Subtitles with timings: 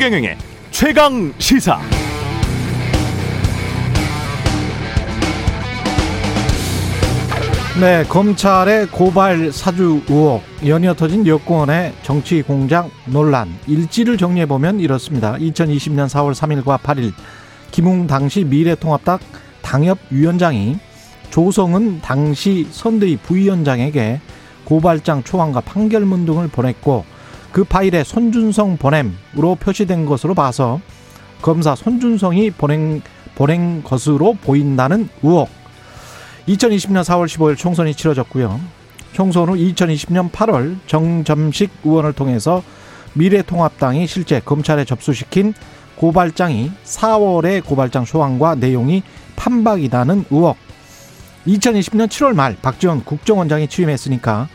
[0.00, 0.38] 최경영의
[0.70, 1.78] 최강 시사.
[7.78, 15.34] 네, 검찰의 고발 사주 의혹, 연이어 터진 여권의 정치 공작 논란, 일지를 정리해 보면 이렇습니다.
[15.34, 17.12] 2020년 4월 3일과 8일
[17.70, 19.18] 김웅 당시 미래통합당
[19.60, 20.78] 당협 위원장이
[21.28, 24.22] 조성은 당시 선대위 부위원장에게
[24.64, 27.04] 고발장 초안과 판결문 등을 보냈고
[27.52, 30.80] 그 파일에 손준성 보냄으로 표시된 것으로 봐서
[31.42, 33.02] 검사 손준성이 보낸
[33.34, 35.48] 보낸 것으로 보인다는 의혹.
[36.46, 38.60] 2020년 4월 15일 총선이 치러졌고요.
[39.12, 42.62] 총선 후 2020년 8월 정점식 의원을 통해서
[43.14, 45.54] 미래통합당이 실제 검찰에 접수시킨
[45.96, 49.02] 고발장이 4월의 고발장 소환과 내용이
[49.36, 50.56] 판박이다는 의혹.
[51.46, 54.48] 2020년 7월 말 박지원 국정원장이 취임했으니까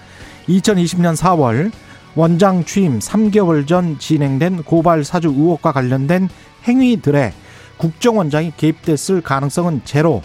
[0.48, 1.72] 2020년 4월
[2.16, 6.30] 원장 취임 3개월 전 진행된 고발 사주 의혹과 관련된
[6.66, 7.34] 행위들에
[7.78, 10.22] 국정원장이 개입됐을 가능성은 제로.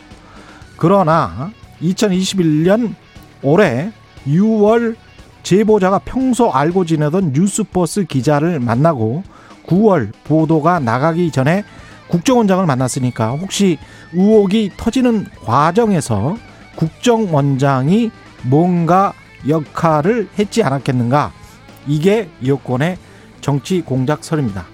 [0.77, 1.51] 그러나
[1.83, 2.95] 2021년
[3.43, 3.91] 올해
[4.27, 4.95] 6월
[5.43, 9.25] 제보자가 평소 알고 지내던 뉴스버스 기자를 만나고
[9.67, 11.65] 9월 보도가 나가기 전에
[12.09, 13.79] 국정원장을 만났으니까 혹시
[14.13, 16.37] 의혹이 터지는 과정에서
[16.77, 18.11] 국정원장이
[18.45, 19.13] 뭔가
[19.49, 21.40] 역할을 했지 않았겠는가?
[21.87, 22.99] 이게 여권의
[23.41, 24.67] 정치 공작설입니다.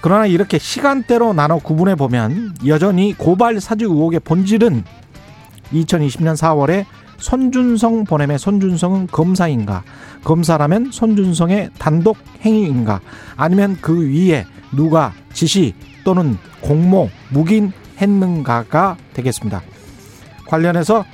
[0.00, 4.84] 그러나 이렇게 시간대로 나눠 구분해 보면 여전히 고발 사주 의혹의 본질은
[5.72, 6.84] 2020년 4월에
[7.18, 9.82] 손준성 보냄의 손준성은 검사인가?
[10.22, 13.00] 검사라면 손준성의 단독 행위인가?
[13.36, 19.62] 아니면 그 위에 누가 지시 또는 공모, 묵인 했는가가 되겠습니다.
[20.46, 21.04] 관련해서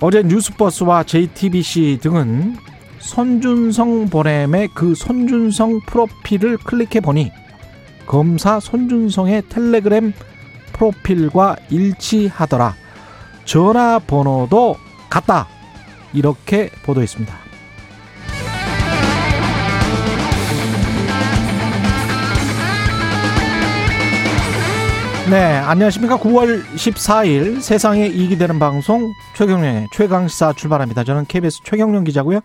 [0.00, 2.56] 어제 뉴스버스와 JTBC 등은
[3.00, 7.30] 손준성 보냄의 그 손준성 프로필을 클릭해 보니
[8.06, 10.12] 검사 손준성의 텔레그램
[10.72, 12.74] 프로필과 일치하더라.
[13.44, 14.76] 전화번호도
[15.10, 15.48] 같다.
[16.12, 17.34] 이렇게 보도했습니다.
[25.30, 26.16] 네, 안녕하십니까.
[26.16, 31.04] 9월 14일 세상에 이익이 되는 방송 최경령의 최강시사 출발합니다.
[31.04, 32.40] 저는 KBS 최경령 기자고요.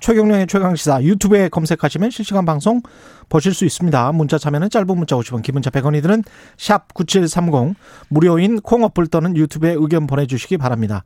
[0.00, 2.80] 최경령의 최강시사 유튜브에 검색하시면 실시간 방송
[3.28, 4.12] 보실 수 있습니다.
[4.12, 6.22] 문자 참여는 짧은 문자 50원, 기본자 100원이 드는
[6.56, 7.74] 샵 9730
[8.08, 11.02] 무료인 콩 어플 또는 유튜브에 의견 보내주시기 바랍니다.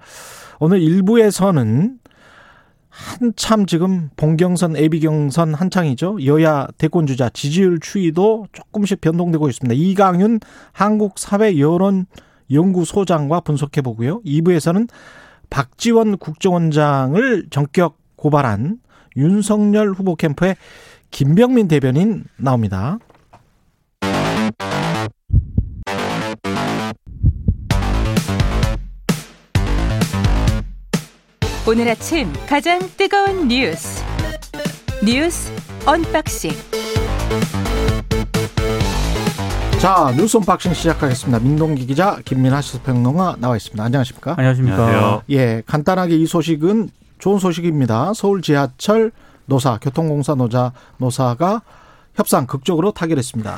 [0.59, 1.99] 오늘 1부에서는
[2.91, 6.27] 한참 지금 본경선, 예비경선 한창이죠.
[6.27, 9.75] 여야 대권주자 지지율 추이도 조금씩 변동되고 있습니다.
[9.75, 10.41] 이강윤
[10.73, 14.21] 한국사회여론연구소장과 분석해 보고요.
[14.23, 14.89] 2부에서는
[15.51, 18.77] 박지원 국정원장을 전격 고발한
[19.17, 20.55] 윤석열 후보 캠프의
[21.11, 22.99] 김병민 대변인 나옵니다.
[31.67, 34.05] 오늘 아침 가장 뜨거운 뉴스
[35.03, 35.51] 뉴스
[35.87, 36.51] 언박싱
[39.81, 41.39] 자 뉴스 언박싱 시작하겠습니다.
[41.39, 43.83] 민동기 기자 김민하 시사평론가 나와 있습니다.
[43.83, 44.35] 안녕하십니까?
[44.37, 44.87] 안녕하십니까?
[44.87, 45.23] 안녕하세요.
[45.31, 48.13] 예, 간단하게 이 소식은 좋은 소식입니다.
[48.15, 49.13] 서울 지하철
[49.47, 51.63] 노사 교통공사 노자 노사가
[52.15, 53.57] 협상 극적으로 타결했습니다.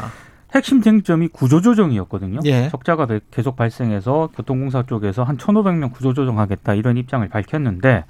[0.55, 2.41] 핵심 쟁점이 구조조정이었거든요.
[2.45, 2.69] 예.
[2.69, 8.05] 적자가 계속 발생해서 교통공사 쪽에서 한 1,500명 구조조정하겠다 이런 입장을 밝혔는데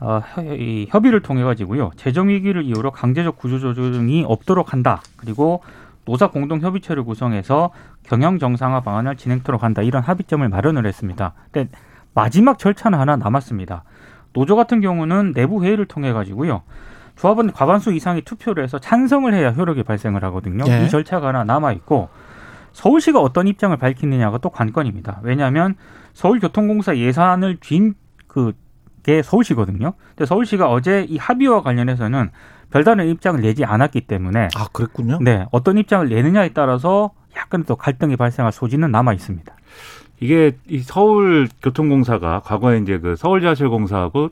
[0.00, 0.20] 어,
[0.56, 5.00] 이 협의를 통해 가지고요 재정 위기를 이유로 강제적 구조조정이 없도록 한다.
[5.16, 5.62] 그리고
[6.04, 7.70] 노사 공동 협의체를 구성해서
[8.02, 11.34] 경영 정상화 방안을 진행토록 한다 이런 합의점을 마련을 했습니다.
[11.50, 11.70] 근데
[12.14, 13.84] 마지막 절차는 하나 남았습니다.
[14.32, 16.62] 노조 같은 경우는 내부 회의를 통해 가지고요.
[17.16, 20.64] 조합은 과반수 이상의 투표를 해서 찬성을 해야 효력이 발생을 하거든요.
[20.68, 20.84] 예.
[20.84, 22.08] 이 절차가 하나 남아 있고
[22.72, 25.20] 서울시가 어떤 입장을 밝히느냐가 또 관건입니다.
[25.22, 25.74] 왜냐하면
[26.12, 27.94] 서울교통공사 예산을 쥔
[28.28, 29.94] 그게 서울시거든요.
[30.10, 32.30] 근데 서울시가 어제 이 합의와 관련해서는
[32.70, 35.18] 별다른 입장을 내지 않았기 때문에 아 그랬군요.
[35.22, 39.52] 네, 어떤 입장을 내느냐에 따라서 약간 또 갈등이 발생할 소지는 남아 있습니다.
[40.20, 44.30] 이게 이 서울교통공사가 과거에 이제 그 서울지하철공사하고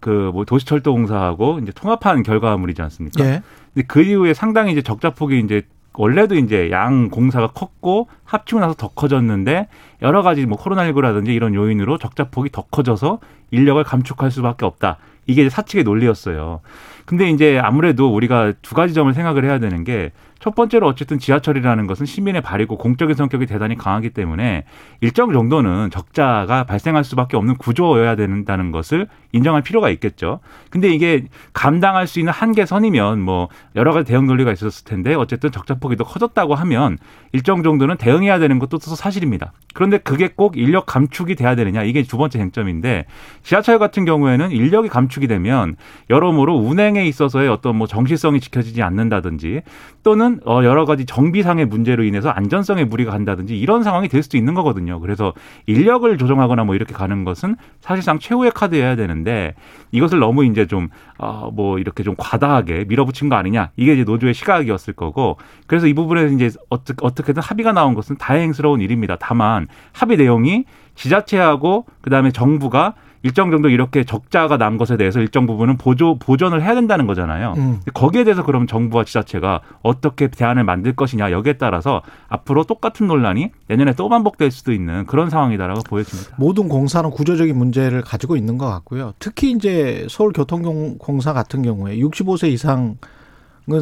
[0.00, 3.24] 그 뭐 도시철도공사하고 이제 통합한 결과물이지 않습니까?
[3.24, 3.42] 예.
[3.74, 5.62] 근데 그 이후에 상당히 이제 적자폭이 이제
[5.94, 9.66] 원래도 이제 양 공사가 컸고 합치고 나서 더 커졌는데
[10.02, 13.18] 여러 가지 뭐 코로나19라든지 이런 요인으로 적자폭이 더 커져서
[13.50, 14.98] 인력을 감축할 수밖에 없다.
[15.26, 16.60] 이게 사측의 논리였어요.
[17.04, 21.86] 근데 이제 아무래도 우리가 두 가지 점을 생각을 해야 되는 게 첫 번째로 어쨌든 지하철이라는
[21.86, 24.64] 것은 시민의 발이고 공적인 성격이 대단히 강하기 때문에
[25.00, 30.40] 일정 정도는 적자가 발생할 수밖에 없는 구조여야 된다는 것을 인정할 필요가 있겠죠.
[30.70, 35.96] 근데 이게 감당할 수 있는 한계선이면 뭐 여러 가지 대응 논리가 있었을 텐데 어쨌든 적자폭이
[35.96, 36.98] 더 커졌다고 하면
[37.32, 39.52] 일정 정도는 대응해야 되는 것도 또 사실입니다.
[39.74, 43.06] 그런데 그게 꼭 인력 감축이 돼야 되느냐 이게 두 번째 쟁점인데
[43.42, 45.76] 지하철 같은 경우에는 인력이 감축이 되면
[46.10, 49.62] 여러모로 운행에 있어서의 어떤 뭐 정시성이 지켜지지 않는다든지
[50.02, 54.54] 또는 어 여러 가지 정비상의 문제로 인해서 안전성에 무리가 간다든지 이런 상황이 될 수도 있는
[54.54, 55.00] 거거든요.
[55.00, 55.32] 그래서
[55.66, 59.54] 인력을 조정하거나 뭐 이렇게 가는 것은 사실상 최후의 카드여야 되는데
[59.92, 65.38] 이것을 너무 이제 좀어뭐 이렇게 좀 과다하게 밀어붙인 거 아니냐 이게 이제 노조의 시각이었을 거고
[65.66, 69.16] 그래서 이 부분에서 이제 어떻게 어떻게든 합의가 나온 것은 다행스러운 일입니다.
[69.18, 70.64] 다만 합의 내용이
[70.94, 76.74] 지자체하고 그다음에 정부가 일정 정도 이렇게 적자가 난 것에 대해서 일정 부분은 보조 보전을 해야
[76.74, 77.54] 된다는 거잖아요.
[77.56, 77.80] 음.
[77.94, 83.94] 거기에 대해서 그럼 정부와 지자체가 어떻게 대안을 만들 것이냐 여기에 따라서 앞으로 똑같은 논란이 내년에
[83.94, 86.36] 또 반복될 수도 있는 그런 상황이다라고 보여집니다.
[86.38, 89.14] 모든 공사는 구조적인 문제를 가지고 있는 것 같고요.
[89.18, 92.96] 특히 이제 서울교통공사 같은 경우에 65세 이상은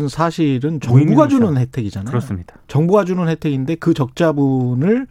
[0.08, 1.28] 사실은 정부가.
[1.28, 2.10] 주는 혜택이잖아요.
[2.10, 2.56] 그렇습니다.
[2.68, 5.06] 정부가 주는 혜택인데 그 적자분을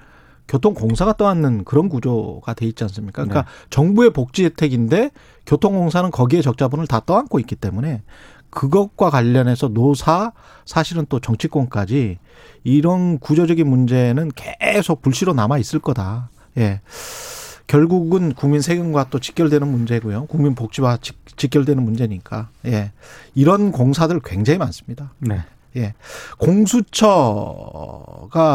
[0.48, 3.24] 교통공사가 떠안는 그런 구조가 돼 있지 않습니까?
[3.24, 5.12] 그러니까 정부의 복지 혜택인데
[5.46, 8.04] 교통공사는 거기에 적자분을 다 떠안고 있기 때문에
[8.50, 10.32] 그것과 관련해서 노사
[10.66, 12.18] 사실은 또 정치권까지
[12.64, 16.30] 이런 구조적인 문제는 계속 불씨로 남아 있을 거다.
[16.58, 16.82] 예.
[17.68, 20.28] 결국은 국민 세금과 또 직결되는 문제고요.
[20.28, 22.50] 국민 복지와 직, 직결되는 문제니까.
[22.68, 22.92] 예.
[23.34, 25.14] 이런 공사들 굉장히 많습니다.
[25.20, 25.42] 네.
[25.78, 25.94] 예.
[26.38, 27.00] 공수처가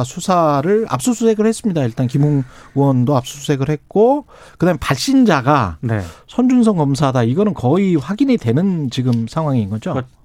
[0.05, 1.83] 수사를 압수수색을 했습니다.
[1.85, 2.45] 일단 김웅
[2.75, 4.27] 의원도 압수수색을 했고
[4.59, 6.01] 그다음에 발신자가 네.
[6.27, 7.25] 손준성 검사다.
[7.25, 9.93] 이거는 거의 확인이 되는 지금 상황인 거죠.
[9.93, 10.21] 그러니까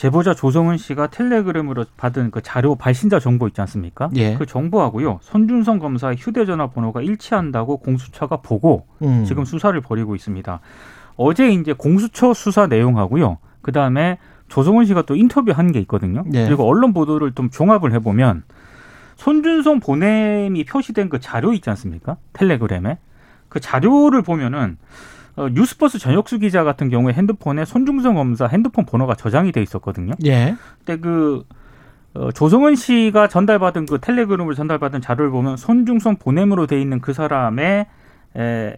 [0.00, 4.08] 제보자 조성은 씨가 텔레그램으로 받은 그 자료 발신자 정보 있지 않습니까?
[4.16, 4.34] 예.
[4.34, 5.20] 그 정보하고요.
[5.22, 9.26] 손준성 검사의 휴대전화 번호가 일치한다고 공수처가 보고 음.
[9.26, 10.60] 지금 수사를 벌이고 있습니다.
[11.16, 13.36] 어제 이제 공수처 수사 내용하고요.
[13.60, 14.16] 그 다음에
[14.50, 16.24] 조성은 씨가 또 인터뷰한 게 있거든요.
[16.34, 16.44] 예.
[16.44, 18.42] 그리고 언론 보도를 좀 종합을 해보면
[19.16, 22.16] 손준성 보냄이 표시된 그 자료 있지 않습니까?
[22.32, 22.98] 텔레그램에
[23.48, 24.76] 그 자료를 보면은
[25.36, 30.12] 어, 뉴스버스 전혁수 기자 같은 경우에 핸드폰에 손준성 검사 핸드폰 번호가 저장이 돼 있었거든요.
[30.24, 30.56] 예.
[30.84, 31.44] 근데 그
[32.14, 37.86] 어, 조성은 씨가 전달받은 그 텔레그램을 전달받은 자료를 보면 손중성 보냄으로 돼 있는 그 사람의
[38.36, 38.76] 에,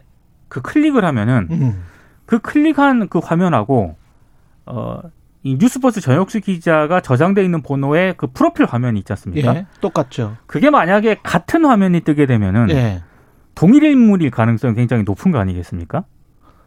[0.48, 1.82] 그 클릭을 하면은 음.
[2.26, 3.96] 그 클릭한 그 화면하고
[4.66, 5.00] 어,
[5.44, 9.56] 이 뉴스버스 전혁수 기자가 저장돼 있는 번호의 그 프로필 화면이 있지 않습니까?
[9.56, 9.66] 예.
[9.80, 10.36] 똑같죠.
[10.46, 13.02] 그게 만약에 같은 화면이 뜨게 되면은 예.
[13.54, 16.04] 동일 인물일 가능성이 굉장히 높은 거 아니겠습니까?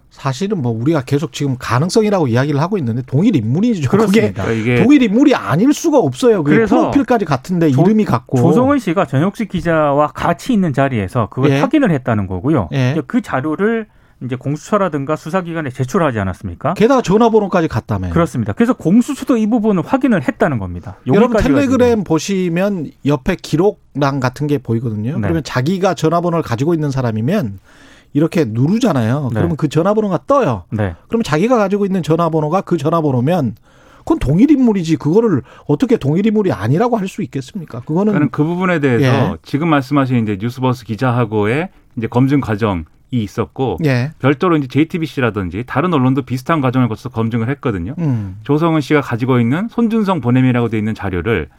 [0.10, 3.90] 사실은 뭐 우리가 계속 지금 가능성이라고 이야기를 하고 있는데 동일 인물이죠.
[3.90, 3.98] 그게
[4.32, 4.52] 그렇습니다.
[4.52, 6.44] 이게 동일 인물이 아닐 수가 없어요.
[6.44, 8.38] 그게 그래서 프로필까지 같은데 조- 이름이 같고.
[8.38, 11.60] 조성은 씨가 전혁수 기자와 같이 있는 자리에서 그걸 예.
[11.60, 12.70] 확인을 했다는 거고요.
[12.74, 12.96] 예.
[13.08, 13.88] 그 자료를
[14.24, 16.74] 이제 공수처라든가 수사기관에 제출하지 않았습니까?
[16.76, 18.12] 게다가 전화번호까지 같다며요.
[18.14, 18.54] 그렇습니다.
[18.54, 20.98] 그래서 공수처도 이 부분을 확인을 했다는 겁니다.
[21.08, 25.14] 여러분 텔레그램 보시면 옆에 기록란 같은 게 보이거든요.
[25.16, 25.22] 네.
[25.22, 27.60] 그러면 자기가 전화번호를 가지고 있는 사람이면
[28.14, 29.30] 이렇게 누르잖아요.
[29.34, 29.40] 네.
[29.40, 30.64] 그러면 그 전화번호가 떠요.
[30.70, 30.84] 가지고.
[30.84, 30.96] 네.
[31.10, 33.56] 그러면 자기가 가지고 있는 전화번호가 그 전화번호면
[34.00, 34.96] 그건 동일 인물이지.
[34.98, 37.82] 그거를 어떻게 동일 인물이 아니라고 할 수 있겠습니까?
[37.82, 39.36] 그거는 저는 그 부분에 대해서 예.
[39.44, 44.12] 지금 말씀하신 이제 뉴스버스 기자하고의 이제 검증 과정이 있었고 예.
[44.20, 47.96] 별도로 이제 JTBC라든지 다른 언론도 비슷한 과정을 거쳐서 검증을 했거든요.
[48.00, 48.38] 음.
[48.44, 51.50] 조성은 씨가 가지고 있는 손준성 보냄이라고 돼 있는 자료를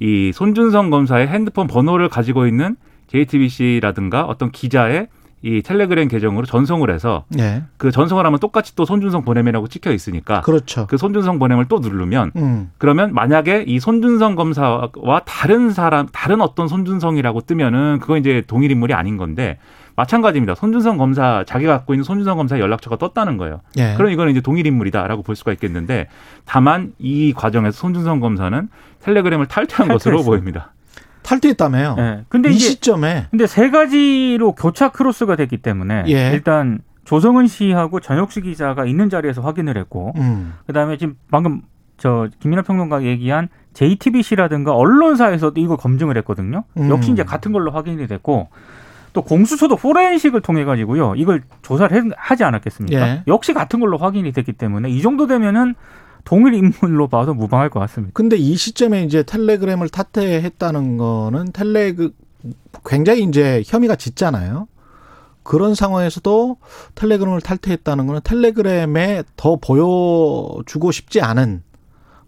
[0.00, 2.76] 이 손준성 검사의 핸드폰 번호를 가지고 있는
[3.08, 5.08] JTBC라든가 어떤 기자의
[5.44, 7.64] 이 텔레그램 계정으로 전송을 해서 예.
[7.76, 10.86] 그 전송을 하면 똑같이 또 손준성 보냄이라고 찍혀 있으니까 그렇죠.
[10.86, 12.70] 그 손준성 보냄을 또 누르면 음.
[12.78, 18.94] 그러면 만약에 이 손준성 검사와 다른 사람 다른 어떤 손준성이라고 뜨면은 그거 이제 동일 인물이
[18.94, 19.58] 아닌 건데
[19.96, 20.54] 마찬가지입니다.
[20.54, 23.60] 손준성 검사 자기가 갖고 있는 손준성 검사 연락처가 떴다는 거예요.
[23.78, 23.94] 예.
[23.96, 26.08] 그럼 이거는 이제 동일 인물이다라고 볼 수가 있겠는데
[26.44, 28.68] 다만 이 과정에서 손준성 검사는
[29.00, 30.24] 텔레그램을 탈퇴한 것으로 탈퇴했어요.
[30.24, 30.72] 보입니다.
[31.22, 31.94] 탈퇴했다며요.
[31.96, 32.24] 네.
[32.28, 36.30] 근데 이 시점에 근데 세 가지로 교차 크로스가 됐기 때문에 예.
[36.32, 40.54] 일단 조성은 씨하고 전혁수 기자가 있는 자리에서 확인을 했고 음.
[40.66, 41.62] 그다음에 지금 방금
[41.96, 46.64] 저 김민하 평론가 얘기한 JTBC라든가 언론사에서도 이거 검증을 했거든요.
[46.78, 46.90] 음.
[46.90, 48.48] 역시 이제 같은 걸로 확인이 됐고
[49.14, 51.14] 또 공수처도 포렌식을 통해 가지고요.
[51.16, 53.00] 이걸 조사를 해- 하지 않았겠습니까?
[53.00, 53.22] 예.
[53.28, 55.74] 역시 같은 걸로 확인이 됐기 때문에 이 정도 되면은
[56.24, 58.10] 동일 인물로 봐도 무방할 것 같습니다.
[58.12, 62.12] 근데 이 시점에 이제 텔레그램을 탈퇴했다는 거는 텔레그
[62.84, 64.66] 굉장히 이제 혐의가 짙잖아요.
[65.44, 66.56] 그런 상황에서도
[66.96, 71.62] 텔레그램을 탈퇴했다는 거는 텔레그램에 더 보여주고 싶지 않은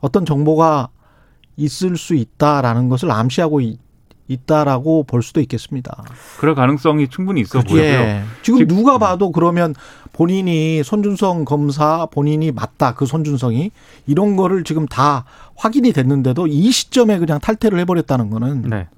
[0.00, 0.90] 어떤 정보가
[1.57, 3.61] 있을 수 있다라는 것을 암시하고
[4.28, 6.04] 있, 있다라고 볼 수도 있겠습니다.
[6.38, 7.75] 그럴 가능성이 충분히 있어 그렇죠.
[7.75, 7.85] 보여요.
[7.87, 8.23] 예.
[8.42, 9.75] 지금 즉- 누가 봐도 그러면
[10.12, 13.71] 본인이 손준성 검사 본인이 맞다 그 손준성이
[14.06, 15.25] 이런 거를 지금 다
[15.56, 18.88] 확인이 됐는데도 이 시점에 그냥 탈퇴를 해버렸다는 거는 네.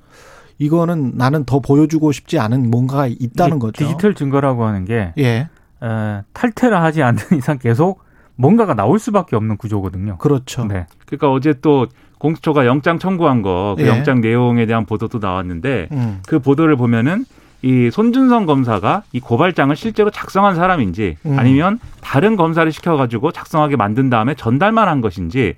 [0.59, 3.85] 이거는 나는 더 보여주고 싶지 않은 뭔가가 있다는 거죠.
[3.85, 5.49] 디지털 증거라고 하는 게 예,
[5.83, 8.03] 에, 탈퇴를 하지 않는 이상 계속
[8.35, 10.19] 뭔가가 나올 수밖에 없는 구조거든요.
[10.19, 10.65] 그렇죠.
[10.65, 10.87] 네.
[11.07, 11.87] 그러니까 어제 또
[12.19, 13.89] 공수처가 영장 청구한 거그 예.
[13.89, 17.25] 영장 내용에 대한 보도도 나왔는데 음, 그 보도를 보면은
[17.63, 21.39] 이 손준성 검사가 이 고발장을 실제로 작성한 사람인지 음.
[21.39, 25.55] 아니면 다른 검사를 시켜가지고 작성하게 만든 다음에 전달만 한 것인지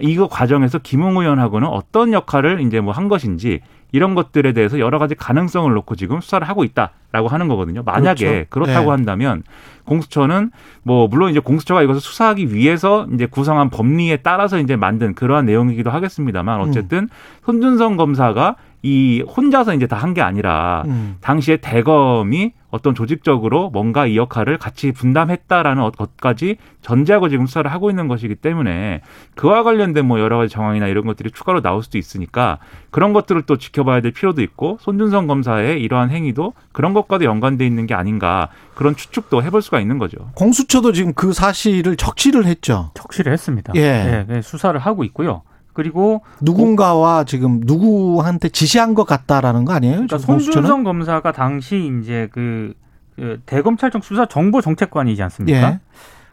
[0.00, 3.60] 이거 과정에서 김웅 의원하고는 어떤 역할을 이제 뭐 한 것인지
[3.92, 7.82] 이런 것들에 대해서 여러 가지 가능성을 놓고 지금 수사를 하고 있다라고 하는 거거든요.
[7.84, 8.46] 만약에 그렇죠.
[8.50, 8.90] 그렇다고 네.
[8.90, 9.42] 한다면
[9.84, 10.50] 공수처는
[10.82, 15.90] 뭐 물론 이제 공수처가 이것을 수사하기 위해서 이제 구성한 법리에 따라서 이제 만든 그러한 내용이기도
[15.90, 17.08] 하겠습니다만 어쨌든
[17.44, 21.16] 손준성 검사가 이 혼자서 이제 다 한 게 아니라 음.
[21.20, 28.08] 당시에 대검이 어떤 조직적으로 뭔가 이 역할을 같이 분담했다라는 것까지 전제하고 지금 수사를 하고 있는
[28.08, 29.02] 것이기 때문에
[29.34, 32.58] 그와 관련된 뭐 여러 가지 정황이나 이런 것들이 추가로 나올 수도 있으니까
[32.90, 37.86] 그런 것들을 또 지켜봐야 될 필요도 있고 손준성 검사의 이러한 행위도 그런 것과도 연관돼 있는
[37.86, 40.30] 게 아닌가 그런 추측도 해볼 수가 있는 거죠.
[40.34, 42.90] 공수처도 지금 그 사실을 적시를 했죠.
[42.94, 43.74] 척시를 했습니다.
[43.76, 44.24] 예.
[44.26, 45.42] 네, 수사를 하고 있고요.
[45.72, 49.94] 그리고 누군가와 지금 누구한테 지시한 것 같다라는 거 아니에요?
[49.94, 50.18] 그러니까?
[50.18, 52.74] 손준성 검사가 당시 이제 그,
[53.16, 55.72] 그 대검찰청 수사 정보 정책관이지 않습니까?
[55.72, 55.80] 예.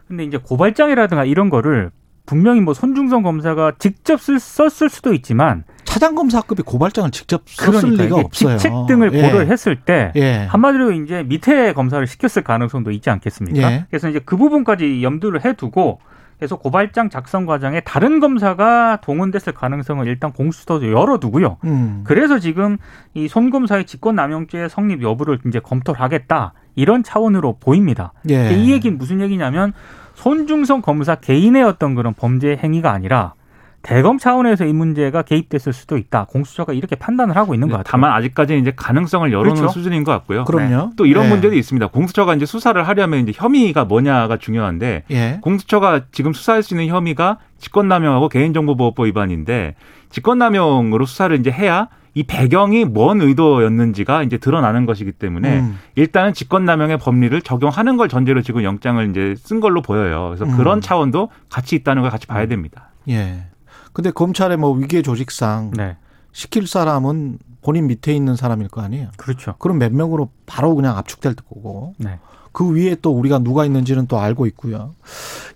[0.08, 1.90] 근데 이제 고발장이라든가 이런 거를
[2.26, 8.04] 분명히 뭐 손준성 검사가 직접 쓸, 썼을 수도 있지만 차장 검사급이 고발장을 직접 썼을 그러니까
[8.04, 8.56] 리가 없어요.
[8.56, 9.22] 직책 등을 예.
[9.22, 10.46] 고려했을 때 예.
[10.48, 13.72] 한마디로 이제 밑에 검사를 시켰을 가능성도 있지 않겠습니까?
[13.72, 13.86] 예.
[13.90, 15.98] 그래서 이제 그 부분까지 염두를 해두고
[16.40, 21.58] 그래서 고발장 작성 과정에 다른 검사가 동원됐을 가능성을 일단 공수처도 열어두고요.
[21.64, 22.00] 음.
[22.04, 22.78] 그래서 지금
[23.14, 28.12] 이 손 검사의 직권남용죄 성립 여부를 이제 검토를 하겠다 이런 차원으로 보입니다.
[28.30, 28.52] 예.
[28.54, 29.72] 이 얘기는 무슨 얘기냐면
[30.14, 33.34] 손중성 검사 개인의 어떤 그런 범죄 행위가 아니라
[33.82, 36.26] 대검 차원에서 이 문제가 개입됐을 수도 있다.
[36.26, 37.90] 공수처가 이렇게 판단을 하고 있는 것 같아요.
[37.90, 39.72] 다만 아직까지는 이제 가능성을 열어놓은 그렇죠.
[39.72, 40.44] 수준인 것 같고요.
[40.44, 40.90] 그럼요.
[40.96, 41.28] 또 이런 예.
[41.30, 41.86] 문제도 있습니다.
[41.88, 45.38] 공수처가 이제 수사를 하려면 이제 혐의가 뭐냐가 중요한데 예.
[45.40, 49.74] 공수처가 지금 수사할 수 있는 혐의가 직권남용하고 개인정보보호법 위반인데
[50.10, 55.78] 직권남용으로 수사를 이제 해야 이 배경이 뭔 의도였는지가 이제 드러나는 것이기 때문에 음.
[55.94, 60.34] 일단은 직권남용의 법리를 적용하는 걸 전제로 지금 영장을 이제 쓴 걸로 보여요.
[60.34, 60.56] 그래서 음.
[60.56, 62.90] 그런 차원도 같이 있다는 걸 같이 봐야 됩니다.
[63.08, 63.44] 예.
[63.92, 65.96] 근데 검찰의 뭐 위계 조직상 네,
[66.32, 69.08] 시킬 사람은 본인 밑에 있는 사람일 거 아니에요.
[69.16, 69.54] 그렇죠.
[69.58, 71.94] 그럼 몇 명으로 바로 그냥 압축될 거고.
[71.98, 72.18] 네.
[72.52, 74.94] 그 위에 또 우리가 누가 있는지는 또 알고 있고요.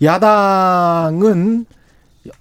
[0.03, 1.67] 야당은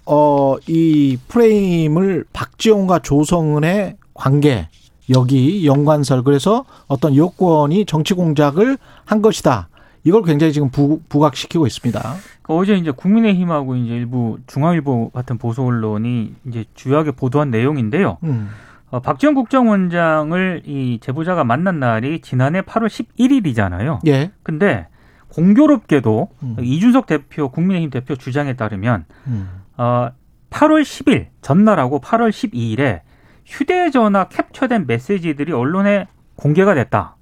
[0.05, 4.69] 어 이 프레임을 박지원과 조성은의 관계
[5.09, 9.67] 여기 연관설 그래서 어떤 여권이 정치 공작을 한 것이다.
[10.03, 12.15] 이걸 굉장히 지금 부, 부각시키고 있습니다.
[12.41, 18.17] 그 어제 이제 국민의힘하고 이제 일부 중앙일보 같은 보수 언론이 이제 주요하게 보도한 내용인데요.
[18.23, 18.49] 음.
[18.89, 24.05] 어, 박지원 국정원장을 이 제보자가 만난 날이 지난해 8월 11일이잖아요.
[24.07, 24.31] 예.
[24.43, 24.87] 근데
[25.29, 26.57] 공교롭게도 음.
[26.61, 29.49] 이준석 대표 국민의힘 대표 주장에 따르면 음.
[29.77, 30.09] 어,
[30.51, 33.01] 8월 10일 전날하고 8월 12일에
[33.45, 37.15] 휴대전화 캡처된 메시지들이 언론에 공개가 됐다.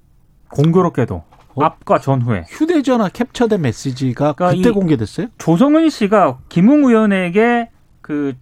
[0.50, 1.24] 공교롭게도
[1.54, 1.64] 어?
[1.64, 5.26] 앞과 전후에 휴대전화 캡처된 메시지가 그러니까 그때 이- 공개됐어요?
[5.38, 8.34] 조성은 씨가 김웅 의원에게 그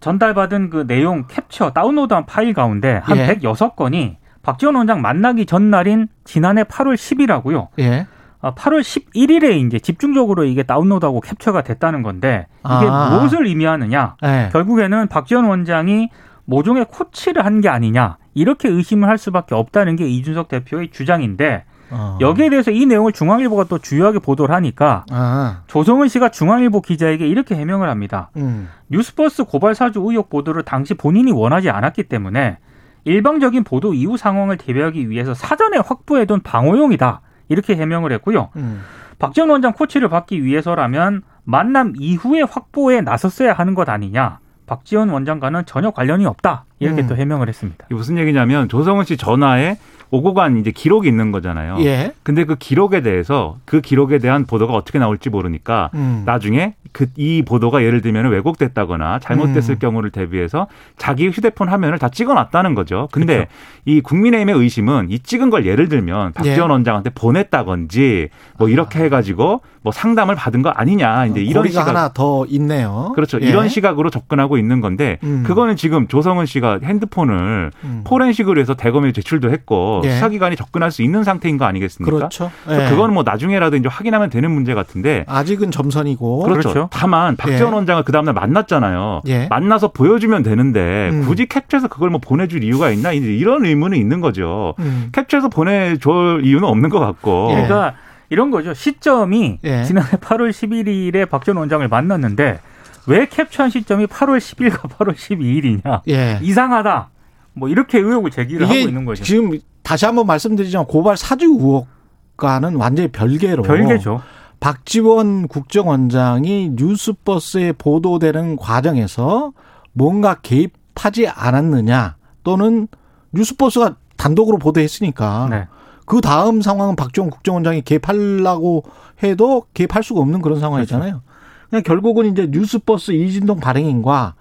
[0.00, 3.26] 전달받은 그 내용 캡처 다운로드한 파일 가운데 한 예.
[3.36, 7.68] 106건이 박지원 원장 만나기 전날인 지난해 8월 10일하고요.
[7.78, 8.06] 예.
[8.40, 13.10] 아, 8월 11일에 이제 집중적으로 이게 다운로드하고 캡처가 됐다는 건데 이게 아.
[13.16, 14.16] 무엇을 의미하느냐?
[14.24, 14.48] 예.
[14.52, 16.08] 결국에는 박지원 원장이
[16.46, 22.18] 모종의 코치를 한 게 아니냐 이렇게 의심을 할 수밖에 없다는 게 이준석 대표의 주장인데 어.
[22.20, 25.62] 여기에 대해서 이 내용을 중앙일보가 또 주요하게 보도를 하니까 아.
[25.66, 28.30] 조성은 씨가 중앙일보 기자에게 이렇게 해명을 합니다.
[28.36, 28.68] 음.
[28.88, 32.58] 뉴스버스 고발 사주 의혹 보도를 당시 본인이 원하지 않았기 때문에
[33.04, 38.50] 일방적인 보도 이후 상황을 대비하기 위해서 사전에 확보해둔 방어용이다 이렇게 해명을 했고요.
[38.56, 38.82] 음.
[39.18, 44.38] 박지원 원장 코치를 받기 위해서라면 만남 이후에 확보에 나섰어야 하는 것 아니냐.
[44.66, 46.64] 박지원 원장과는 전혀 관련이 없다.
[46.78, 47.08] 이렇게 음.
[47.08, 47.84] 또 해명을 했습니다.
[47.86, 49.76] 이게 무슨 얘기냐면 조성은 씨 전화에
[50.12, 51.78] 오고 간 이제 기록이 있는 거잖아요.
[51.80, 52.12] 예.
[52.22, 56.22] 근데 그 기록에 대해서 그 기록에 대한 보도가 어떻게 나올지 모르니까 음.
[56.24, 59.78] 나중에 그 이 보도가 예를 들면 왜곡됐다거나 잘못됐을 음.
[59.78, 60.66] 경우를 대비해서
[60.96, 63.08] 자기 휴대폰 화면을 다 찍어놨다는 거죠.
[63.12, 63.50] 근데 그렇죠.
[63.84, 66.72] 이 국민의힘의 의심은 이 찍은 걸 예를 들면 박지원 예.
[66.72, 68.28] 원장한테 보냈다건지
[68.58, 73.12] 뭐 이렇게 해가지고 뭐 상담을 받은 거 아니냐 이제 이런 고리가 시각 하나 더 있네요.
[73.14, 73.38] 그렇죠.
[73.42, 73.46] 예.
[73.46, 75.42] 이런 시각으로 접근하고 있는 건데 음.
[75.44, 78.02] 그거는 지금 조성은 씨가 핸드폰을 음.
[78.04, 80.12] 포렌식으로 해서 대검에 제출도 했고 예.
[80.12, 82.16] 수사기관이 접근할 수 있는 상태인 거 아니겠습니까?
[82.16, 82.50] 그렇죠.
[82.70, 82.88] 예.
[82.90, 86.42] 그거는 뭐 나중에라도 이제 확인하면 되는 문제 같은데 아직은 점선이고.
[86.44, 86.68] 그렇죠.
[86.70, 86.88] 그렇죠.
[86.92, 87.76] 다만 박지원 예.
[87.76, 89.22] 원장을 그 다음날 만났잖아요.
[89.26, 89.48] 예.
[89.48, 91.24] 만나서 보여주면 되는데 음.
[91.26, 94.74] 굳이 캡처해서 그걸 뭐 보내줄 이유가 있나 이제 이런 의문은 있는 거죠.
[94.78, 95.08] 음.
[95.12, 97.48] 캡처해서 보내줄 이유는 없는 것 같고.
[97.50, 97.54] 예.
[97.54, 97.94] 그러니까
[98.32, 98.72] 이런 거죠.
[98.72, 99.84] 시점이 예.
[99.84, 102.60] 지난해 8월 11일에 박전 원장을 만났는데
[103.06, 106.00] 왜 캡처한 시점이 8월 10일과 8월 12일이냐?
[106.08, 106.38] 예.
[106.40, 107.10] 이상하다.
[107.52, 109.22] 뭐 이렇게 의혹을 제기를 하고 있는 거죠.
[109.22, 114.22] 지금 다시 한번 말씀드리지만 고발 사주 의혹과는 완전히 별개로 별개죠.
[114.60, 119.52] 박지원 국정원장이 뉴스버스에 보도되는 과정에서
[119.92, 122.88] 뭔가 개입하지 않았느냐 또는
[123.32, 125.66] 뉴스버스가 단독으로 보도했으니까 네.
[126.04, 128.84] 그 다음 상황은 박지원 국정원장이 개입하려고
[129.22, 131.22] 해도 개입할 수가 없는 그런 상황이잖아요.
[131.70, 134.34] 그냥 결국은 이제 뉴스버스 이진동 발행인과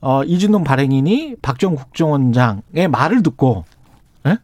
[0.00, 3.64] 어, 이진동 발행인이 박지원 국정원장의 말을 듣고
[4.26, 4.38] 예?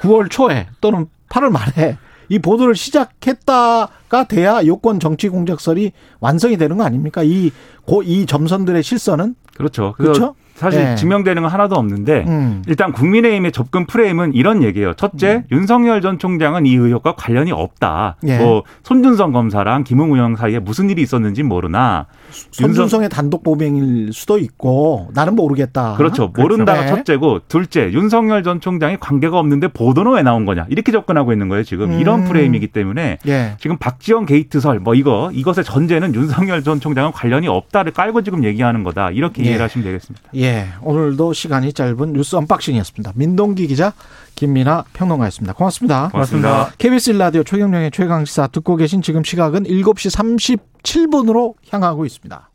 [0.00, 1.96] 9월 초에 또는 8월 말에
[2.28, 7.22] 이 보도를 시작했다가 돼야 요건 정치 공작설이 완성이 되는 거 아닙니까?
[7.22, 7.50] 이,
[7.86, 9.34] 고, 이 점선들의 실선은?
[9.56, 9.94] 그렇죠.
[9.94, 10.34] 그렇죠?
[10.58, 10.94] 사실 예.
[10.96, 12.62] 증명되는 건 하나도 없는데 음.
[12.66, 14.94] 일단 국민의힘의 접근 프레임은 이런 얘기예요.
[14.94, 18.16] 첫째, 윤석열 전 총장은 이 의혹과 관련이 없다.
[18.26, 18.38] 예.
[18.38, 22.06] 뭐 손준성 검사랑 김웅 의원 사이에 무슨 일이 있었는지 모르나
[22.50, 25.94] 손준성의 단독 범행일 수도 있고 나는 모르겠다.
[25.96, 26.32] 그렇죠.
[26.36, 26.86] 모른다가 네.
[26.88, 31.62] 첫째고 둘째 윤석열 전 총장이 관계가 없는데 보도는 왜 나온 거냐 이렇게 접근하고 있는 거예요.
[31.62, 32.24] 지금 이런 음.
[32.26, 33.54] 프레임이기 때문에 예.
[33.60, 38.82] 지금 박지원 게이트설 뭐 이거 이것의 전제는 윤석열 전 총장은 관련이 없다를 깔고 지금 얘기하는
[38.82, 39.48] 거다 이렇게 예.
[39.48, 40.30] 이해를 하시면 되겠습니다.
[40.34, 40.47] 예.
[40.82, 43.12] 오늘도 시간이 짧은 뉴스 언박싱이었습니다.
[43.14, 43.92] 민동기 기자,
[44.34, 45.54] 김민하 평론가였습니다.
[45.54, 46.08] 고맙습니다.
[46.10, 46.72] 고맙습니다.
[46.78, 50.54] KBS 1라디오 최경영의 최강시사 듣고 계신 지금 시각은 7시
[50.86, 52.50] 37분으로 향하고 있습니다.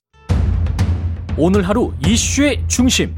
[1.38, 3.16] 오늘 하루 이슈의 중심.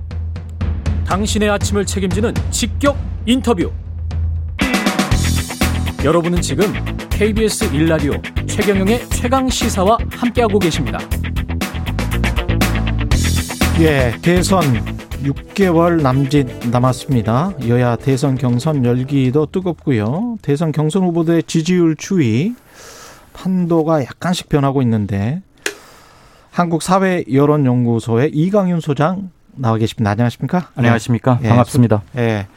[1.06, 3.72] 당신의 아침을 책임지는 직격 인터뷰.
[6.04, 6.72] 여러분은 지금
[7.10, 8.14] KBS 일라디오
[8.48, 11.00] 최경영의 최강 시사와 함께하고 계십니다.
[13.80, 14.62] 예, 대선
[15.24, 17.52] 6개월 남짓 남았습니다.
[17.68, 20.38] 여야 대선 경선 열기도 뜨겁고요.
[20.42, 22.56] 대선 경선 후보들의 지지율 추이
[23.34, 25.42] 판도가 약간씩 변하고 있는데
[26.52, 30.12] 한국 사회 여론 연구소의 이강윤 소장 나와 계십니다.
[30.12, 30.70] 안녕하십니까?
[30.76, 31.40] 안녕하십니까.
[31.44, 32.04] 예, 반갑습니다.
[32.16, 32.48] 예.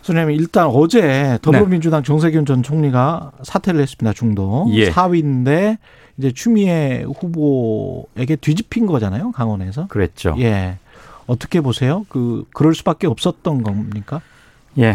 [0.00, 4.14] 소장님 일단 어제 더불어민주당 정세균 전 총리가 사퇴를 했습니다.
[4.14, 4.90] 중도 예.
[4.90, 5.76] 4위인데
[6.18, 9.32] 이제 추미애 후보에게 뒤집힌 거잖아요.
[9.32, 9.86] 강원에서.
[9.88, 10.34] 그랬죠.
[10.38, 10.44] 예.
[10.44, 10.78] 예.
[11.26, 12.06] 어떻게 보세요?
[12.08, 14.20] 그 그럴 수밖에 없었던 겁니까?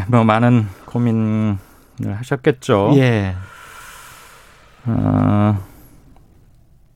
[0.07, 1.57] 뭐 많은 고민을
[2.15, 2.93] 하셨겠죠.
[2.95, 3.35] 예.
[4.85, 5.59] 어,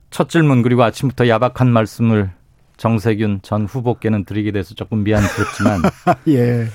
[0.09, 2.31] 첫 질문 그리고 아침부터 야박한 말씀을
[2.77, 5.81] 정세균 전 후보께는 드리게 돼서 조금 미안스럽지만
[6.29, 6.67] 예.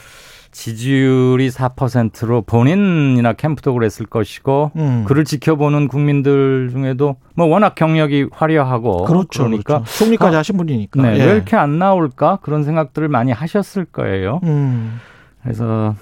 [0.52, 5.04] 지지율이 4%로 본인이나 캠프도 그랬을 것이고 음.
[5.06, 9.44] 그를 지켜보는 국민들 중에도 뭐 워낙 경력이 화려하고 그렇죠.
[9.44, 9.98] 그러니까 그렇죠.
[9.98, 11.02] 총리까지 아, 하신 분이니까.
[11.02, 11.24] 네, 예.
[11.24, 14.40] 왜 이렇게 안 나올까 그런 생각들을 많이 하셨을 거예요.
[14.42, 15.00] 음.
[15.42, 15.94] 그래서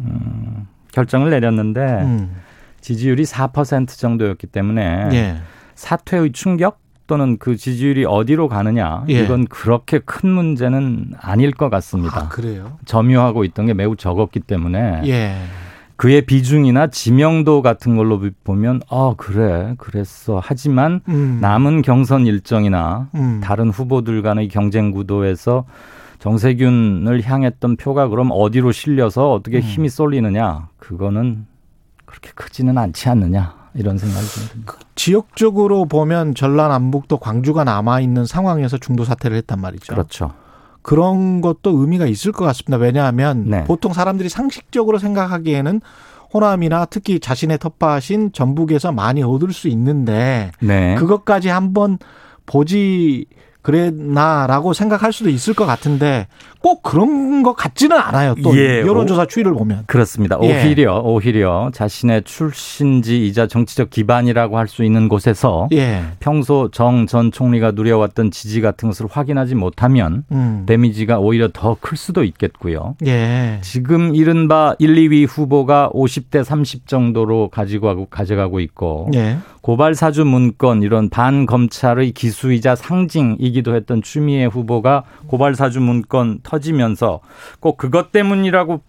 [0.00, 2.36] 음, 결정을 내렸는데 음.
[2.80, 5.36] 지지율이 4% 정도였기 때문에 예.
[5.74, 9.22] 사퇴의 충격 또는 그 지지율이 어디로 가느냐 예.
[9.22, 12.22] 이건 그렇게 큰 문제는 아닐 것 같습니다.
[12.24, 12.78] 아, 그래요.
[12.86, 15.34] 점유하고 있던 게 매우 적었기 때문에 예.
[15.96, 21.38] 그의 비중이나 지명도 같은 걸로 보면 아 그래 그랬어 하지만 음.
[21.40, 23.40] 남은 경선 일정이나 음.
[23.42, 25.66] 다른 후보들 간의 경쟁 구도에서
[26.18, 29.62] 정세균을 향했던 표가 그럼 어디로 실려서 어떻게 음.
[29.62, 31.46] 힘이 쏠리느냐 그거는
[32.06, 34.74] 그렇게 크지는 않지 않느냐 이런 생각이 좀 듭니다.
[34.94, 39.92] 지역적으로 보면 전라 남북도 광주가 남아 있는 상황에서 중도 사퇴를 했단 말이죠.
[39.92, 40.32] 그렇죠.
[40.82, 42.76] 그런 것도 의미가 있을 것 같습니다.
[42.76, 43.64] 왜냐하면 네.
[43.64, 45.80] 보통 사람들이 상식적으로 생각하기에는
[46.32, 50.94] 호남이나 특히 자신의 텃밭인 전북에서 많이 얻을 수 있는데 네.
[50.96, 51.98] 그것까지 한번
[52.44, 53.26] 보지
[53.64, 56.28] 그랬나라고 생각할 수도 있을 것 같은데
[56.60, 58.34] 꼭 그런 것 같지는 않아요.
[58.42, 59.84] 또 예, 여론조사 추이를 보면.
[59.86, 60.38] 그렇습니다.
[60.42, 60.62] 예.
[60.64, 66.02] 오히려 오히려 자신의 출신지이자 정치적 기반이라고 할 수 있는 곳에서 예.
[66.20, 70.64] 평소 정 전 총리가 누려왔던 지지 같은 것을 확인하지 못하면 음.
[70.66, 72.94] 데미지가 오히려 더 클 수도 있겠고요.
[73.06, 73.58] 예.
[73.62, 79.36] 지금 이른바 1, 2위 후보가 50대 30 정도로 가지고 가져가고 있고 예.
[79.64, 87.20] 고발 사주 문건 이런 반검찰의 기수이자 상징이기도 했던 추미애 후보가 고발 사주 문건 터지면서
[87.60, 88.82] 꼭 그것 때문이라고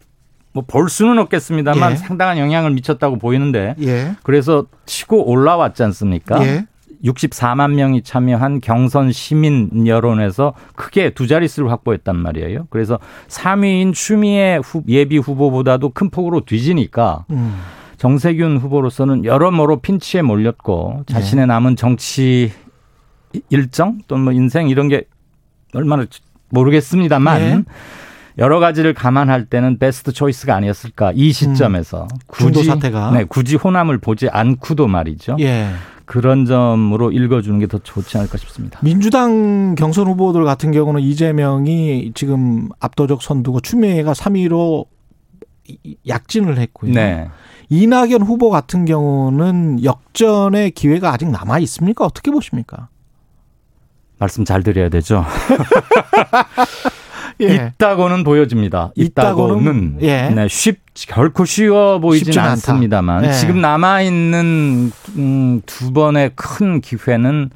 [0.52, 1.96] 뭐볼 수는 없겠습니다만 예.
[1.96, 4.18] 상당한 영향을 미쳤다고 보이는데 예.
[4.24, 6.46] 그래서 치고 올라왔지 않습니까?
[6.46, 6.66] 예.
[7.06, 12.68] 64만 명이 참여한 경선 시민 여론에서 크게 두 자릿수를 확보했단 말이에요.
[12.70, 17.56] 그래서 3위인 추미애 후- 예비 후보보다도 큰 폭으로 뒤지니까 음.
[18.06, 22.52] 정세균 후보로서는 여러모로 핀치에 몰렸고 자신의 남은 정치
[23.50, 25.06] 일정 또는 뭐 인생 이런 게
[25.74, 26.06] 얼마나
[26.50, 27.64] 모르겠습니다만 예.
[28.38, 33.10] 여러 가지를 감안할 때는 베스트 초이스가 아니었을까 이 시점에서 중도 사태가.
[33.10, 35.38] 네, 굳이 호남을 보지 않고도 말이죠.
[35.40, 35.70] 예.
[36.06, 38.80] 그런 점으로 읽어주는 게 더 좋지 않을까 싶습니다.
[38.84, 44.86] 민주당 경선 후보들 같은 경우는 이재명이 지금 압도적 선두고 추미애가 3위로
[46.08, 46.94] 약진을 했고요.
[46.94, 47.30] 네.
[47.70, 52.06] 이낙연 후보 같은 경우는 역전의 기회가 아직 남아 있습니까?
[52.06, 52.90] 어떻게 보십니까?
[54.18, 55.26] 말씀 잘 드려야 되죠.
[57.42, 57.72] 예.
[57.76, 58.92] 있다고는 보여집니다.
[58.96, 60.30] 있다고는, 있다고는 예.
[60.30, 62.40] 네, 쉽 결코 쉬워 보이진.
[62.40, 63.34] 않습니다만 예.
[63.34, 67.50] 지금 남아 있는 음, 두 번의 큰 기회는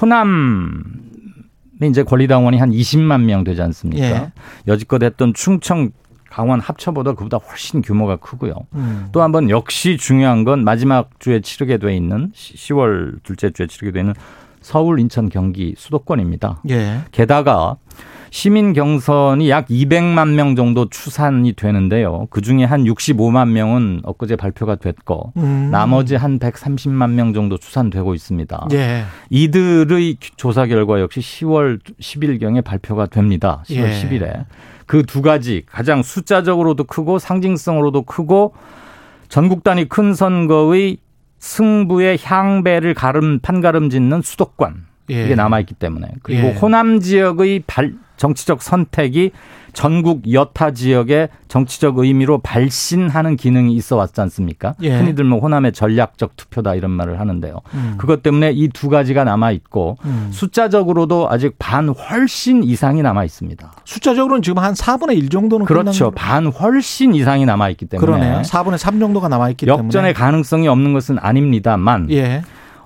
[0.00, 4.04] 호남에 이제 권리당원이 한 20만 명 되지 않습니까?
[4.04, 4.32] 예.
[4.66, 5.90] 여지껏 했던 충청
[6.32, 8.54] 강원 합쳐보다 그보다 훨씬 규모가 크고요.
[8.74, 9.08] 음.
[9.12, 14.14] 또 한번 역시 중요한 건 마지막 주에 치르게 돼 있는 10월 둘째 주에 치르게 되는
[14.62, 16.62] 서울, 인천, 경기 수도권입니다.
[16.70, 17.00] 예.
[17.10, 17.76] 게다가
[18.30, 22.28] 시민 경선이 약 200만 명 정도 추산이 되는데요.
[22.30, 25.68] 그 중에 한 65만 명은 엊그제 발표가 됐고 음.
[25.70, 28.68] 나머지 한 130만 명 정도 추산되고 있습니다.
[28.72, 29.04] 예.
[29.28, 33.62] 이들의 조사 결과 역시 10월 10일경에 발표가 됩니다.
[33.66, 34.02] 10월 예.
[34.02, 34.44] 10일에.
[34.86, 38.54] 그 두 가지 가장 숫자적으로도 크고 상징성으로도 크고
[39.28, 40.98] 전국 단위 큰 선거의
[41.38, 45.24] 승부의 향배를 가름 판가름 짓는 수도권 예.
[45.24, 46.52] 이게 남아 있기 때문에 그리고 예.
[46.52, 49.32] 호남 지역의 발, 정치적 선택이
[49.72, 54.74] 전국 여타 지역의 정치적 의미로 발신하는 기능이 있어 왔지 않습니까?
[54.82, 54.96] 예.
[54.96, 57.60] 흔히들 뭐 호남의 전략적 투표다 이런 말을 하는데요.
[57.74, 57.94] 음.
[57.98, 60.28] 그것 때문에 이 두 가지가 남아 있고 음.
[60.32, 63.72] 숫자적으로도 아직 반 훨씬 이상이 남아 있습니다.
[63.84, 66.10] 숫자적으로는 지금 한 4분의 1 정도는 그렇죠.
[66.10, 68.42] 반 훨씬 이상이 남아 있기 때문에 그러네요.
[68.42, 72.42] 4분의 3 정도가 남아 있기 역전의 때문에 가능성이 없는 것은 아닙니다만 예.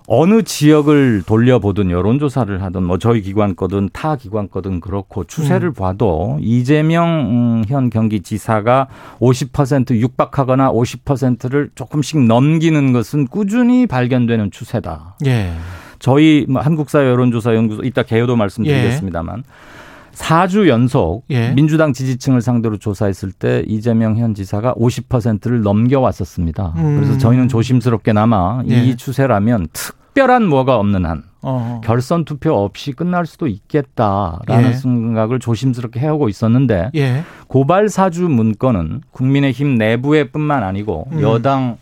[0.09, 6.39] 어느 지역을 돌려보든 여론조사를 하든 뭐 저희 기관 거든 타 기관 거든 그렇고 추세를 봐도
[6.41, 8.89] 이재명 음, 현 경기지사가
[9.21, 15.17] 50% 육박하거나 50%를 조금씩 넘기는 것은 꾸준히 발견되는 추세다.
[15.27, 15.53] 예.
[15.99, 19.76] 저희 뭐 한국사 여론조사 연구소 이따 개요도 말씀드리겠습니다만 사
[20.17, 21.51] 4주 연속 예.
[21.51, 26.73] 민주당 지지층을 상대로 조사했을 때 이재명 현 지사가 50%를 넘겨왔었습니다.
[26.77, 26.97] 음.
[26.97, 28.83] 그래서 저희는 조심스럽게나마 예.
[28.83, 31.81] 이 추세라면 특별한 뭐가 없는 한 어.
[31.85, 34.73] 결선 투표 없이 끝날 수도 있겠다라는 예.
[34.73, 37.23] 생각을 조심스럽게 해오고 있었는데 예.
[37.47, 41.21] 고발 사주 문건은 국민의힘 내부에 뿐만 아니고 음.
[41.21, 41.77] 여당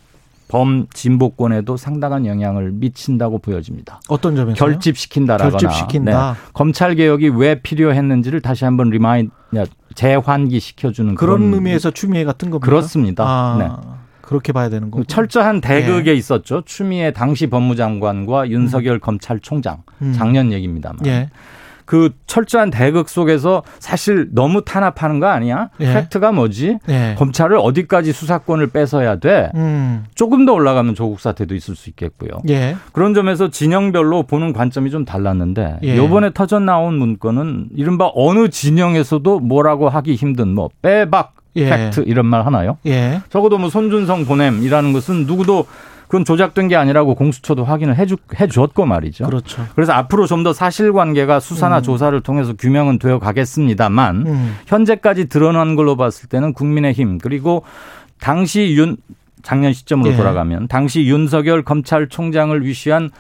[0.49, 4.01] 범 진보권에도 상당한 영향을 미친다고 보여집니다.
[4.09, 6.33] 어떤 점에서 결집시킨다라거나 결집시킨다.
[6.33, 6.39] 네.
[6.53, 9.31] 검찰 개혁이 왜 필요했는지를 다시 한번 remind
[9.95, 12.65] 재환기 시켜주는 그런 그런 의미에서 추미애 같은 겁니까?
[12.65, 13.25] 그렇습니다.
[13.27, 13.69] 아, 네.
[14.21, 15.05] 그렇게 봐야 되는 거고.
[15.05, 16.15] 철저한 대극에 예.
[16.15, 16.63] 있었죠.
[16.65, 20.13] 추미애 당시 법무장관과 윤석열 검찰총장 음.
[20.17, 21.31] 작년 얘기입니다만 예.
[21.85, 25.71] 그 철저한 대극 속에서 사실 너무 탄압하는 거 아니야?
[25.81, 25.93] 예.
[25.93, 26.79] 팩트가 뭐지?
[26.89, 27.15] 예.
[27.19, 29.51] 검찰을 어디까지 수사권을 뺏어야 돼?
[29.55, 30.05] 음.
[30.15, 32.31] 조금 더 올라가면 조국 사태도 있을 수 있겠고요.
[32.49, 32.77] 예.
[32.93, 35.97] 그런 점에서 진영별로 보는 관점이 좀 달랐는데 예.
[35.97, 41.69] 요번에 터져 나온 문건은 이른바 어느 진영에서도 뭐라고 하기 힘든 뭐 빼박 예.
[41.69, 42.79] 팩트 이런 말 하나요?
[42.87, 43.21] 예.
[43.31, 45.67] 적어도 뭐 손준성 보냄이라는 것은 누구도
[46.15, 49.27] 그건 조작된 게 아니라고 공수처도 확인을 해주, 해줬고 말이죠.
[49.27, 49.67] 그렇죠.
[49.75, 54.57] 그래서 앞으로 좀 더 사실관계가 수사나 조사를 통해서 규명은 되어 가겠습니다만 음.
[54.67, 57.65] 현재까지 드러난 걸로 봤을 때는 국민의힘 그리고
[58.21, 58.99] 당시 윤
[59.43, 60.17] 작년 시점으로 예.
[60.17, 63.11] 돌아가면 당시 윤석열 검찰총장을 위시한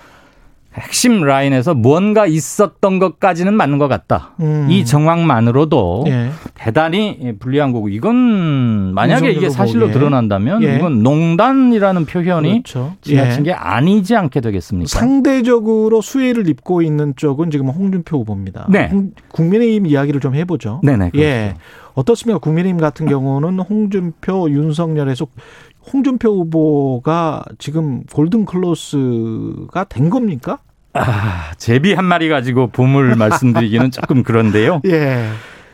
[0.76, 4.32] 핵심 라인에서 무언가 있었던 것까지는 맞는 것 같다.
[4.40, 4.66] 음.
[4.68, 6.30] 이 정황만으로도 예.
[6.54, 9.92] 대단히 불리한 거고 이건 만약에 이게 사실로 후보에.
[9.92, 10.76] 드러난다면 예.
[10.76, 12.94] 이건 농단이라는 표현이 그렇죠.
[13.02, 13.50] 지나친 예.
[13.50, 14.88] 게 아니지 않게 되겠습니까?
[14.88, 18.66] 상대적으로 수혜를 입고 있는 쪽은 지금 홍준표 후보입니다.
[18.68, 18.88] 네.
[18.90, 20.80] 홍- 국민의힘 이야기를 좀 해보죠.
[20.82, 21.10] 네네.
[21.10, 21.24] 그렇죠.
[21.24, 21.54] 예.
[21.94, 22.38] 어떻습니까?
[22.40, 25.26] 국민의힘 같은 경우는 홍준표, 윤석열에서
[25.92, 30.58] 홍준표 후보가 지금 golden cross가 된 겁니까?
[30.94, 34.80] 아, 제비 한 마리 가지고 봄을 말씀드리기는 조금 그런데요.
[34.86, 35.28] 예.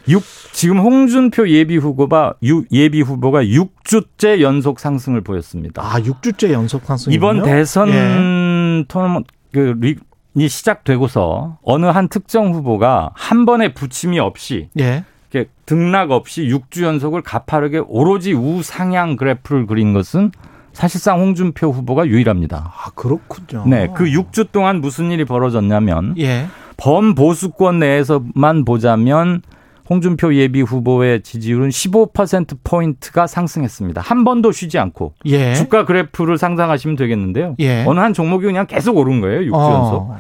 [0.08, 5.82] 육 지금 홍준표 예비 후보가 유- 예비 후보가 6주째 연속 상승을 보였습니다.
[5.82, 7.12] 아, 6주째 연속 상승.
[7.12, 8.84] 이번 대선 예.
[8.88, 9.96] 토너먼트 그 리-
[10.36, 15.04] 이 시작되고서 어느 한 특정 후보가 한 번의 부침이 없이 예.
[15.32, 20.32] 이렇게 등락 없이 6주 연속을 가파르게 오로지 우상향 그래프를 그린 것은
[20.72, 22.72] 사실상 홍준표 후보가 유일합니다.
[22.76, 23.64] 아, 그렇군요.
[23.66, 26.46] 네, 그 6주 동안 무슨 일이 벌어졌냐면 예.
[26.76, 29.42] 범보수권 내에서만 보자면
[29.88, 34.00] 홍준표 예비 후보의 지지율은 15% 포인트가 상승했습니다.
[34.00, 35.54] 한 번도 쉬지 않고 예.
[35.54, 37.56] 주가 그래프를 상상하시면 되겠는데요.
[37.58, 37.84] 예.
[37.86, 39.40] 어느 한 종목이 그냥 계속 오른 거예요.
[39.40, 40.10] 6주 연속.
[40.10, 40.18] 어.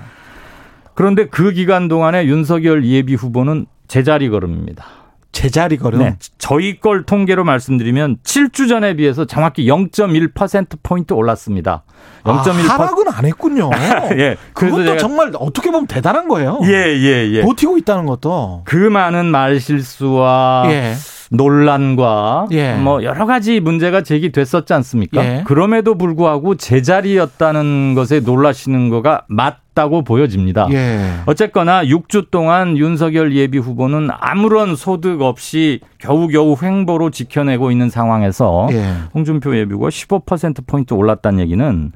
[0.94, 4.84] 그런데 그 기간 동안에 윤석열 예비 후보는 제자리 걸음입니다.
[5.32, 6.00] 제자리 걸음.
[6.00, 6.16] 네.
[6.38, 11.84] 저희 걸 통계로 말씀드리면 7주 전에 비해서 정확히 0.1%포인트 올랐습니다.
[12.24, 12.68] 아, 0.1%.
[12.68, 13.70] 하락은 안 했군요.
[14.18, 14.36] 예.
[14.54, 16.60] 그것도 제가 정말 어떻게 보면 대단한 거예요.
[16.64, 17.42] 예, 예, 예.
[17.42, 18.62] 버티고 있다는 것도.
[18.64, 20.94] 그 많은 말 실수와 예.
[21.30, 22.74] 논란과 예.
[22.74, 25.24] 뭐 여러 가지 문제가 제기됐었지 않습니까?
[25.24, 25.44] 예.
[25.46, 30.68] 그럼에도 불구하고 제자리였다는 것에 놀라시는 거가 맞다고 보여집니다.
[30.72, 30.98] 예.
[31.26, 38.94] 어쨌거나 6주 동안 윤석열 예비 후보는 아무런 소득 없이 겨우겨우 횡보로 지켜내고 있는 상황에서 예.
[39.14, 41.92] 홍준표 예비가 15%포인트 올랐다는 얘기는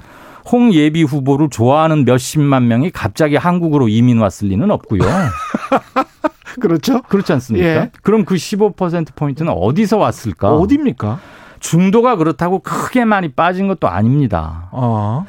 [0.50, 5.00] 홍 예비 후보를 좋아하는 몇십만 명이 갑자기 한국으로 이민 왔을 리는 없고요.
[6.60, 7.02] 그렇죠.
[7.02, 7.66] 그렇지 않습니까?
[7.66, 7.90] 예.
[8.02, 10.54] 그럼 그 15%포인트는 어디서 왔을까?
[10.54, 11.20] 어디입니까?
[11.60, 14.68] 중도가 그렇다고 크게 많이 빠진 것도 아닙니다.
[14.72, 15.26] 어.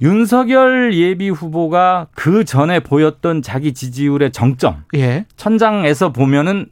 [0.00, 5.24] 윤석열 예비 후보가 그 전에 보였던 자기 지지율의 정점, 예.
[5.36, 6.66] 천장에서 보면은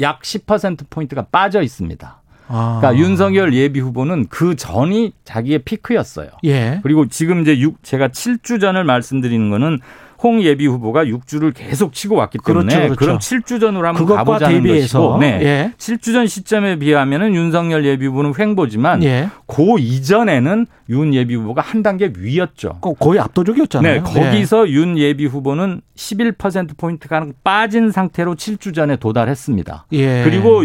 [0.00, 2.20] 약 10%포인트가 빠져 있습니다.
[2.48, 2.78] 아.
[2.80, 6.28] 그러니까 윤석열 예비 후보는 그 전이 자기의 피크였어요.
[6.44, 6.80] 예.
[6.82, 9.80] 그리고 지금 이제 6, 제가 7주 전을 말씀드리는 거는
[10.26, 13.06] 홍 예비 후보가 6주를 계속 치고 왔기 때문에 그렇죠, 그렇죠.
[13.06, 15.40] 럼 7주 전으로 한번 가보자는 대비해서 것이고 네.
[15.42, 15.72] 예.
[15.78, 19.28] 7주 전 시점에 비하면은 윤석열 예비 후보는 횡보지만 예.
[19.46, 22.78] 그 이전에는 윤 예비 후보가 한 단계 위였죠.
[22.80, 23.94] 거- 거의 압도적이었잖아요.
[23.94, 29.86] 네, 거기서 윤 예비 후보는 11% 포인트가 빠진 상태로 7주 전에 도달했습니다.
[29.92, 30.22] 예.
[30.24, 30.64] 그리고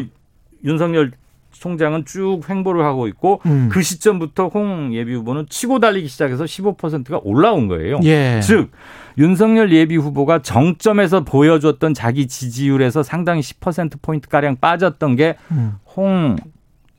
[0.65, 1.11] 윤석열
[1.51, 3.69] 총장은 쭉 횡보를 하고 있고 음.
[3.71, 7.99] 그 시점부터 홍 예비 후보는 치고 달리기 시작해서 15%가 올라온 거예요.
[8.03, 8.39] 예.
[8.41, 8.71] 즉
[9.17, 15.75] 윤석열 예비 후보가 정점에서 보여줬던 자기 지지율에서 상당히 10% 포인트 가량 빠졌던 게 음.
[15.95, 16.35] 홍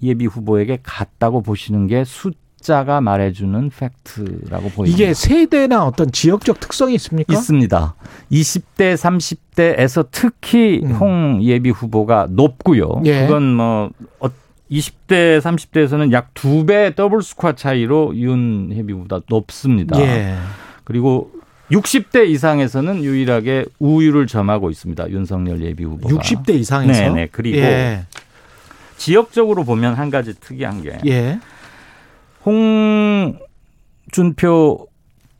[0.02, 4.84] 예비 후보에게 갔다고 보시는 게 숫자가 말해주는 팩트라고 보입니다.
[4.86, 7.32] 이게 세대나 어떤 지역적 특성이 있습니까?
[7.32, 7.94] 있습니다.
[8.32, 10.90] 20대, 30대에서 특히 음.
[10.92, 13.00] 홍 예비 후보가 높고요.
[13.04, 13.26] 예.
[13.26, 14.28] 그건 뭐 어,
[14.70, 20.00] 20대, 30대에서는 약 두 배 double score 차이로 윤 예비보다 높습니다.
[20.00, 20.34] 예.
[20.84, 21.30] 그리고
[21.72, 25.10] 60대 이상에서는 유일하게 우위를 점하고 있습니다.
[25.10, 26.14] 윤석열 예비 후보가.
[26.14, 27.02] 60대 이상에서.
[27.02, 27.28] 네 네.
[27.30, 28.04] 그리고 예.
[28.96, 31.40] 지역적으로 보면 한 가지 특이한 게 예.
[34.14, 34.86] 홍준표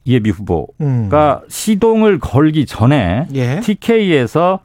[0.06, 1.08] 예비 후보가 음.
[1.48, 3.60] 시동을 걸기 전에 예.
[3.60, 4.60] TK에서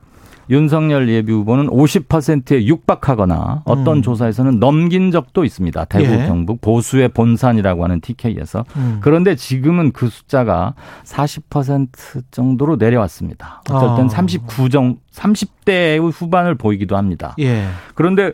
[0.49, 4.01] 윤석열 예비 후보는 50%에 육박하거나 어떤 음.
[4.01, 5.85] 조사에서는 넘긴 적도 있습니다.
[5.85, 6.27] 대구, 예.
[6.27, 8.65] 경북 보수의 본산이라고 하는 TK에서.
[8.75, 8.99] 음.
[9.01, 13.61] 그런데 지금은 그 숫자가 40% 정도로 내려왔습니다.
[13.69, 14.09] 어쩔 땐 아.
[14.09, 17.35] 39 정, 30대 후반을 보이기도 합니다.
[17.39, 17.65] 예.
[17.95, 18.31] 그런데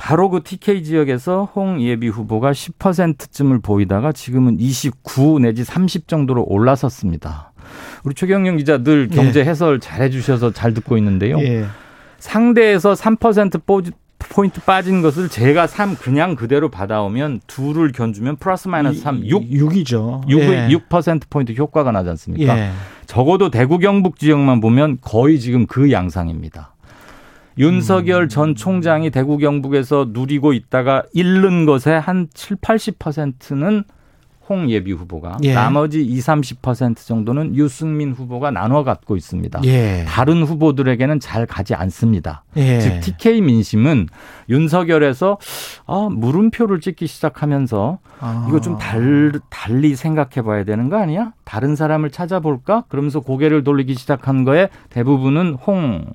[0.00, 7.49] 바로 그 TK 지역에서 홍 예비 후보가 10%쯤을 보이다가 지금은 29 내지 30 정도로 올라섰습니다.
[8.04, 11.38] 우리 최경영 기자 늘 경제 해설 잘 해주셔서 잘 듣고 있는데요.
[11.40, 11.66] 예.
[12.18, 13.82] 상대에서 3% 뽀-
[14.18, 20.28] 포인트 빠진 것을 제가 3 그냥 그대로 받아오면 둘을 견주면 플러스 마이너스 3, 6, 6이죠.
[20.28, 20.68] 6, 예.
[20.68, 22.58] 6%포인트 효과가 나지 않습니까?
[22.58, 22.70] 예.
[23.06, 26.74] 적어도 대구 경북 지역만 보면 거의 지금 그 양상입니다.
[27.58, 28.28] 윤석열 음.
[28.28, 33.84] 전 총장이 대구 경북에서 누리고 있다가 잃는 것의 한 7, 80%는
[34.50, 35.54] 홍 예비 후보가 예.
[35.54, 39.60] 나머지 2, 30% 정도는 유승민 후보가 나눠 갖고 있습니다.
[39.64, 40.04] 예.
[40.08, 42.42] 다른 후보들에게는 잘 가지 않습니다.
[42.56, 42.80] 예.
[42.80, 44.08] 즉 TK 민심은
[44.48, 45.38] 윤석열에서
[45.86, 48.46] 아, 물음표를 찍기 시작하면서 아.
[48.48, 51.32] 이거 좀 달, 달리 생각해 봐야 되는 거 아니야?
[51.44, 52.84] 다른 사람을 찾아볼까?
[52.88, 56.06] 그러면서 고개를 돌리기 시작한 거에 대부분은 홍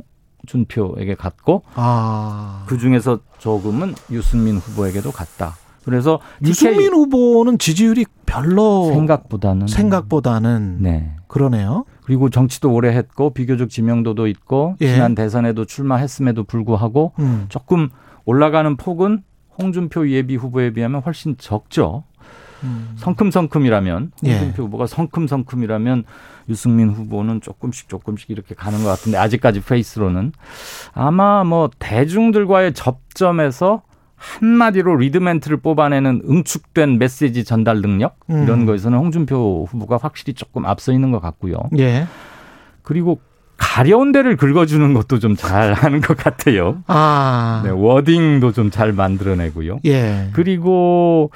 [0.45, 2.65] 준표에게 갔고 아.
[2.67, 5.56] 그 중에서 조금은 유승민 후보에게도 갔다.
[5.86, 11.12] 그래서 유승민 후보는 지지율이 별로 생각보다는 생각보다는 네.
[11.28, 11.86] 그러네요.
[12.04, 14.93] 그리고 정치도 오래 했고 비교적 지명도도 있고 예.
[14.93, 17.45] 지난 대선에도 출마했음에도 불구하고 음.
[17.50, 17.89] 조금
[18.26, 19.24] 올라가는 폭은
[19.60, 22.04] 홍준표 예비 후보에 비하면 훨씬 적죠.
[22.63, 22.93] 음.
[22.98, 24.34] 성큼성큼이라면 예.
[24.34, 26.04] 홍준표 후보가 성큼성큼이라면
[26.50, 30.32] 유승민 후보는 조금씩 조금씩 이렇게 가는 것 같은데 아직까지 페이스로는
[30.93, 33.82] 아마 뭐 대중들과의 접점에서
[34.15, 38.43] 한마디로 리드멘트를 뽑아내는 응축된 메시지 전달 능력 음.
[38.43, 41.58] 이런 거에서는 홍준표 후보가 확실히 조금 앞서 있는 것 같고요.
[41.78, 42.08] 예.
[42.82, 43.19] 그리고
[43.58, 46.84] 가려운 데를 긁어주는 것도 좀 잘하는 것 같아요.
[46.88, 47.62] 아.
[47.63, 49.80] 네, 워딩도 좀 잘 만들어내고요.
[49.86, 50.30] 예.
[50.34, 51.32] 그리고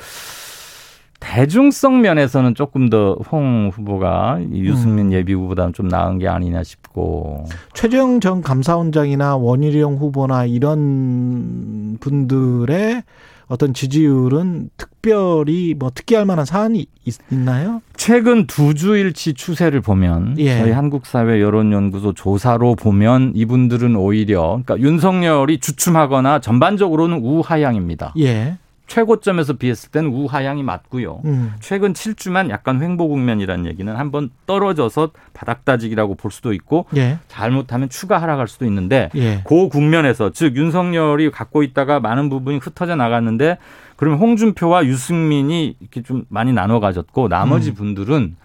[1.19, 5.11] 대중성 면에서는 조금 더 홍 후보가 이 유승민 음.
[5.13, 13.03] 예비 후보보다는 좀 나은 게 아니냐 싶고 최재형 전 감사원장이나 원희룡 후보나 이런 분들의
[13.47, 17.81] 어떤 지지율은 특별히 뭐 특기할 만한 사안이 있, 있나요?
[17.97, 20.59] 최근 두 주일치 추세를 보면 예.
[20.59, 28.13] 저희 한국사회 여론연구소 조사로 보면 이분들은 오히려 그러니까 윤석열이 주춤하거나 전반적으로는 우하향입니다.
[28.19, 28.57] 예.
[28.89, 31.21] 최고점에서 비했을 때는 우하향이 맞고요.
[31.23, 31.53] 음.
[31.61, 37.19] 최근 7주만 약간 횡보 국면이라는 얘기는 한번 떨어져서 바닥 다지기라고 볼 수도 있고 예.
[37.29, 39.41] 잘못하면 추가 하락할 수도 있는데 예.
[39.45, 43.57] 그 국면에서 즉 윤석열이 갖고 있다가 많은 부분이 흩어져 나갔는데
[43.95, 47.75] 그러면 홍준표와 유승민이 이렇게 좀 많이 나눠 가졌고 나머지 음.
[47.75, 48.35] 분들은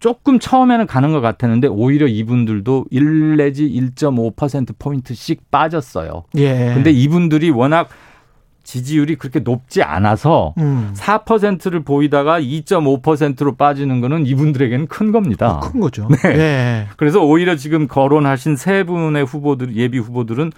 [0.00, 6.24] 조금 처음에는 가는 것 같았는데 오히려 이분들도 1 내지 1.5% 포인트씩 빠졌어요.
[6.36, 6.72] 예.
[6.74, 7.88] 근데 이분들이 워낙
[8.64, 10.92] 지지율이 그렇게 높지 않아서 음.
[10.94, 15.60] 4%를 보이다가 2.5%로 빠지는 거는 이분들에게는 큰 겁니다.
[15.60, 16.08] 큰 거죠.
[16.08, 16.30] 네.
[16.30, 16.86] 예.
[16.96, 20.52] 그래서 오히려 지금 거론하신 세 분의 후보들 예비 후보들은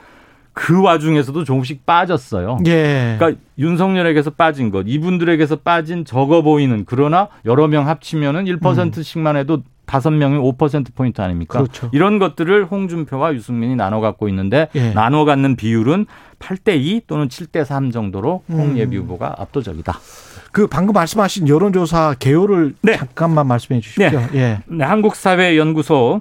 [0.53, 2.57] 그 와중에서도 조금씩 빠졌어요.
[2.67, 3.17] 예.
[3.19, 10.11] 그러니까 윤석열에게서 빠진 것, 이분들에게서 빠진 적어 보이는 그러나 여러 명 합치면은 1%씩만 해도 다섯
[10.11, 11.61] 명이 5% 포인트 아닙니까?
[11.61, 11.89] 그렇죠.
[11.93, 14.91] 이런 것들을 홍준표와 유승민이 나눠 갖고 있는데 예.
[14.93, 16.07] 나눠 갖는 비율은
[16.39, 18.79] 8대 2 또는 7대 3 정도로 홍 음.
[18.79, 19.99] 예비 후보가 압도적이다.
[20.53, 22.97] 그 방금 말씀하신 여론조사 개요를 네.
[22.97, 24.21] 잠깐만 말씀해 주십시오.
[24.35, 24.61] 예.
[24.67, 26.21] 네, 한국사회연구소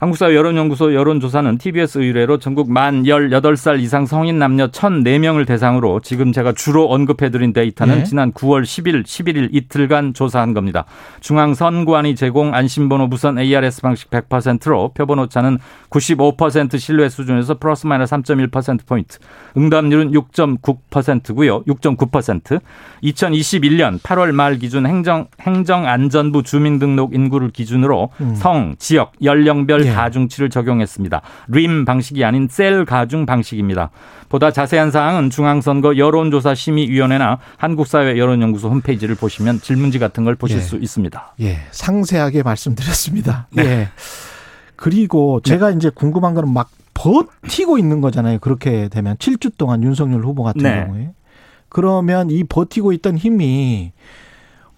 [0.00, 6.52] 한국사회 여론연구소 여론조사는 TBS 의뢰로 전국 만 18살 이상 성인 남녀 1,004명을 대상으로 지금 제가
[6.52, 8.04] 주로 언급해드린 데이터는 네.
[8.04, 10.84] 지난 9월 10일, 11일 이틀간 조사한 겁니다.
[11.18, 15.58] 중앙선관위 제공 안심번호 무선 ARS 방식 100%로 표본 오차는
[15.90, 19.18] 95% 신뢰 수준에서 플러스 마이너스 3.1%포인트,
[19.56, 21.64] 응답률은 6.9%고요.
[21.64, 22.60] 6.9%.
[23.02, 28.36] 2021년 8월 말 기준 행정, 행정안전부 주민등록 인구를 기준으로 음.
[28.36, 29.92] 성, 지역, 연령별 예.
[29.92, 31.20] 가중치를 적용했습니다.
[31.48, 33.90] 림 방식이 아닌 셀 가중 방식입니다.
[34.28, 40.60] 보다 자세한 사항은 중앙선거 여론조사 심의위원회나 한국사회 여론연구소 홈페이지를 보시면 질문지 같은 걸 보실 예.
[40.60, 41.34] 수 있습니다.
[41.40, 41.58] 예.
[41.70, 43.48] 상세하게 말씀드렸습니다.
[43.50, 43.64] 네.
[43.64, 43.88] 예.
[44.76, 48.38] 그리고 제가 이제 궁금한 거는 막 버티고 있는 거잖아요.
[48.40, 50.84] 그렇게 되면 7주 동안 윤석열 후보 같은 네.
[50.84, 51.10] 경우에.
[51.68, 53.92] 그러면 이 버티고 있던 힘이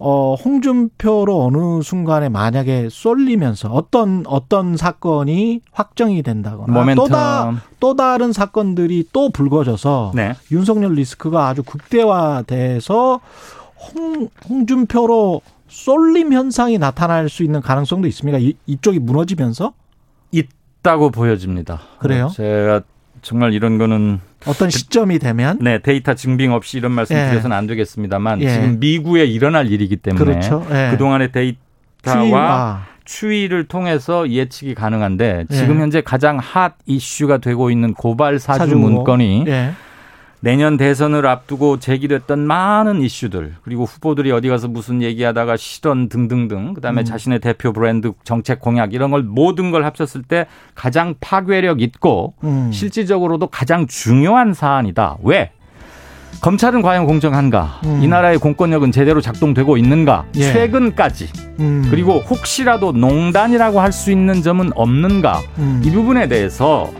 [0.02, 6.94] 어 홍준표로 어느 순간에 만약에 쏠리면서 어떤 어떤 사건이 확정이 된다거나.
[6.94, 10.34] 또, 다, 또 다른 사건들이 또 불거져서 네.
[10.50, 13.20] 윤석열 리스크가 아주 극대화돼서
[13.76, 18.38] 홍, 홍준표로 쏠림 현상이 나타날 수 있는 가능성도 있습니까?
[18.38, 19.74] 이, 이쪽이 무너지면서
[20.32, 21.78] 있다고 보여집니다.
[21.98, 22.30] 그래요?
[22.34, 22.80] 제가
[23.20, 27.28] 정말 이런 거는 어떤 시점이 되면 네 데이터 증빙 없이 이런 말씀 예.
[27.28, 28.50] 드려서는 안 되겠습니다만 예.
[28.50, 30.66] 지금 미국에 일어날 일이기 때문에 그렇죠.
[30.70, 30.90] 예.
[30.92, 35.54] 그동안의 데이터와 추이와 추이를 통해서 예측이 가능한데 예.
[35.54, 39.72] 지금 현재 가장 핫 이슈가 되고 있는 고발 사주 사주 문건이 예.
[40.42, 47.02] 내년 대선을 앞두고 제기됐던 많은 이슈들 그리고 후보들이 어디 가서 무슨 얘기하다가 실언 등등등 그다음에
[47.02, 47.04] 음.
[47.04, 52.70] 자신의 대표 브랜드 정책 공약 이런 걸 모든 걸 합쳤을 때 가장 파괴력 있고 음.
[52.72, 55.18] 실질적으로도 가장 중요한 사안이다.
[55.22, 55.50] 왜?
[56.40, 57.80] 검찰은 과연 공정한가?
[57.84, 58.00] 음.
[58.02, 60.24] 이 나라의 공권력은 제대로 작동되고 있는가?
[60.36, 60.40] 예.
[60.40, 61.28] 최근까지
[61.60, 61.86] 음.
[61.90, 65.40] 그리고 혹시라도 농단이라고 할 수 있는 점은 없는가?
[65.58, 65.82] 음.
[65.84, 66.90] 이 부분에 대해서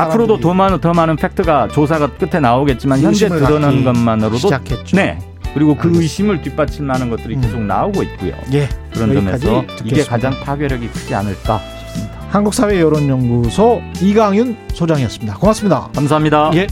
[0.00, 4.96] 앞으로도 더 많은 더 많은 팩트가 조사가 끝에 나오겠지만 현재 드러난 것만으로도 시작했죠.
[4.96, 5.18] 네
[5.52, 6.00] 그리고 그 알겠습니다.
[6.00, 7.40] 의심을 뒷받칠 만한 것들이 음.
[7.40, 8.34] 계속 나오고 있고요.
[8.52, 8.68] 예.
[8.92, 9.84] 그런 점에서 듣겠습니다.
[9.84, 12.20] 이게 가장 파괴력이 크지 않을까 싶습니다.
[12.30, 15.34] 한국사회 여론연구소 이강윤 소장이었습니다.
[15.34, 15.88] 고맙습니다.
[15.94, 16.50] 감사합니다.
[16.54, 16.66] 예.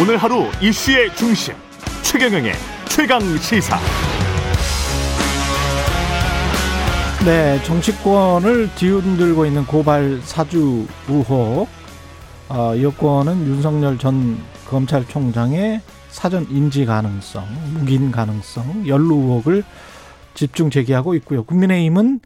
[0.00, 1.54] 오늘 하루 이슈의 중심
[2.02, 3.78] 최경영의 최강 시사.
[7.24, 11.68] 네, 정치권을 뒤흔들고 있는 고발 사주 의혹.
[12.48, 19.62] 어, 이 건은 윤석열 전 검찰총장의 사전 인지 가능성, 묵인 가능성, 연루 의혹을
[20.34, 21.44] 집중 제기하고 있고요.
[21.44, 22.18] 국민의힘은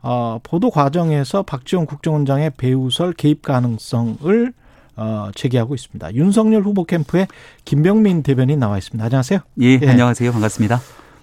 [0.00, 4.52] 어, 보도 과정에서 박지원 국정원장의 배우설 개입 가능성을
[5.00, 6.14] 어, 제기하고 있습니다.
[6.14, 7.26] 윤석열 후보 캠프에
[7.64, 9.02] 김병민 대변인 나와 있습니다.
[9.02, 9.40] 안녕하세요.
[9.62, 9.88] 예, 예.
[9.88, 10.30] 안녕하세요.
[10.30, 10.78] 반갑습니다.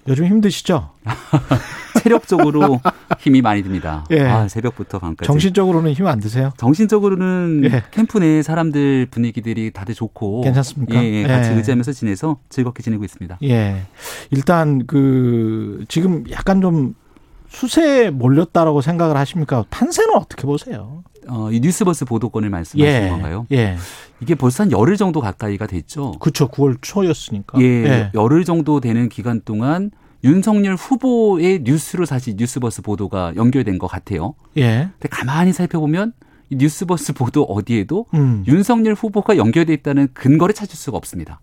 [0.08, 0.90] 요즘 힘드시죠?
[2.02, 2.80] 체력적으로
[3.20, 4.04] 힘이 많이 듭니다.
[4.12, 4.22] 예.
[4.22, 5.28] 아, 새벽부터 밤까지.
[5.28, 6.52] 정신적으로는 힘 안 드세요?
[6.58, 7.84] 정신적으로는 예.
[7.92, 10.96] 캠프 내 사람들 분위기들이 다들 좋고 괜찮습니까?
[10.96, 11.56] 예, 예, 같이 예.
[11.56, 13.38] 의지하면서 지내서 즐겁게 지내고 있습니다.
[13.44, 13.84] 예.
[14.32, 16.96] 일단 그 지금 약간 좀
[17.50, 19.66] 수세에 몰렸다라고 생각을 하십니까?
[19.70, 21.04] 판세는 어떻게 보세요?
[21.30, 23.46] 어, 이 뉴스버스 보도권을 말씀하시는 건가요?
[23.52, 23.78] 예.
[24.22, 26.14] 이게 벌써 한 열흘 정도 가까이가 됐죠.
[26.20, 26.48] 그렇죠.
[26.48, 27.60] 9월 초였으니까.
[27.62, 29.92] 예, 열흘 정도 되는 기간 동안
[30.24, 34.34] 윤석열 후보의 뉴스로 사실 뉴스버스 보도가 연결된 것 같아요.
[34.58, 34.90] 예.
[35.00, 36.14] 근데 가만히 살펴보면
[36.50, 38.44] 이 뉴스버스 보도 어디에도 음.
[38.48, 41.42] 윤석열 후보가 연결돼 있다는 근거를 찾을 수가 없습니다.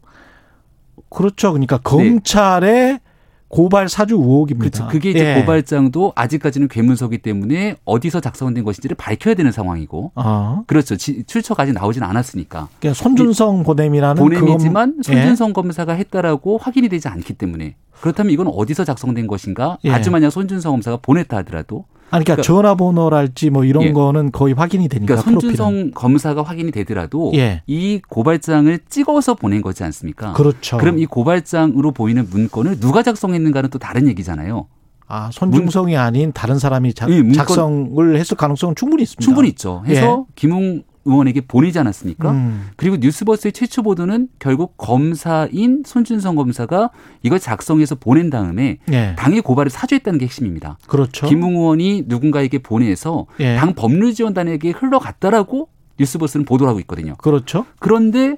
[1.10, 1.52] 그렇죠.
[1.52, 3.00] 그러니까 검찰의
[3.48, 4.64] 고발 사주 의혹입니다.
[4.64, 4.70] 네.
[4.70, 4.88] 그렇죠.
[4.92, 5.40] 그게 이제 예.
[5.40, 10.12] 고발장도 아직까지는 괴문서기 때문에 어디서 작성된 것인지를 밝혀야 되는 상황이고.
[10.16, 10.64] 어.
[10.66, 10.96] 그렇죠.
[10.96, 12.68] 지- 출처가 아직 나오진 않았으니까.
[12.80, 15.20] 그러니까 손준성 보냄이라는 보냄이지만 그건- 예.
[15.20, 19.78] 손준성 검사가 했다라고 확인이 되지 않기 때문에 그렇다면 이건 어디서 작성된 것인가?
[19.84, 19.90] 예.
[19.90, 23.92] 아주 만약 손준성 검사가 보냈다 하더라도 아니 그러니까, 그러니까- 전화번호랄지 뭐 이런 예.
[23.92, 25.56] 거는 거의 확인이 되니까 그러니까 프로필은.
[25.56, 27.62] 손준성 검사가 확인이 되더라도 예.
[27.66, 30.32] 이 고발장을 찍어서 보낸 거지 않습니까?
[30.34, 30.78] 그렇죠.
[30.78, 34.66] 그럼 이 고발장으로 보이는 문건을 누가 작성했는가는 또 다른 얘기잖아요.
[35.06, 39.22] 아, 손중성이 아닌 다른 사람이 작, 예, 문건- 작성을 했을 가능성은 충분히 있습니다.
[39.22, 39.82] 충분히 있죠.
[39.86, 42.30] 해서 김웅 의원에게 보내지 않았습니까?
[42.30, 42.68] 음.
[42.76, 46.90] 그리고 뉴스버스의 최초 보도는 결국 검사인 손준성 검사가
[47.22, 49.14] 이걸 작성해서 보낸 다음에 예.
[49.16, 50.78] 당의 고발을 사주했다는 게 핵심입니다.
[50.86, 51.26] 그렇죠.
[51.26, 53.56] 김웅 의원이 누군가에게 보내서 예.
[53.56, 57.14] 당 법률지원단에게 흘러갔다라고 뉴스버스는 보도를 하고 있거든요.
[57.16, 57.66] 그렇죠.
[57.78, 58.36] 그런데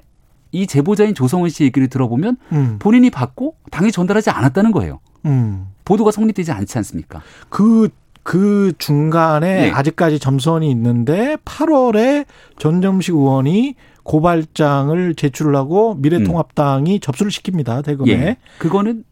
[0.51, 2.75] 이 제보자인 조성은 씨 얘기를 들어보면 음.
[2.79, 4.99] 본인이 받고 당에 전달하지 않았다는 거예요.
[5.25, 5.67] 음.
[5.85, 7.21] 보도가 성립되지 않지 않습니까?
[7.49, 7.89] 그,
[8.27, 9.71] 그 중간에 네.
[9.71, 12.25] 아직까지 점선이 있는데 8월에
[12.59, 17.85] 전정식 의원이 고발장을 제출을 하고 미래통합당이 접수를 시킵니다.
[17.85, 18.15] 대검에.
[18.15, 18.19] 음.
[18.19, 18.37] 예.
[18.57, 19.05] 그거는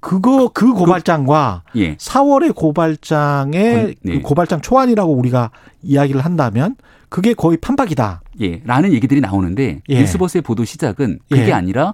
[0.00, 1.96] 그거, 그 고발장과 예.
[1.96, 3.96] 4월의 고발장의.
[4.02, 5.50] 그 고발장 초안이라고 우리가
[5.82, 6.76] 이야기를 한다면
[7.10, 8.22] 그게 거의 판박이다.
[8.40, 10.00] 예, 라는 얘기들이 나오는데 예.
[10.00, 11.52] 뉴스버스의 보도 시작은 그게 예.
[11.52, 11.92] 아니라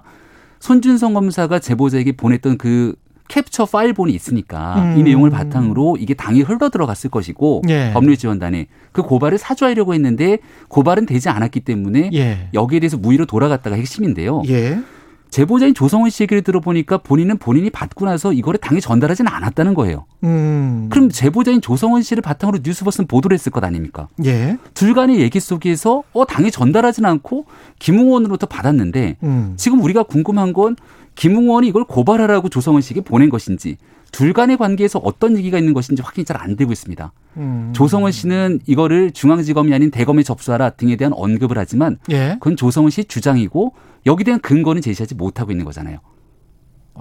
[0.61, 2.95] 손준성 검사가 제보자에게 보냈던 그
[3.31, 4.97] 캡처 파일본이 있으니까 음.
[4.97, 7.91] 이 내용을 바탕으로 이게 당이 흘러 들어갔을 것이고 예.
[7.93, 12.49] 법률지원단에 그 고발을 사주하려고 했는데 고발은 되지 않았기 때문에 예.
[12.53, 14.43] 여기에 대해서 무위로 돌아갔다가 핵심인데요.
[14.49, 14.79] 예.
[15.29, 20.05] 제보자인 조성은 씨 얘기를 들어보니까 본인은 본인이 받고 나서 이거를 당에 전달하지는 않았다는 거예요.
[20.25, 20.89] 음.
[20.91, 24.09] 그럼 제보자인 조성은 씨를 바탕으로 뉴스버스는 보도를 했을 것 아닙니까?
[24.25, 24.57] 예.
[24.73, 27.45] 둘 간의 얘기 속에서 어 당에 전달하지는 않고
[27.79, 29.53] 김웅원으로부터 받았는데 음.
[29.55, 30.75] 지금 우리가 궁금한 건
[31.15, 33.77] 김웅원이 이걸 고발하라고 조성은 씨에게 보낸 것인지
[34.11, 37.11] 둘 간의 관계에서 어떤 얘기가 있는 것인지 확인이 잘 안 되고 있습니다.
[37.37, 37.71] 음.
[37.73, 42.35] 조성은 씨는 이거를 중앙지검이 아닌 대검에 접수하라 등에 대한 언급을 하지만 예.
[42.39, 43.73] 그건 조성은 씨 주장이고
[44.05, 45.99] 여기에 대한 근거는 제시하지 못하고 있는 거잖아요.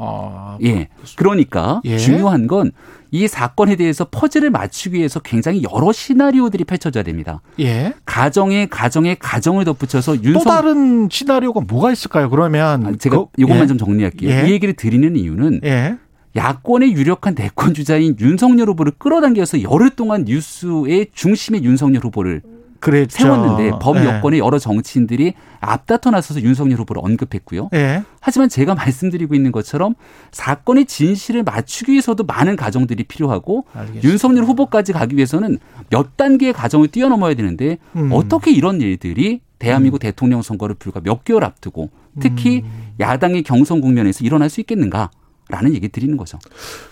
[0.00, 0.88] 아, 예.
[1.16, 1.98] 그러니까 예.
[1.98, 2.72] 중요한 건
[3.12, 7.40] 이 사건에 대해서 퍼즐을 맞추기 위해서 굉장히 여러 시나리오들이 펼쳐져야 됩니다.
[7.58, 7.92] 예.
[8.06, 12.30] 가정에 가정에 가정을 덧붙여서 또 윤석 다른 시나리오가 뭐가 있을까요?
[12.30, 13.66] 그러면 아, 제가 그- 이것만 예.
[13.66, 14.30] 좀 정리할게요.
[14.30, 14.46] 예.
[14.48, 15.96] 이 얘기를 드리는 이유는 예.
[16.36, 22.42] 야권의 유력한 대권 주자인 윤석열 후보를 끌어당겨서 열흘 동안 뉴스의 중심에 윤석열 후보를
[22.80, 23.22] 그랬죠.
[23.22, 24.04] 세웠는데 법 예.
[24.04, 27.68] 여권의 여러 정치인들이 앞다퉈 나서서 윤석열 후보를 언급했고요.
[27.74, 28.02] 예.
[28.20, 29.94] 하지만 제가 말씀드리고 있는 것처럼
[30.32, 34.08] 사건의 진실을 맞추기 위해서도 많은 가정들이 필요하고 알겠습니다.
[34.08, 35.58] 윤석열 후보까지 가기 위해서는
[35.90, 38.10] 몇 단계의 가정을 뛰어넘어야 되는데 음.
[38.12, 42.92] 어떻게 이런 일들이 대한민국 대통령 선거를 불과 몇 개월 앞두고 특히 음.
[42.98, 45.10] 야당의 경선 국면에서 일어날 수 있겠는가?
[45.50, 46.38] 라는 얘기 드리는 거죠.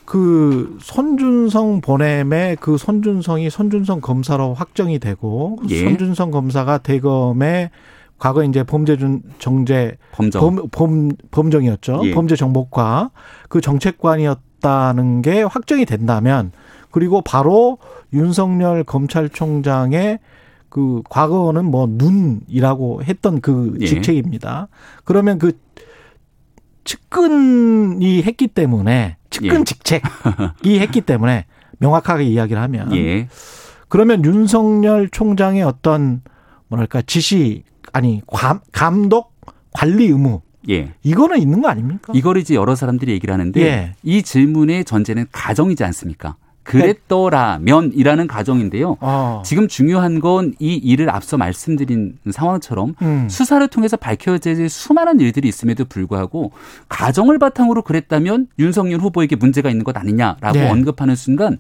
[0.05, 5.85] 그 손준성 보냄에 그 손준성이 손준성 검사로 확정이 되고 예.
[5.85, 7.71] 손준성 검사가 대검에
[8.19, 10.41] 과거 이제 범죄준 정제 범정.
[10.41, 12.01] 범, 범 범정이었죠.
[12.05, 12.15] 예.
[12.15, 13.11] 범죄 정보과
[13.49, 16.53] 그 정책관이었다는 게 확정이 된다면
[16.91, 17.79] 그리고 바로
[18.13, 20.19] 윤석열 검찰총장의
[20.69, 23.87] 그 과거는 뭐 눈이라고 했던 그 예.
[23.87, 24.69] 직책입니다.
[25.05, 25.53] 그러면 그
[26.89, 29.65] 측근이 했기 때문에 측근 예.
[29.65, 30.01] 직책이
[30.81, 31.45] 했기 때문에
[31.81, 33.29] 명확하게 이야기를 하면 예.
[33.89, 36.23] 그러면 윤석열 총장의 어떤
[36.69, 37.63] 뭐랄까 지시
[37.93, 39.35] 아니 감, 감독
[39.73, 40.95] 관리 의무 예.
[41.03, 42.15] 이거는 있는 거 아닙니까?
[42.17, 43.95] 이거를 이제 여러 사람들이 얘기를 하는데 예.
[44.03, 46.37] 이 질문의 전제는 가정이지 않습니까?
[46.69, 48.97] 그랬더라면이라는 가정인데요.
[49.01, 49.43] 어.
[49.45, 53.29] 지금 중요한 건 이 일을 앞서 말씀드린 상황처럼 음.
[53.29, 56.53] 수사를 통해서 밝혀질 수많은 일들이 있음에도 불구하고
[56.89, 60.71] 가정을 바탕으로 그랬다면 윤석열 후보에게 문제가 있는 것 아니냐라고 네.
[60.71, 61.59] 언급하는 순간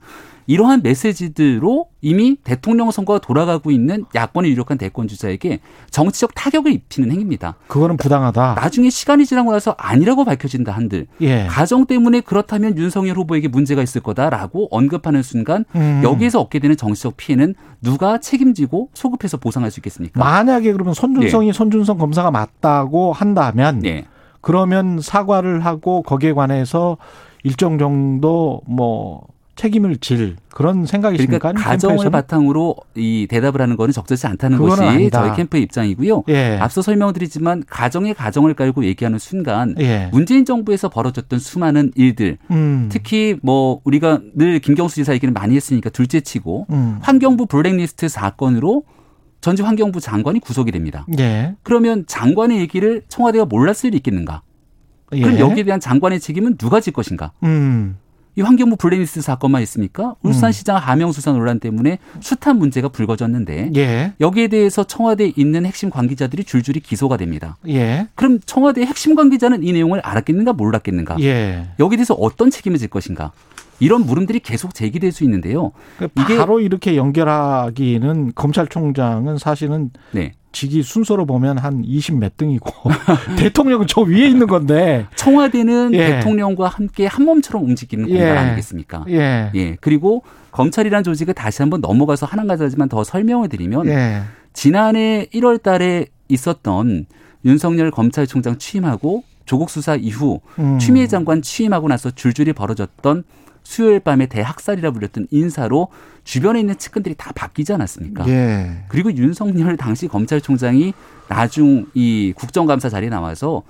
[0.48, 7.56] 이러한 메시지들로 이미 대통령 선거가 돌아가고 있는 야권의 유력한 대권 주자에게 정치적 타격을 입히는 행위입니다.
[7.68, 8.54] 그거는 부당하다.
[8.54, 11.46] 나중에 시간이 지나고 나서 아니라고 밝혀진다 한들 예.
[11.48, 16.00] 가정 때문에 그렇다면 윤석열 후보에게 문제가 있을 거다라고 언급하는 순간 음.
[16.02, 20.18] 여기에서 얻게 되는 정치적 피해는 누가 책임지고 소급해서 보상할 수 있겠습니까?
[20.18, 24.06] 만약에 그러면 손준성이 손준성 검사가 맞다고 한다면 네.
[24.40, 26.96] 그러면 사과를 하고 거기에 관해서
[27.42, 29.26] 일정 정도 뭐
[29.58, 31.38] 책임을 질 그런 생각이십니까?
[31.38, 32.10] 그러니까 가정을 캠프에서는?
[32.12, 35.22] 바탕으로 이 대답을 하는 거는 적절치 않다는 것이 아니다.
[35.22, 36.24] 저희 캠프의 입장이고요.
[36.28, 36.58] 예.
[36.60, 40.08] 앞서 설명드리지만 가정에 가정을 깔고 얘기하는 순간 예.
[40.12, 42.88] 문재인 정부에서 벌어졌던 수많은 일들 음.
[42.90, 46.98] 특히 뭐 우리가 늘 김경수 지사 얘기를 많이 했으니까 둘째치고 음.
[47.02, 48.84] 환경부 블랙리스트 사건으로
[49.40, 51.04] 전직 환경부 장관이 구속이 됩니다.
[51.18, 51.56] 예.
[51.64, 54.42] 그러면 장관의 얘기를 청와대가 몰랐을 리 있겠는가?
[55.14, 55.20] 예.
[55.20, 57.32] 그럼 여기에 대한 장관의 책임은 누가 질 것인가?
[57.42, 57.96] 음.
[58.38, 60.14] 이 환경부 블랙리스트 사건만 있습니까?
[60.22, 64.12] 울산시장 하명수사 논란 때문에 숱한 문제가 불거졌는데 예.
[64.20, 67.56] 여기에 대해서 청와대에 있는 핵심 관계자들이 줄줄이 기소가 됩니다.
[67.66, 68.06] 예.
[68.14, 71.16] 그럼 청와대 핵심 관계자는 이 내용을 알았겠는가 몰랐겠는가?
[71.20, 71.66] 예.
[71.80, 73.32] 여기에 대해서 어떤 책임을 질 것인가?
[73.80, 75.72] 이런 물음들이 계속 제기될 수 있는데요.
[76.20, 80.34] 이게- 바로 이렇게 연결하기는 검찰총장은 사실은 네.
[80.52, 82.90] 직위 순서로 보면 한 20 몇 등이고
[83.38, 86.06] 대통령은 저 위에 있는 건데 청와대는 예.
[86.06, 88.18] 대통령과 함께 한 몸처럼 움직이는 예.
[88.18, 89.04] 공간 아니겠습니까?
[89.08, 89.50] 예.
[89.54, 89.76] 예.
[89.80, 90.22] 그리고
[90.52, 94.22] 검찰이란 조직을 다시 한번 넘어가서 한 가지만 더 설명을 드리면 예.
[94.52, 97.06] 지난해 1월 달에 있었던
[97.44, 100.78] 윤석열 검찰총장 취임하고 조국 수사 이후 음.
[100.78, 103.24] 추미애 장관 취임하고 나서 줄줄이 벌어졌던
[103.62, 105.88] 수요일 밤에 대학살이라 불렸던 인사로
[106.28, 108.28] 주변에 있는 측근들이 다 바뀌지 않았습니까?
[108.28, 108.84] 예.
[108.88, 110.92] 그리고 윤석열 당시 검찰총장이
[111.26, 113.62] 나중 이 국정감사 자리에 나와서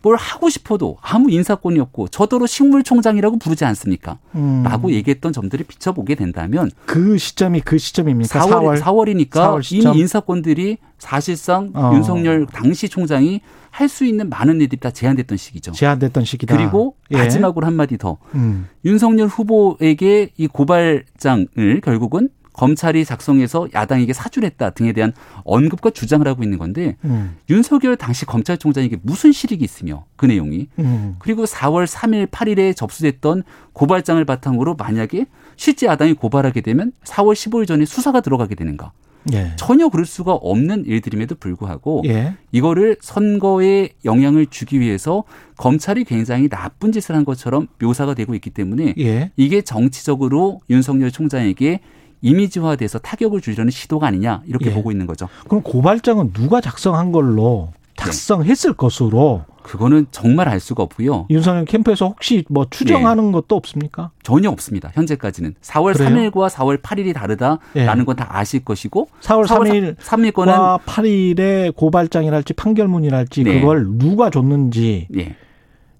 [0.00, 4.18] 뭘 하고 싶어도 아무 인사권이 없고 저더러 식물총장이라고 부르지 않습니까?
[4.34, 4.62] 음.
[4.64, 8.40] 라고 얘기했던 점들을 비춰보게 된다면 그 시점이 그 시점입니까?
[8.40, 8.80] 4월, 4월.
[8.80, 9.92] 4월, 이니까 4월 시점.
[9.92, 11.90] 이미 인사권들이 사실상 어.
[11.94, 13.42] 윤석열 당시 총장이
[13.76, 15.72] 할 수 있는 많은 일들이 다 제한됐던 시기죠.
[15.72, 16.56] 제한됐던 시기다.
[16.56, 17.18] 그리고 예.
[17.18, 18.68] 마지막으로 한마디 더 음.
[18.86, 25.12] 윤석열 후보에게 이 고발장을 결국은 검찰이 작성해서 야당에게 사주했다 등에 대한
[25.44, 27.36] 언급과 주장을 하고 있는 건데 음.
[27.50, 31.16] 윤석열 당시 검찰총장에게 무슨 실익이 있으며 그 내용이 음.
[31.18, 33.42] 그리고 4월 3일 8일에 접수됐던
[33.74, 38.92] 고발장을 바탕으로 만약에 실제 야당이 고발하게 되면 4월 15일 전에 수사가 들어가게 되는가
[39.32, 39.52] 예.
[39.56, 42.34] 전혀 그럴 수가 없는 일들임에도 불구하고 예.
[42.52, 45.24] 이거를 선거에 영향을 주기 위해서
[45.56, 49.30] 검찰이 굉장히 나쁜 짓을 한 것처럼 묘사가 되고 있기 때문에 예.
[49.36, 51.80] 이게 정치적으로 윤석열 총장에게
[52.22, 54.74] 이미지화돼서 타격을 주려는 시도가 아니냐 이렇게 예.
[54.74, 55.28] 보고 있는 거죠.
[55.48, 57.72] 그럼 고발장은 누가 작성한 걸로
[58.06, 61.26] 작성했을 것으로 그거는 정말 알 수가 없고요.
[61.28, 64.10] 윤석열 캠프에서 혹시 뭐 추정하는 것도 없습니까?
[64.22, 64.90] 전혀 없습니다.
[64.94, 66.30] 현재까지는 4월 그래요?
[66.30, 68.04] 3일과 4월 8일이 다르다라는 예.
[68.04, 73.60] 건다 아실 것이고 4월 3일 3일 거는 과 8일에 고발장이랄지 판결문이랄지 네.
[73.60, 75.34] 그걸 누가 줬는지 예.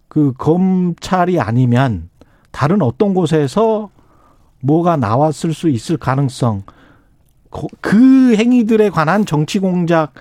[0.09, 2.09] 그 검찰이 아니면
[2.52, 3.90] 다른 어떤 곳에서
[4.61, 6.62] 뭐가 나왔을 수 있을 가능성
[7.50, 10.12] 고- 그 행위들에 관한 정치 공작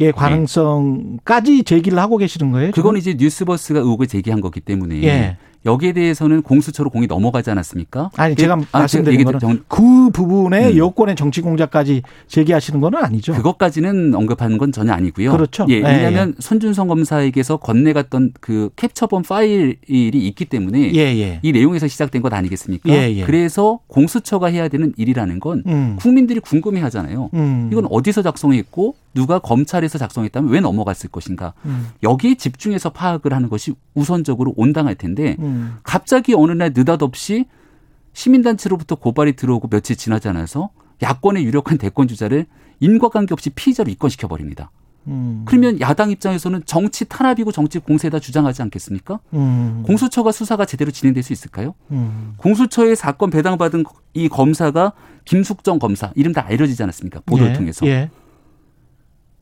[0.00, 2.70] 의 가능성까지 제기를 하고 계시는 거예요?
[2.70, 2.82] 지금?
[2.82, 5.36] 그건 이제 뉴스버스가 의혹을 제기한 거기 때문에 예.
[5.66, 8.10] 여기에 대해서는 공수처로 공이 넘어가지 않았습니까?
[8.16, 10.76] 아니 그- 제가 아, 말씀드린 거는 정- 그 부분에 음.
[10.78, 13.34] 여권의 정치 공작까지 제기하시는 건 아니죠.
[13.34, 15.32] 그것까지는 언급하는 건 전혀 아니고요.
[15.32, 15.66] 그렇죠.
[15.68, 21.40] 예, 예, 왜냐하면 손준성 검사에게서 건네갔던 그 캡처본 파일이 있기 때문에 예, 예.
[21.42, 22.88] 이 내용에서 시작된 것 아니겠습니까?
[22.88, 23.24] 예, 예.
[23.24, 25.96] 그래서 공수처가 해야 되는 일이라는 건 음.
[26.00, 27.30] 국민들이 궁금해하잖아요.
[27.34, 27.68] 음.
[27.70, 31.52] 이건 어디서 작성했고 누가 검찰에서 작성했다면 왜 넘어갔을 것인가?
[31.66, 31.88] 음.
[32.02, 35.76] 여기에 집중해서 파악을 하는 것이 우선적으로 온당할 텐데 음.
[35.82, 37.46] 갑자기 어느 날 느닷없이
[38.12, 40.70] 시민단체로부터 고발이 들어오고 며칠 지나지 않아서
[41.02, 42.46] 야권의 유력한 대권 주자를
[42.80, 44.70] 인과관계 없이 피의자로 입건시켜 버립니다.
[45.06, 45.42] 음.
[45.46, 49.20] 그러면 야당 입장에서는 정치 탄압이고 정치 공세다 주장하지 않겠습니까?
[49.32, 49.82] 음.
[49.86, 51.74] 공수처가 수사가 제대로 진행될 수 있을까요?
[51.90, 52.34] 음.
[52.36, 53.84] 공수처의 사건 배당받은
[54.14, 54.92] 이 검사가
[55.24, 57.20] 김숙정 검사 이름 다 알려지지 않았습니까?
[57.24, 58.10] 보도를 예, 통해서 예.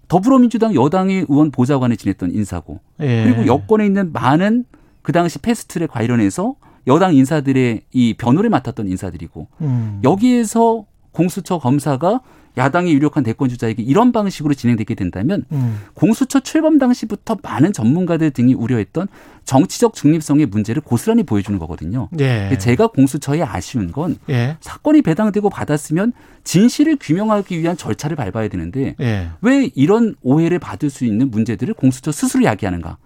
[0.09, 3.25] 더불어민주당 여당의 의원 보좌관을 지냈던 인사고 예.
[3.25, 4.65] 그리고 여권에 있는 많은
[5.09, 6.55] 그 당시 패스트트랙 관련해서
[6.87, 10.01] 여당 인사들의 이 변호를 맡았던 인사들이고 음.
[10.05, 12.21] 여기에서 공수처 검사가
[12.59, 15.79] 야당의 유력한 대권 주자에게 이런 방식으로 진행되게 된다면 음.
[15.95, 19.09] 공수처 출범 당시부터 많은 전문가들 등이 우려했던
[19.47, 22.11] 정치적 중립성의 문제를 고스란히 보여주는 거거든요.
[22.21, 22.59] 예.
[22.61, 24.59] 제가 공수처에 아쉬운 건 예.
[24.61, 26.13] 사건이 배당되고 받았으면
[26.45, 29.31] 진실을 규명하기 위한 절차를 밟아야 되는데 예.
[29.41, 32.99] 왜 이런 오해를 받을 수 있는 문제들을 공수처 스스로 야기하는가?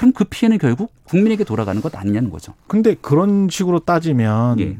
[0.00, 2.54] 그럼 그 피해는 결국 국민에게 돌아가는 것 아니냐는 거죠.
[2.66, 4.78] 근데 그런 식으로 따지면 예.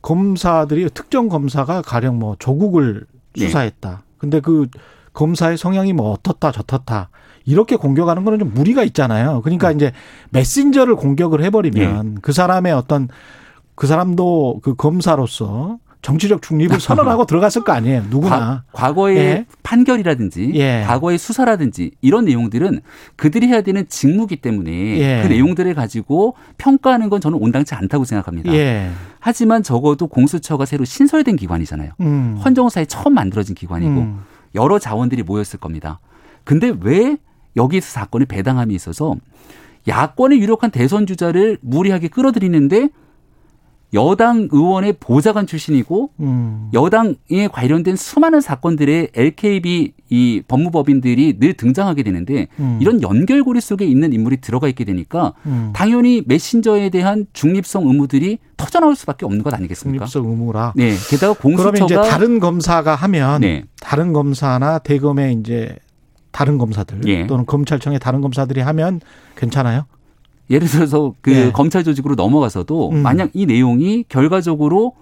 [0.00, 3.04] 검사들이 특정 검사가 가령 뭐 조국을
[3.38, 3.46] 예.
[3.46, 4.04] 수사했다.
[4.18, 4.68] 근데 그
[5.12, 7.10] 검사의 성향이 뭐 어떻다 저떻다
[7.46, 9.38] 이렇게 공격하는 거는 좀 무리가 있잖아요.
[9.38, 9.42] 음.
[9.42, 9.90] 그러니까 이제
[10.30, 13.08] 메신저를 공격을 해버리면 그 사람의 어떤
[13.74, 18.04] 그 사람도 그 검사로서 정치적 중립을 선언하고 들어갔을 거 아니에요.
[18.10, 18.64] 누구나.
[18.72, 19.46] 과, 거의 예.
[19.62, 20.82] 판결이라든지 예.
[20.86, 22.80] 과거의 수사라든지 이런 내용들은
[23.16, 25.22] 그들이 해야 되는 직무기 때문에 예.
[25.22, 28.52] 그 내용들을 가지고 평가하는 건 저는 온당치 않다고 생각합니다.
[28.52, 28.90] 예.
[29.18, 31.92] 하지만 적어도 공수처가 새로 신설된 기관이잖아요.
[32.00, 32.40] 음.
[32.44, 34.20] 헌정사에 처음 만들어진 기관이고 음.
[34.54, 36.00] 여러 자원들이 모였을 겁니다.
[36.44, 37.18] 근데 왜
[37.56, 39.14] 여기서 사건을 배당함이 있어서
[39.86, 42.88] 야권의 유력한 대선 주자를 무리하게 끌어들이는데
[43.92, 46.70] 여당 의원의 보좌관 출신이고 음.
[46.72, 52.78] 여당에 관련된 수많은 사건들의 LKB 이 법무법인들이 늘 등장하게 되는데 음.
[52.80, 55.70] 이런 연결고리 속에 있는 인물이 들어가 있게 되니까 음.
[55.74, 60.06] 당연히 메신저에 대한 중립성 의무들이 터져나올 수밖에 없는 것 아니겠습니까?
[60.06, 60.74] 중립성 의무라.
[60.76, 60.94] 네.
[61.08, 63.64] 게다가 그러면 이제 공수처가 다른 검사가 하면 네.
[63.80, 65.76] 다른 검사나 대검의 이제
[66.32, 67.26] 다른 검사들 예.
[67.26, 69.00] 또는 검찰청의 다른 검사들이 하면
[69.36, 69.86] 괜찮아요?
[70.50, 71.52] 예를 들어서 그 예.
[71.52, 73.02] 검찰 조직으로 넘어가서도 음.
[73.02, 74.94] 만약 이 내용이 결과적으로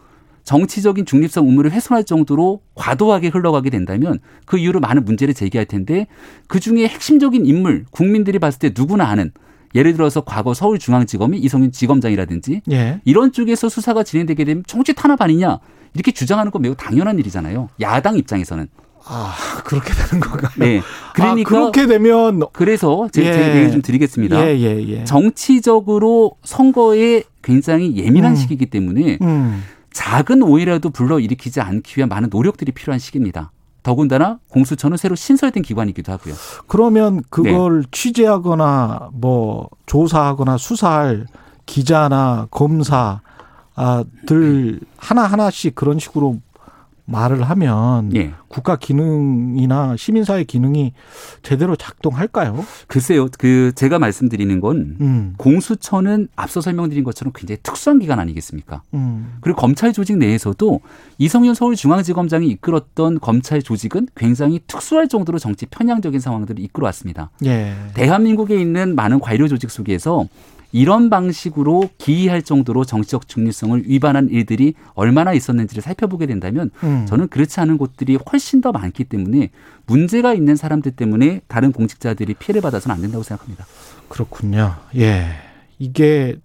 [0.45, 6.07] 정치적인 중립성 의무를 훼손할 정도로 과도하게 흘러가게 된다면 그 이후로 많은 문제를 제기할 텐데
[6.47, 9.31] 그 중에 핵심적인 인물 국민들이 봤을 때 누구나 아는
[9.75, 13.01] 예를 들어서 과거 서울중앙지검이 이성윤 지검장이라든지 예.
[13.05, 15.59] 이런 쪽에서 수사가 진행되게 되면 정치 탄압 아니냐
[15.95, 17.69] 이렇게 주장하는 건 매우 당연한 일이잖아요.
[17.81, 18.69] 야당 입장에서는.
[19.09, 19.35] 아
[19.65, 20.51] 그렇게 되는 건가요?
[20.57, 20.83] 네.
[21.15, 23.33] 그러니까 아, 그렇게 되면 그래서 제가 예.
[23.33, 24.47] 제 얘기 좀 드리겠습니다.
[24.47, 25.05] 예, 예, 예.
[25.05, 28.37] 정치적으로 선거에 굉장히 예민한 음.
[28.37, 29.65] 시기이기 때문에 음.
[29.93, 33.51] 작은 오해라도 불러 일으키지 않기 위한 많은 노력들이 필요한 시기입니다.
[33.83, 36.35] 더군다나 공수처는 새로 신설된 기관이기도 하고요.
[36.67, 37.89] 그러면 그걸 네.
[37.91, 41.27] 취재하거나 뭐 조사하거나 수사할
[41.65, 43.21] 기자나 검사들
[44.97, 46.39] 하나 하나씩 그런 식으로
[47.09, 48.33] 말을 하면 예.
[48.49, 50.93] 국가 기능이나 시민사회 기능이
[51.43, 52.65] 제대로 작동할까요?
[52.87, 58.83] 글쎄요, 그 제가 말씀드리는 건 음, 공수처는 앞서 설명드린 것처럼 굉장히 특수한 기관 아니겠습니까?
[58.93, 60.81] 음, 그리고 검찰 조직 내에서도
[61.17, 67.31] 이성윤 서울중앙지검장이 이끌었던 검찰 조직은 굉장히 특수할 정도로 정치 편향적인 상황들을 이끌어왔습니다.
[67.47, 70.27] 예, 대한민국에 있는 많은 관료 조직 속에서
[70.73, 77.07] 이런 방식으로 기이할 정도로 정치적 중립성을 위반한 일들이 얼마나 있었는지를 살펴보게 된다면 음.
[77.09, 79.51] 저는 그렇지 않은 곳들이 훨씬 더 많기 때문에
[79.87, 83.65] 문제가 있는 사람들 때문에 다른 공직자들이 피해를 받아서는 안 된다고 생각합니다.
[84.09, 84.75] 그렇군요.
[84.97, 85.27] 예,
[85.79, 86.37] 이게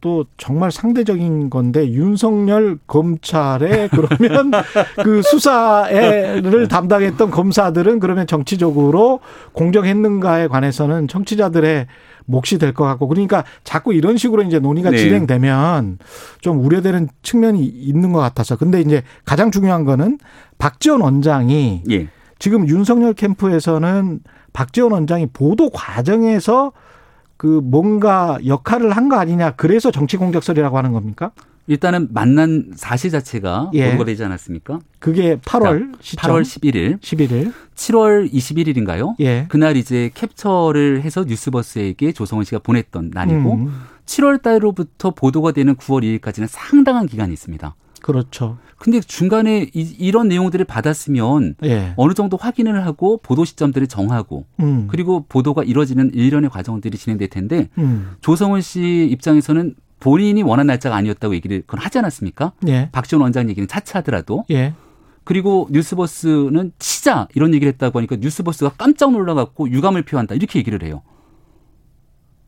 [0.00, 4.50] 또 정말 상대적인 건데 윤석열 검찰에 그러면
[5.02, 9.20] 그 수사를 담당했던 검사들은 그러면 정치적으로
[9.52, 11.86] 공정했는가에 관해서는 청취자들의
[12.30, 14.96] 몫이 될 것 같고 그러니까 자꾸 이런 식으로 이제 논의가 네.
[14.98, 15.98] 진행되면
[16.40, 20.18] 좀 우려되는 측면이 있는 것 같아서 근데 이제 가장 중요한 거는
[20.58, 22.08] 박지원 원장이 예.
[22.38, 24.20] 지금 윤석열 캠프에서는
[24.52, 26.72] 박지원 원장이 보도 과정에서
[27.36, 31.32] 그 뭔가 역할을 한 거 아니냐 그래서 정치 공작설이라고 하는 겁니까?
[31.66, 33.86] 일단은 만난 사실 자체가 예.
[33.86, 34.80] 보도가 되지 않았습니까?
[34.98, 39.14] 그게 8월 시점 8월 11일, 11일 7월 21일인가요?
[39.20, 39.46] 예.
[39.48, 46.20] 그날 이제 캡처를 해서 뉴스버스에게 조성원 씨가 보냈던 날이고 음, 7월 달로부터 보도가 되는 9월
[46.20, 47.74] 2일까지는 상당한 기간이 있습니다.
[48.02, 48.58] 그렇죠.
[48.78, 51.92] 근데 중간에 이, 런 내용들을 받았으면 예.
[51.96, 54.88] 어느 정도 확인을 하고 보도 시점들을 정하고 음.
[54.90, 58.12] 그리고 보도가 이루어지는 일련의 과정들이 진행될 텐데 음.
[58.22, 62.52] 조성원 씨 입장에서는 본인이 원한 날짜가 아니었다고 얘기를 그건 하지 않았습니까?
[62.68, 62.88] 예.
[62.92, 64.72] 박지원 원장 얘기는 차치하더라도 예.
[65.24, 71.02] 그리고 뉴스버스는 치자 이런 얘기를 했다고 하니까 뉴스버스가 깜짝 놀라갖고 유감을 표한다 이렇게 얘기를 해요.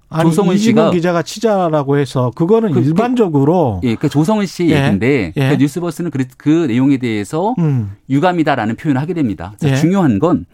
[0.09, 4.77] 아니 조성은 씨가- 기자가 치자라고 해서 그거는 그- 그- 일반적으로 예, 그 조성은 씨 예.
[4.77, 5.49] 얘기인데 예.
[5.51, 7.93] 그 뉴스버스는 그, 그 내용에 대해서 음.
[8.11, 9.55] 유감이다라는 표현을 하게 됩니다.
[9.59, 9.77] 자, 예.
[9.77, 10.45] 중요한 건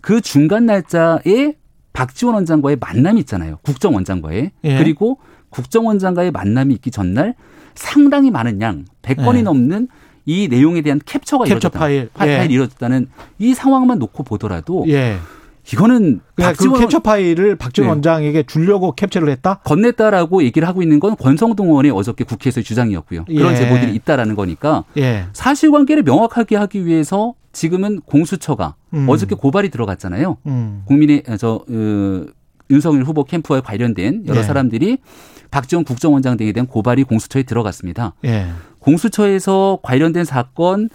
[0.00, 1.54] 그 중간 날짜에
[1.92, 3.58] 박지원 원장과의 만남이 있잖아요.
[3.62, 4.52] 국정원장과의.
[4.62, 4.78] 예.
[4.78, 5.18] 그리고
[5.50, 7.34] 국정원장과의 만남이 있기 전날
[7.74, 9.42] 상당히 많은 양, 100건이 예.
[9.42, 9.88] 넘는
[10.26, 11.78] 이 내용에 대한 캡처가 캡처 이루어졌다.
[11.78, 12.10] 파일.
[12.12, 12.54] 파일이 예.
[12.54, 15.16] 이루어졌다는 이 상황만 놓고 보더라도 예.
[15.72, 17.90] 이거는 그 박지원 캡처 파일을 박지원 네.
[17.90, 19.60] 원장에게 주려고 캡처를 했다.
[19.64, 23.24] 건넸다라고 얘기를 하고 있는 건 권성동 의원의 어저께 국회에서의 주장이었고요.
[23.26, 23.56] 그런 예.
[23.56, 25.26] 제보들이 있다라는 거니까 예.
[25.32, 29.08] 사실관계를 명확하게 하기 위해서 지금은 공수처가 음.
[29.08, 30.36] 어저께 고발이 들어갔잖아요.
[30.46, 30.50] 음.
[30.50, 30.82] 음.
[30.86, 32.24] 국민의 저 어,
[32.70, 34.42] 윤석열 후보 캠프와 관련된 여러 예.
[34.42, 34.98] 사람들이
[35.50, 38.14] 박지원 국정원장 등에 대한 고발이 공수처에 들어갔습니다.
[38.24, 38.48] 예.
[38.80, 40.88] 공수처에서 관련된 사건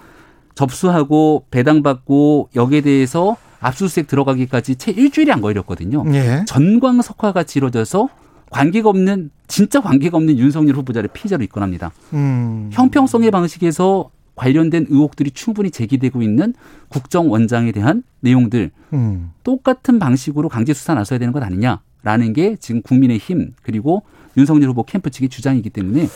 [0.56, 6.04] 접수하고 배당받고 여기에 대해서 압수수색 들어가기까지 채 일주일이 안 걸렸거든요.
[6.14, 6.44] 예.
[6.48, 8.10] 전광석화가 치러져서
[8.50, 11.92] 관계가 없는 진짜 관계가 없는 윤석열 후보자를 피의자로 입건합니다.
[12.14, 12.70] 음.
[12.72, 16.54] 형평성의 방식에서 관련된 의혹들이 충분히 제기되고 있는
[16.90, 19.32] 국정원장에 대한 내용들 음.
[19.44, 24.04] 똑같은 방식으로 강제 수사 나서야 되는 것 아니냐라는 게 지금 국민의힘 그리고
[24.38, 26.08] 윤석열 후보 캠프 측의 주장이기 때문에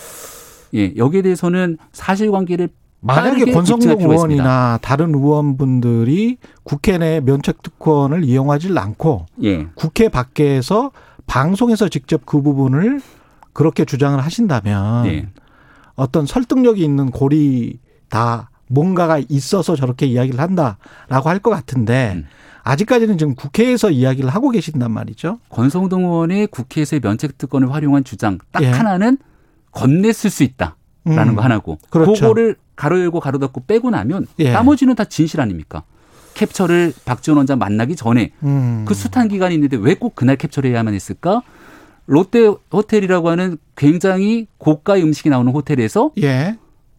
[0.73, 4.01] 예 여기에 대해서는 사실관계를 만약에 권성동.
[4.01, 10.91] 의원이나 다른 의원분들이 국회 내 면책 특권을 이용하지 않고 예 국회 밖에서
[11.27, 13.01] 방송에서 직접 그 부분을
[13.53, 15.27] 그렇게 주장을 하신다면 예.
[15.95, 17.79] 어떤 설득력이 있는 고리
[18.09, 22.25] 다 뭔가가 있어서 저렇게 이야기를 한다라고 할 것 같은데 음.
[22.63, 25.39] 아직까지는 지금 국회에서 이야기를 하고 계신단 말이죠.
[25.49, 28.67] 권성동 의원의 국회에서의 면책 특권을 활용한 주장 딱 예.
[28.71, 29.17] 하나는
[29.71, 30.75] 건넸을 수 있다라는
[31.07, 31.35] 음.
[31.35, 32.13] 거 하나고 그렇죠.
[32.13, 34.51] 그거를 가로 열고 가로 닫고 빼고 나면 예.
[34.51, 35.83] 나머지는 다 진실 아닙니까?
[36.33, 38.83] 캡처를 박지원 원장 만나기 전에 음.
[38.85, 41.41] 그 숱한 기간이 있는데 왜 꼭 그날 캡처를 해야만 했을까?
[42.05, 46.57] 롯데 호텔이라고 하는 굉장히 고가의 음식이 나오는 호텔에서 예.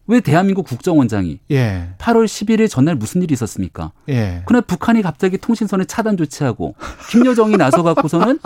[0.09, 1.89] 왜 대한민국 국정원장이 예.
[1.99, 3.91] 8월 11일 전날 무슨 일이 있었습니까?
[4.09, 4.41] 예.
[4.45, 6.73] 그날 북한이 갑자기 통신선을 차단 조치하고
[7.11, 8.39] 김여정이 나서 갖고서는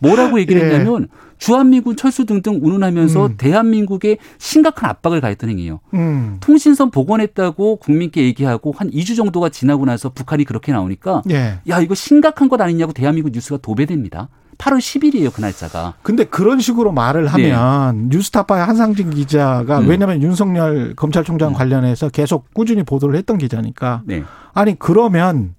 [0.00, 0.64] 뭐라고 얘기를 예.
[0.64, 3.34] 했냐면 주한미군 철수 등등 운운하면서 음.
[3.36, 5.80] 대한민국에 심각한 압박을 가했던 행위예요.
[5.92, 6.38] 음.
[6.40, 11.60] 통신선 복원했다고 국민께 얘기하고 한 2주 정도가 지나고 나서 북한이 그렇게 나오니까 예.
[11.68, 14.30] 야 이거 심각한 것 아니냐고 대한민국 뉴스가 도배됩니다.
[14.60, 15.94] 8월 10일이에요 그 날짜가.
[16.02, 19.86] 근데 그런 식으로 말을 하면 뉴스타파의 한상진 기자가 네.
[19.86, 19.90] 음.
[19.90, 24.22] 왜냐하면 윤석열 검찰총장 관련해서 계속 꾸준히 보도를 했던 기자니까 네.
[24.52, 25.54] 아니 그러면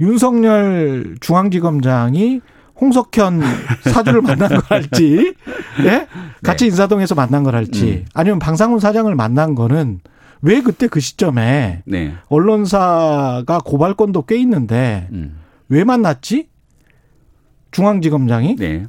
[0.00, 2.40] 윤석열 중앙지검장이
[2.80, 3.42] 홍석현
[3.92, 5.34] 사주를 만난 걸 할지,
[5.86, 6.08] 예?
[6.42, 7.92] 같이 인사동에서 만난 걸 할지, 네.
[7.92, 8.04] 음.
[8.12, 10.00] 아니면 방상훈 사장을 만난 거는
[10.40, 12.14] 왜 그때 그 시점에 네.
[12.26, 15.38] 언론사가 고발권도 꽤 있는데 음.
[15.68, 16.48] 왜 만났지?
[17.72, 18.86] 중앙지검장이 네.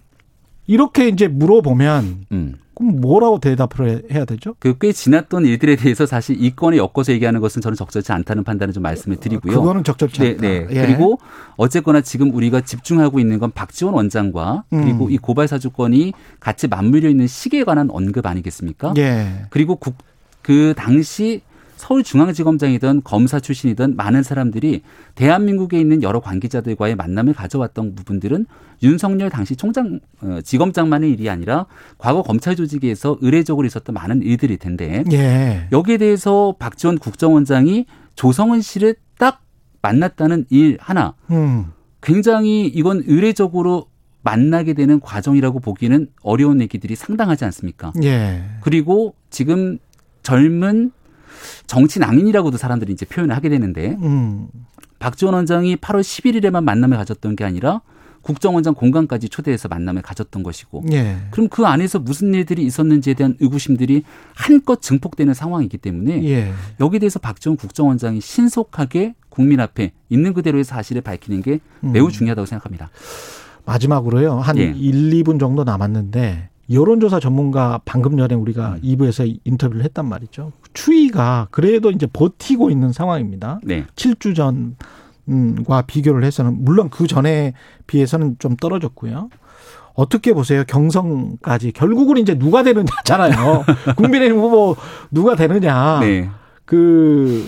[0.67, 2.55] 이렇게 이제 물어보면 음.
[2.75, 4.55] 그럼 뭐라고 대답을 해- 해야 되죠?
[4.59, 8.73] 그 꽤 지났던 일들에 대해서 사실 이 건에 엮어서 얘기하는 것은 저는 적절치 않다는 판단을
[8.73, 9.59] 좀 말씀을 드리고요.
[9.59, 10.41] 그거는 적절치 네, 않다.
[10.41, 10.67] 네.
[10.71, 10.81] 예.
[10.81, 11.19] 그리고
[11.55, 15.11] 어쨌거나 지금 우리가 집중하고 있는 건 박지원 원장과 그리고 음.
[15.11, 18.95] 이 고발 사주권이 같이 맞물려 있는 시기에 관한 언급 아니겠습니까?
[18.97, 19.45] 예.
[19.51, 19.93] 그리고 국,
[20.41, 21.41] 그 당시
[21.77, 24.81] 서울중앙지검장이든 검사 출신이든 많은 사람들이
[25.15, 28.45] 대한민국에 있는 여러 관계자들과의 만남을 가져왔던 부분들은
[28.81, 31.65] 윤석열 당시 총장, 어, 지검장만의 일이 아니라
[31.97, 35.67] 과거 검찰 조직에서 의례적으로 있었던 많은 일들일 텐데 예.
[35.71, 39.41] 여기에 대해서 박지원 국정원장이 조성은 씨를 딱
[39.81, 41.67] 만났다는 일 하나 음.
[42.01, 43.87] 굉장히 이건 의례적으로
[44.23, 47.91] 만나게 되는 과정이라고 보기는 어려운 얘기들이 상당하지 않습니까?
[48.03, 48.43] 예.
[48.61, 49.77] 그리고 지금
[50.23, 50.91] 젊은
[51.67, 54.47] 정치 낭인이라고도 사람들이 이제 표현을 하게 되는데 음.
[54.99, 57.81] 박지원 원장이 8월 11일에만 만남을 가졌던 게 아니라
[58.23, 61.17] 국정원장 공간까지 초대해서 만남을 가졌던 것이고 예.
[61.29, 66.53] 그럼 그 안에서 무슨 일들이 있었는지에 대한 의구심들이 한껏 증폭되는 상황이기 때문에 예.
[66.79, 72.09] 여기에 대해서 박지원 국정원장이 신속하게 국민 앞에 있는 그대로의 사실을 밝히는 게 매우 음.
[72.09, 72.89] 중요하다고 생각합니다.
[73.65, 74.39] 마지막으로요.
[74.39, 74.73] 한 예.
[74.75, 78.81] 1, 2분 정도 남았는데 여론조사 전문가 방금 전에 우리가 음.
[78.81, 80.51] 2부에서 인터뷰를 했단 말이죠.
[80.73, 83.59] 추이가 그래도 이제 버티고 있는 상황입니다.
[83.63, 83.85] 네.
[83.95, 87.53] 7주 전과 비교를 해서는 물론 그 전에
[87.87, 89.29] 비해서는 좀 떨어졌고요.
[89.95, 90.63] 어떻게 보세요?
[90.67, 93.63] 경성까지 결국은 이제 누가 되느냐잖아요.
[93.95, 94.75] 국민의힘 후보
[95.11, 95.99] 누가 되느냐.
[95.99, 96.29] 네.
[96.65, 97.45] 그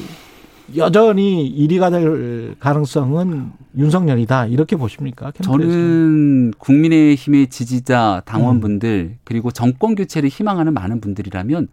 [0.76, 5.32] 여전히 1위가 될 가능성은 윤석열이다 이렇게 보십니까?
[5.32, 5.52] 캠프에서?
[5.52, 11.68] 저는 국민의힘의 지지자 당원분들 그리고 정권 교체를 희망하는 많은 분들이라면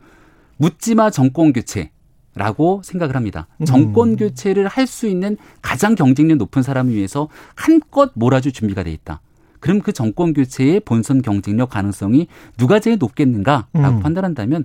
[0.58, 3.46] 묻지마 정권 교체라고 생각을 합니다.
[3.58, 3.64] 음.
[3.64, 9.20] 정권 교체를 할 수 있는 가장 경쟁력 높은 사람을 위해서 한껏 몰아줄 준비가 돼 있다.
[9.60, 12.26] 그럼 그 정권 교체의 본선 경쟁력 가능성이
[12.58, 14.00] 누가 제일 높겠는가라고 음.
[14.00, 14.64] 판단한다면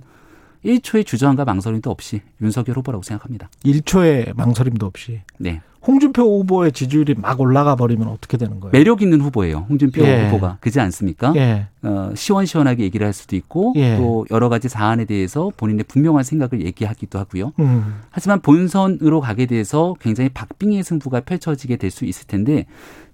[0.64, 3.48] 1초의 주저함과 망설임도 없이 윤석열 후보라고 생각합니다.
[3.64, 5.60] 1초의 망설임도 없이 네.
[5.86, 8.72] 홍준표 후보의 지지율이 막 올라가 버리면 어떻게 되는 거예요?
[8.72, 9.64] 매력 있는 후보예요.
[9.70, 10.26] 홍준표 예.
[10.26, 10.58] 후보가.
[10.60, 11.32] 그지 않습니까?
[11.36, 11.68] 예.
[11.82, 13.96] 어, 시원시원하게 얘기를 할 수도 있고 예.
[13.96, 17.52] 또 여러 가지 사안에 대해서 본인의 분명한 생각을 얘기하기도 하고요.
[17.60, 18.00] 음.
[18.10, 22.66] 하지만 본선으로 가게 돼서 굉장히 박빙의 승부가 펼쳐지게 될 수 있을 텐데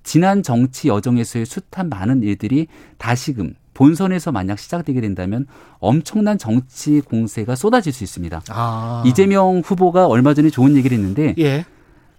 [0.02, 2.66] 지난 정치 여정에서의 숱한 많은 일들이
[2.98, 5.46] 다시금 본선에서 만약 시작되게 된다면
[5.78, 8.42] 엄청난 정치 공세가 쏟아질 수 있습니다.
[8.50, 9.02] 아.
[9.04, 11.64] 이재명 후보가 얼마 전에 좋은 얘기를 했는데 예.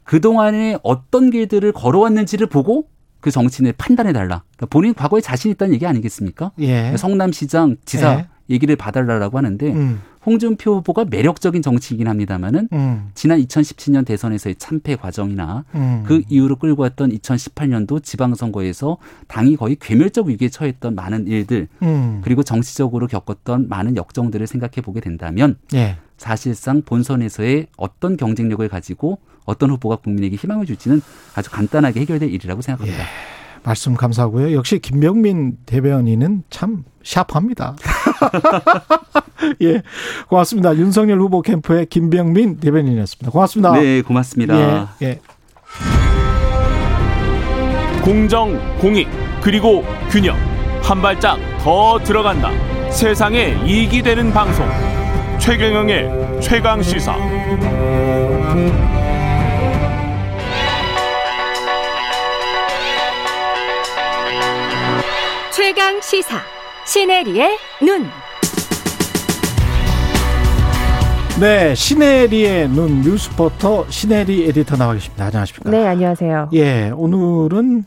[0.03, 2.87] 그동안에 어떤 길들을 걸어왔는지를 보고
[3.21, 4.43] 그 정치인을 판단해 달라.
[4.55, 6.51] 그러니까 본인 과거에 자신 있다는 얘기 아니겠습니까?
[6.59, 6.95] 예.
[6.95, 8.27] 성남시장 지사 예.
[8.49, 10.01] 얘기를 봐달라고 하는데 음.
[10.25, 13.11] 홍준표 후보가 매력적인 정치이긴 합니다만은 음.
[13.13, 16.03] 지난 2017년 대선에서의 참패 과정이나 음.
[16.05, 18.97] 그 이후로 끌고 왔던 2018년도 지방선거에서
[19.27, 22.21] 당이 거의 괴멸적 위기에 처했던 많은 일들 음.
[22.23, 25.97] 그리고 정치적으로 겪었던 많은 역정들을 생각해 보게 된다면 예.
[26.17, 31.01] 사실상 본선에서의 어떤 경쟁력을 가지고 어떤 후보가 국민에게 희망을 줄지는
[31.35, 33.03] 아주 간단하게 해결될 일이라고 생각합니다.
[33.65, 34.53] 말씀 감사하고요.
[34.53, 37.75] 역시 김병민 대변인은 참 샤프합니다.
[39.61, 39.81] 예.
[40.27, 40.75] 고맙습니다.
[40.75, 43.31] 윤석열 후보 캠프의 김병민 대변인이었습니다.
[43.31, 43.71] 고맙습니다.
[43.73, 44.95] 네, 고맙습니다.
[45.01, 45.07] 예.
[45.07, 45.19] 예.
[48.03, 49.07] 공정, 공익,
[49.41, 50.37] 그리고 균형.
[50.83, 52.51] 한 발짝 더 들어간다.
[52.91, 54.67] 세상에 이익이 되는 방송.
[55.39, 57.15] 최경영의 최강 시사.
[65.75, 66.37] 최강 시사
[66.87, 68.05] 시네리의 눈.
[71.41, 75.25] 네, 시네리의 눈 뉴스포터 시네리 에디터 나와 계십니다.
[75.25, 75.69] 안녕하십니까?
[75.69, 76.51] 네, 안녕하세요.
[76.53, 77.83] 예, 오늘은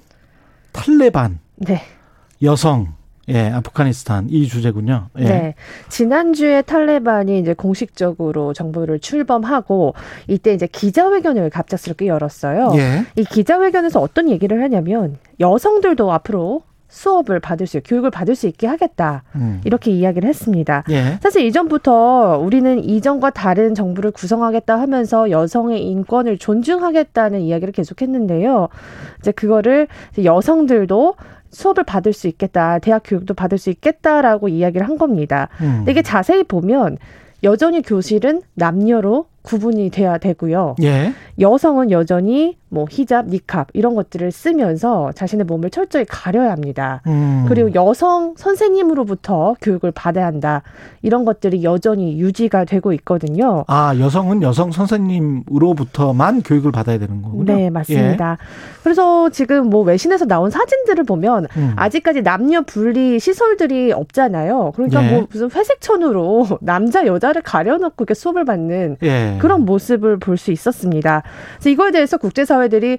[0.72, 1.80] 탈레반 네.
[2.42, 2.92] 여성
[3.30, 5.08] 예, 아프가니스탄 이 주제군요.
[5.20, 5.24] 예.
[5.24, 5.54] 네.
[5.88, 9.94] 지난주에 탈레반이 이제 공식적으로 정부를 출범하고
[10.26, 12.72] 이때 이제 기자회견을 갑작스럽게 열었어요.
[12.76, 13.06] 예.
[13.16, 19.22] 이 기자회견에서 어떤 얘기를 하냐면 여성들도 앞으로 수업을 받을 수, 교육을 받을 수 있게 하겠다.
[19.36, 19.60] 음.
[19.64, 20.84] 이렇게 이야기를 했습니다.
[20.90, 21.18] 예.
[21.22, 28.68] 사실 이전부터 우리는 이전과 다른 정부를 구성하겠다 하면서 여성의 인권을 존중하겠다는 이야기를 계속했는데요.
[29.20, 29.86] 이제 그거를
[30.22, 31.14] 여성들도
[31.50, 35.48] 수업을 받을 수 있겠다, 대학 교육도 받을 수 있겠다라고 이야기를 한 겁니다.
[35.60, 35.76] 음.
[35.78, 36.98] 근데 이게 자세히 보면
[37.42, 40.76] 여전히 교실은 남녀로 구분이 돼야 되고요.
[40.82, 41.12] 예.
[41.40, 47.02] 여성은 여전히 뭐 히잡, 니캅 이런 것들을 쓰면서 자신의 몸을 철저히 가려야 합니다.
[47.06, 47.44] 음.
[47.48, 50.62] 그리고 여성 선생님으로부터 교육을 받아야 한다.
[51.02, 53.64] 이런 것들이 여전히 유지가 되고 있거든요.
[53.68, 57.44] 아, 여성은 여성 선생님으로부터만 교육을 받아야 되는 거군요.
[57.44, 58.38] 네, 맞습니다.
[58.82, 61.72] 그래서 지금 뭐 외신에서 나온 사진들을 보면 음.
[61.76, 64.72] 아직까지 남녀 분리 시설들이 없잖아요.
[64.74, 65.10] 그러니까 예.
[65.10, 69.36] 뭐 무슨 회색 천으로 남자 여자를 가려놓고 이렇게 수업을 받는 예.
[69.40, 71.24] 그런 모습을 볼 수 있었습니다.
[71.56, 72.98] 그래서 이거에 대해서 국제사 회들이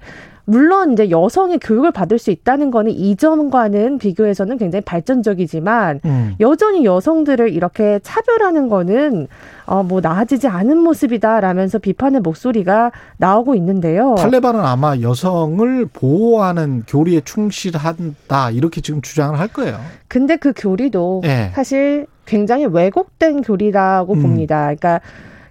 [0.50, 6.34] 물론 이제 여성이 교육을 받을 수 있다는 거는 이전과는 비교해서는 굉장히 발전적이지만 음.
[6.40, 9.28] 여전히 여성들을 이렇게 차별하는 거는
[9.66, 14.16] 어뭐 나아지지 않은 모습이다라면서 비판의 목소리가 나오고 있는데요.
[14.16, 19.78] 탈레반은 아마 여성을 보호하는 교리에 충실한다 이렇게 지금 주장을 할 거예요.
[20.08, 21.52] 근데 그 교리도 예.
[21.54, 24.22] 사실 굉장히 왜곡된 교리라고 음.
[24.22, 24.62] 봅니다.
[24.62, 25.00] 그러니까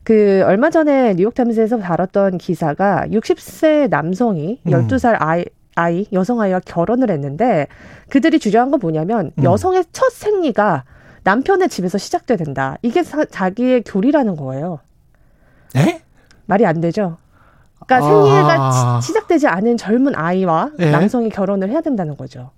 [0.10, 4.72] 그 얼마 전에 뉴욕타임스에서 다뤘던 기사가 60세 남성이 음.
[4.72, 5.46] 12살 아이
[5.76, 7.68] 아이 여성 아이와 결혼을 했는데
[8.10, 9.44] 그들이 주장한 건 뭐냐면 음.
[9.44, 10.84] 여성의 첫 생리가
[11.26, 12.76] 남편의 집에서 시작돼야 된다.
[12.82, 14.80] 이게 사- 자기의 교리라는 거예요.
[15.78, 16.02] 에?
[16.48, 17.18] 말이 안 되죠.
[17.86, 18.10] 그러니까 아.
[18.10, 20.90] 생리가 치- 시작되지 않은 젊은 아이와 예.
[20.90, 22.50] 남성이 결혼을 해야 된다는 거죠.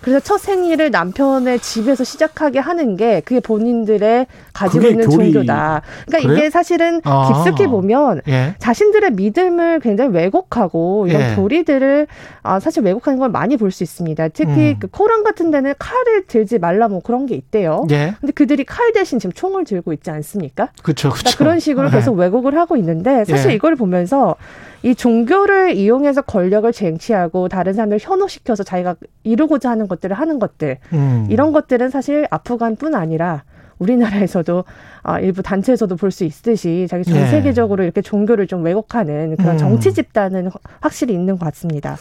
[0.00, 5.82] 그래서 첫 생리를 남편의 집에서 시작하게 하는 게 그게 본인들의 가지고 그게 있는 교리- 종교다.
[6.06, 6.38] 그러니까 그래요?
[6.38, 7.28] 이게 사실은 아.
[7.44, 8.54] 깊숙이 보면 예.
[8.58, 11.34] 자신들의 믿음을 굉장히 왜곡하고 이런 예.
[11.34, 12.06] 교리들을
[12.42, 14.28] 아, 사실 왜곡하는 걸 많이 볼 수 있습니다.
[14.28, 14.76] 특히 음.
[14.80, 17.84] 그 코란 같은 데는 칼을 들지 말라 뭐 그런 게 있대요.
[17.90, 18.14] 예.
[18.20, 20.68] 근데 그들이 칼 대신 지금 총을 들고 있지 않습니까?
[20.82, 21.10] 그렇죠.
[21.10, 21.18] 그렇죠.
[21.22, 21.90] 그러니까 그런 식으로 예.
[21.90, 23.54] 계속 왜곡을 하고 있는데 사실 예.
[23.54, 24.36] 이걸 보면서
[24.82, 31.26] 이 종교를 이용해서 권력을 쟁취하고 다른 사람을 현혹시켜서 자기가 이루고자 하는 것들을 하는 것들 음.
[31.30, 33.42] 이런 것들은 사실 아프간뿐 아니라
[33.78, 34.64] 우리나라에서도
[35.04, 37.26] 아, 일부 단체에서도 볼 수 있듯이 자기 전 예.
[37.26, 39.58] 세계적으로 이렇게 종교를 좀 왜곡하는 그런 음.
[39.58, 40.50] 정치 집단은
[40.80, 41.96] 확실히 있는 것 같습니다.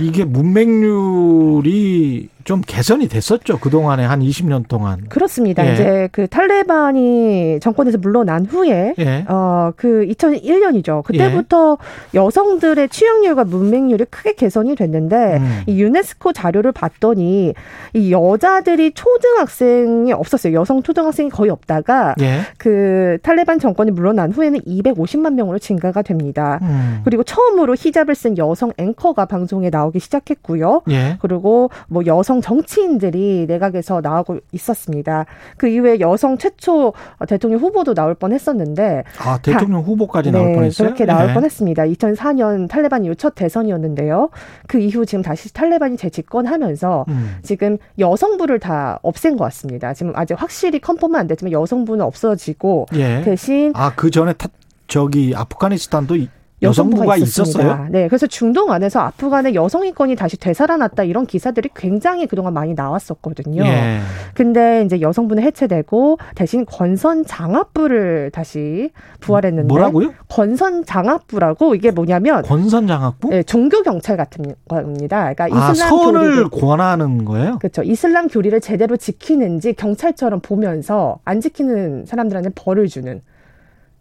[0.00, 3.58] 이게 문맹률이 좀 개선이 됐었죠.
[3.58, 5.06] 그동안에 한 20년 동안.
[5.08, 5.66] 그렇습니다.
[5.66, 5.72] 예.
[5.72, 9.24] 이제 그 탈레반이 정권에서 물러난 후에 예.
[9.28, 11.02] 어, 그 2001년이죠.
[11.04, 11.78] 그때부터
[12.14, 15.62] 여성들의 취업률과 문맹률이 크게 개선이 됐는데 음.
[15.66, 17.54] 이 유네스코 자료를 봤더니
[17.94, 20.54] 이 여자들이 초등학생이 없었어요.
[20.54, 22.40] 여성 초등학생이 거의 없다가 예.
[22.58, 26.58] 그 탈레반 정권이 물러난 후에는 250만 명으로 증가가 됩니다.
[26.62, 27.00] 음.
[27.04, 30.82] 그리고 처음으로 히잡을 쓴 여성 앵커가 방송에 나오기 시작했고요.
[30.90, 31.18] 예.
[31.20, 35.26] 그리고 뭐 여성 여성 정치인들이 내각에서 나오고 있었습니다.
[35.58, 36.94] 그 이후에 여성 최초
[37.28, 40.86] 대통령 후보도 나올 뻔했었는데 아 대통령 후보까지 나올 네, 뻔했어요.
[40.88, 41.34] 그렇게 나올 예.
[41.34, 41.82] 뻔했습니다.
[41.84, 44.30] 2004년 탈레반 이후 첫 대선이었는데요.
[44.66, 47.36] 그 이후 지금 다시 탈레반이 재집권하면서 음.
[47.42, 49.92] 지금 여성부를 다 없앤 것 같습니다.
[49.92, 53.20] 지금 아직 확실히 컨펌은 안 됐지만 여성부는 없어지고 예.
[53.22, 54.48] 대신 아 그 전에 타,
[54.88, 56.28] 저기 아프가니스탄도 이-
[56.62, 57.16] 여성부가.
[57.16, 57.86] 있었어요.
[57.90, 63.64] 네, 그래서 중동 안에서 아프간의 여성 인권이 다시 되살아났다 이런 기사들이 굉장히 그동안 많이 나왔었거든요.
[63.64, 64.00] 예.
[64.34, 68.90] 근데 이제 여성부는 해체되고 대신 권선 장학부를 다시
[69.20, 70.14] 부활했는데 뭐라고요?
[70.28, 73.30] 권선 장학부라고 이게 뭐냐면 권선 장학부?
[73.30, 75.32] 네, 종교 경찰 같은 겁니다.
[75.34, 77.58] 그러니까 아 이슬람 교리를 권하는 거예요?
[77.58, 77.82] 그렇죠.
[77.82, 83.20] 이슬람 교리를 제대로 지키는지 경찰처럼 보면서 안 지키는 사람들한테 벌을 주는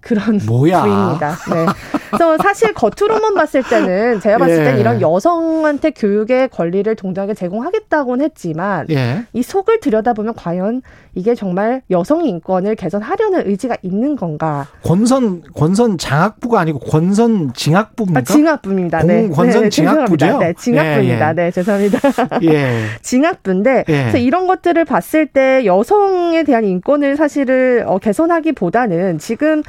[0.02, 0.82] 그런 뭐야?
[0.84, 1.38] 부입니다.
[1.54, 1.66] 네.
[2.10, 4.80] 그래서 사실 겉으로만 봤을 때는 제가 봤을 예.
[4.80, 9.24] 이런 여성한테 교육의 권리를 동등하게 제공하겠다고는 했지만 예.
[9.32, 10.82] 이 속을 들여다보면 과연
[11.16, 14.68] 이게 정말 여성 인권을 개선하려는 의지가 있는 건가?
[14.84, 18.20] 권선 권선 장학부가 아니고 권선 징학부입니까?
[18.20, 19.00] 아, 징학부입니다.
[19.00, 19.30] 공- 네.
[19.30, 20.38] 권선 네, 징학부죠?
[20.40, 21.26] 네, 징학부입니다.
[21.28, 21.34] 예, 예.
[21.34, 22.00] 네, 죄송합니다.
[22.44, 22.84] 예.
[23.02, 23.94] 징학부인데 예.
[24.02, 29.64] 그래서 이런 것들을 봤을 때 여성에 대한 인권을 사실을 어, 개선하기보다는 지금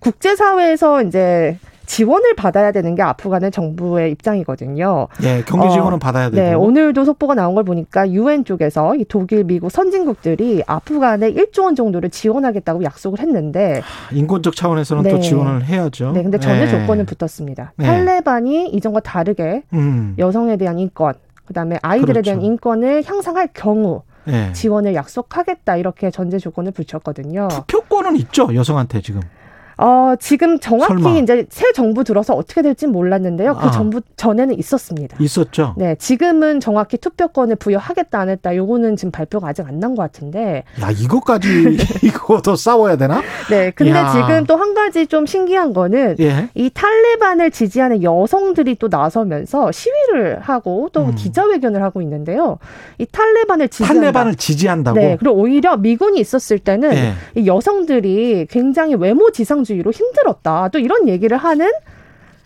[0.00, 1.58] 국제사회에서 이제
[1.88, 5.08] 지원을 받아야 되는 게 아프간의 정부의 입장이거든요.
[5.22, 6.42] 예, 경제 지원은 어, 받아야 되고.
[6.42, 11.74] 네, 오늘도 속보가 나온 걸 보니까 유엔 쪽에서 이 독일, 미국 선진국들이 아프간에 1조 원
[11.74, 13.80] 정도를 지원하겠다고 약속을 했는데
[14.12, 15.10] 인권적 차원에서는 네.
[15.10, 16.12] 또 지원을 해야죠.
[16.12, 16.68] 네, 근데 전제 예.
[16.68, 17.72] 조건은 붙었습니다.
[17.76, 17.86] 네.
[17.86, 20.14] 탈레반이 이전과 다르게 음.
[20.18, 21.14] 여성에 대한 인권,
[21.46, 22.30] 그다음에 아이들에 그렇죠.
[22.32, 24.52] 대한 인권을 향상할 경우 예.
[24.52, 27.48] 지원을 약속하겠다 이렇게 전제 조건을 붙였거든요.
[27.48, 29.22] 투표권은 있죠 여성한테 지금.
[29.78, 31.18] 어, 지금 정확히 설마.
[31.20, 33.54] 이제 새 정부 들어서 어떻게 될지 몰랐는데요.
[33.54, 33.70] 그 아.
[33.70, 35.16] 정부 전에는 있었습니다.
[35.20, 35.74] 있었죠.
[35.78, 38.54] 네, 지금은 정확히 투표권을 부여하겠다 안 했다.
[38.56, 40.64] 요거는 지금 발표가 아직 안 난 것 같은데.
[40.82, 43.22] 야 이것까지 이거도 싸워야 되나?
[43.50, 44.10] 네, 근데 야.
[44.12, 46.48] 지금 또 한 가지 좀 신기한 거는 예.
[46.56, 51.14] 이 탈레반을 지지하는 여성들이 또 나서면서 시위를 하고 또 음.
[51.14, 52.58] 기자회견을 하고 있는데요.
[52.98, 53.94] 이 탈레반을 지지한다.
[54.00, 54.98] 탈레반을 지지한다고.
[54.98, 57.12] 네, 그리고 오히려 미군이 있었을 때는 예.
[57.36, 60.68] 이 여성들이 굉장히 외모 지상 주의로 힘들었다.
[60.68, 61.70] 또 이런 얘기를 하는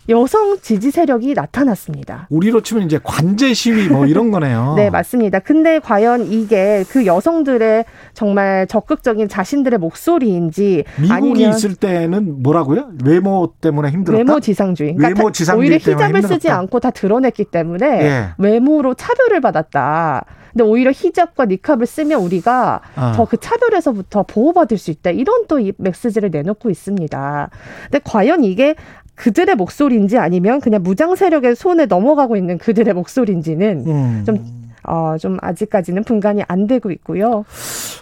[0.09, 2.27] 여성 지지 세력이 나타났습니다.
[2.29, 4.73] 우리로 치면 이제 관제 시위 뭐 이런 거네요.
[4.77, 5.39] 네, 맞습니다.
[5.39, 12.89] 근데 과연 이게 그 여성들의 정말 적극적인 자신들의 목소리인지 미국이 아니면 있을 때는 뭐라고요?
[13.03, 14.17] 외모 때문에 힘들었다.
[14.19, 14.95] 외모 지상주의.
[14.95, 16.59] 그러니까 외모 다- 지상주의 오히려 히잡을 쓰지 힘들었다.
[16.59, 18.25] 않고 다 드러냈기 때문에 예.
[18.37, 20.25] 외모로 차별을 받았다.
[20.51, 23.13] 근데 오히려 히잡과 니캅을 쓰면 우리가 아.
[23.15, 25.09] 더그 차별에서부터 보호받을 수 있다.
[25.09, 27.49] 이런 또이 메시지를 내놓고 있습니다.
[27.85, 28.75] 근데 과연 이게
[29.15, 34.23] 그들의 목소리인지 아니면 그냥 무장 세력의 손에 넘어가고 있는 그들의 목소리인지는 음.
[34.25, 37.45] 좀 어, 좀 아직까지는 분간이 안 되고 있고요.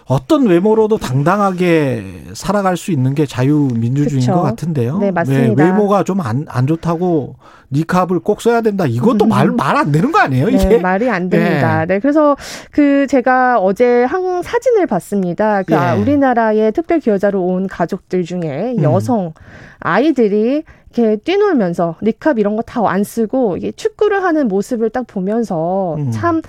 [0.06, 4.34] 어떤 외모로도 당당하게 살아갈 수 있는 게 자유민주주의인 그쵸.
[4.34, 4.98] 것 같은데요.
[5.00, 5.64] 네, 맞습니다.
[5.64, 7.36] 외모가 좀 안 안 좋다고
[7.72, 8.86] 니캅을 꼭 써야 된다.
[8.86, 10.50] 이것도 말 말 안 되는 거 아니에요?
[10.50, 11.86] 이게 네, 말이 안 됩니다.
[11.86, 12.00] 네.
[12.00, 12.36] 그래서
[12.72, 15.64] 그 제가 어제 한 사진을 봤습니다.
[15.64, 16.02] 그 아, 예.
[16.02, 18.84] 우리나라의 특별 기여자로 온 가족들 중에 음.
[18.84, 19.34] 여성
[19.80, 20.64] 아이들이
[20.94, 26.12] 이렇게 뛰놀면서 니캅 이런 거 다 안 쓰고 이게 축구를 하는 모습을 딱 보면서 음.
[26.12, 26.42] 참이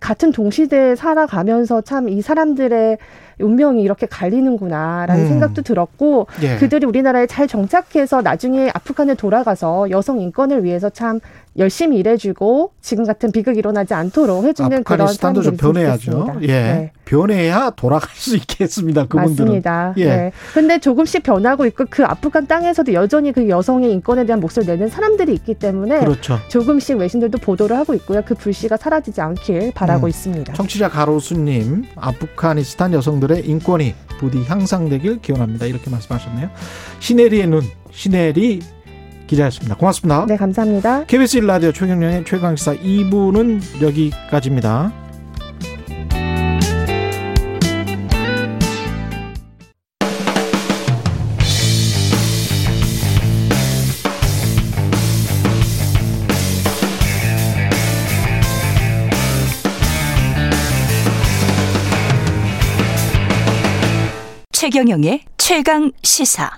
[0.00, 2.98] 같은 동시대에 살아가면서 참 이 사람들의
[3.40, 5.28] 운명이 이렇게 갈리는구나라는 음.
[5.28, 6.56] 생각도 들었고 예.
[6.56, 11.20] 그들이 우리나라에 잘 정착해서 나중에 아프간에 돌아가서 여성 인권을 위해서 참
[11.58, 16.36] 열심히 일해주고 지금 같은 비극이 일어나지 않도록 해주는 그런 아프가니스탄도 좀 변해야죠.
[16.42, 16.46] 예.
[16.46, 16.92] 네.
[17.06, 19.06] 변해야 돌아갈 수 있겠습니다.
[19.06, 19.46] 그분들은.
[19.46, 19.94] 맞습니다.
[19.96, 20.04] 예.
[20.04, 20.32] 네.
[20.52, 25.32] 근데 조금씩 변하고 있고 그 아프간 땅에서도 여전히 그 여성의 인권에 대한 목소리를 내는 사람들이
[25.34, 26.38] 있기 때문에 그렇죠.
[26.48, 28.22] 조금씩 외신들도 보도를 하고 있고요.
[28.26, 30.08] 그 불씨가 사라지지 않길 바라고 음.
[30.08, 30.52] 있습니다.
[30.52, 35.66] 청취자 가로수님, 아프가니스탄 여성들 의 인권이 부디 향상되길 기원합니다.
[35.66, 36.50] 이렇게 말씀하셨네요.
[37.00, 38.60] 시네리의 눈, 시네리
[39.26, 39.76] 기자였습니다.
[39.76, 40.26] 고맙습니다.
[40.26, 41.04] 네, 감사합니다.
[41.04, 44.92] KBS 1라디오 최경련의 최강시사 2부는 여기까지입니다.
[64.68, 66.50] 최경영의 최강 시사.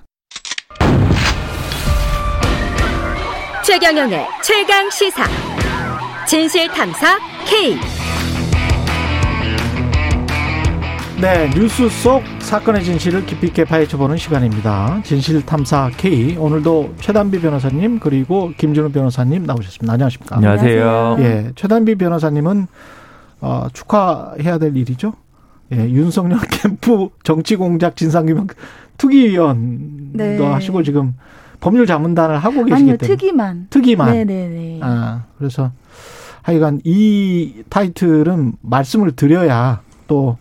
[3.62, 5.24] 최경영의 최강 시사.
[6.26, 7.76] 진실 탐사 K.
[11.20, 15.02] 네, 뉴스 속 사건의 진실을 깊이 있게 파헤쳐보는 시간입니다.
[15.04, 16.38] 진실 탐사 K.
[16.38, 19.92] 오늘도 최단비 변호사님 그리고 김준우 변호사님 나오셨습니다.
[19.92, 20.36] 안녕하십니까?
[20.36, 21.16] 안녕하세요.
[21.18, 22.68] 예, 최단비 변호사님은
[23.42, 25.12] 어, 축하해야 될 일이죠.
[25.72, 28.48] 예, 윤석열 캠프 정치공작 진상규명
[28.96, 30.38] 특위위원도 네.
[30.44, 31.14] 하시고 지금
[31.60, 33.66] 법률 자문단을 하고 계시기 아니요, 때문에 특이만.
[33.70, 34.12] 특위만.
[34.12, 34.80] 네네네.
[34.82, 35.72] 아, 그래서
[36.42, 40.36] 하여간 이 타이틀은 말씀을 드려야 또,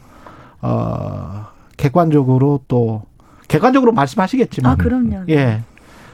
[0.62, 3.04] 어, 객관적으로 또,
[3.48, 4.72] 객관적으로 말씀하시겠지만.
[4.72, 5.24] 아, 그럼요.
[5.30, 5.64] 예.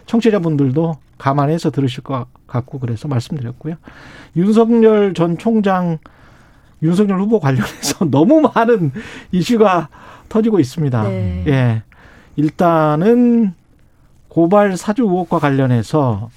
[0.05, 3.75] 청취자분들도 감안해서 들으실 것 같고 그래서 말씀드렸고요.
[4.35, 5.99] 윤석열 전 총장,
[6.83, 8.91] 윤석열 후보 관련해서 너무 많은
[9.31, 9.89] 이슈가
[10.29, 11.03] 터지고 있습니다.
[11.03, 11.43] 네.
[11.47, 11.83] 예.
[12.35, 13.53] 일단은
[14.27, 16.29] 고발 사주 의혹과 관련해서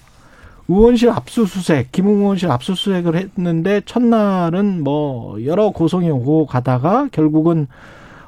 [0.69, 7.69] 의원실 압수수색, 김웅 의원실 압수수색을 했는데 첫날은 뭐 여러 고성이 오고 가다가 결국은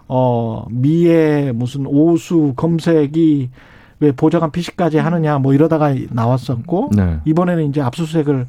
[0.07, 3.51] 어 미에 무슨 오수 검색이
[4.01, 7.19] 왜 보좌관 PC까지 하느냐 뭐 이러다가 나왔었고 네.
[7.25, 8.47] 이번에는 이제 압수수색을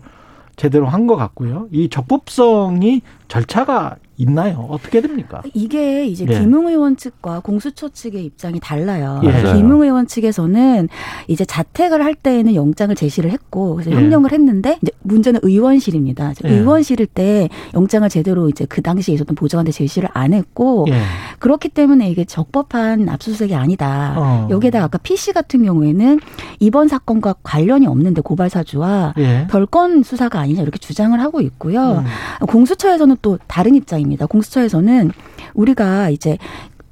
[0.59, 1.67] 제대로 한 것 같고요.
[1.71, 4.67] 이 적법성이 절차가 있나요?
[4.69, 5.41] 어떻게 됩니까?
[5.53, 6.39] 이게 이제 예.
[6.39, 9.21] 김웅 의원 측과 공수처 측의 입장이 달라요.
[9.23, 9.53] 예.
[9.53, 10.89] 김웅 의원 측에서는
[11.27, 13.95] 이제 자택을 할 때에는 영장을 제시를 했고 그래서 예.
[13.95, 16.33] 형량을 했는데 이제 문제는 의원실입니다.
[16.43, 16.49] 예.
[16.49, 21.01] 의원실일 때 영장을 제대로 이제 그 당시에 있었던 보좌관한테 제시를 안 했고 예.
[21.39, 24.15] 그렇기 때문에 이게 적법한 압수수색이 아니다.
[24.17, 24.47] 어.
[24.51, 26.19] 여기에다가 아까 PC 같은 경우에는
[26.59, 29.47] 이번 사건과 관련이 없는데 고발 사주와 예.
[29.49, 32.03] 별건 수사가 아니냐 이렇게 주장을 하고 있고요.
[32.41, 32.45] 음.
[32.47, 34.08] 공수처에서는 또 다른 입장입니다.
[34.27, 35.11] 공수처에서는
[35.53, 36.37] 우리가 이제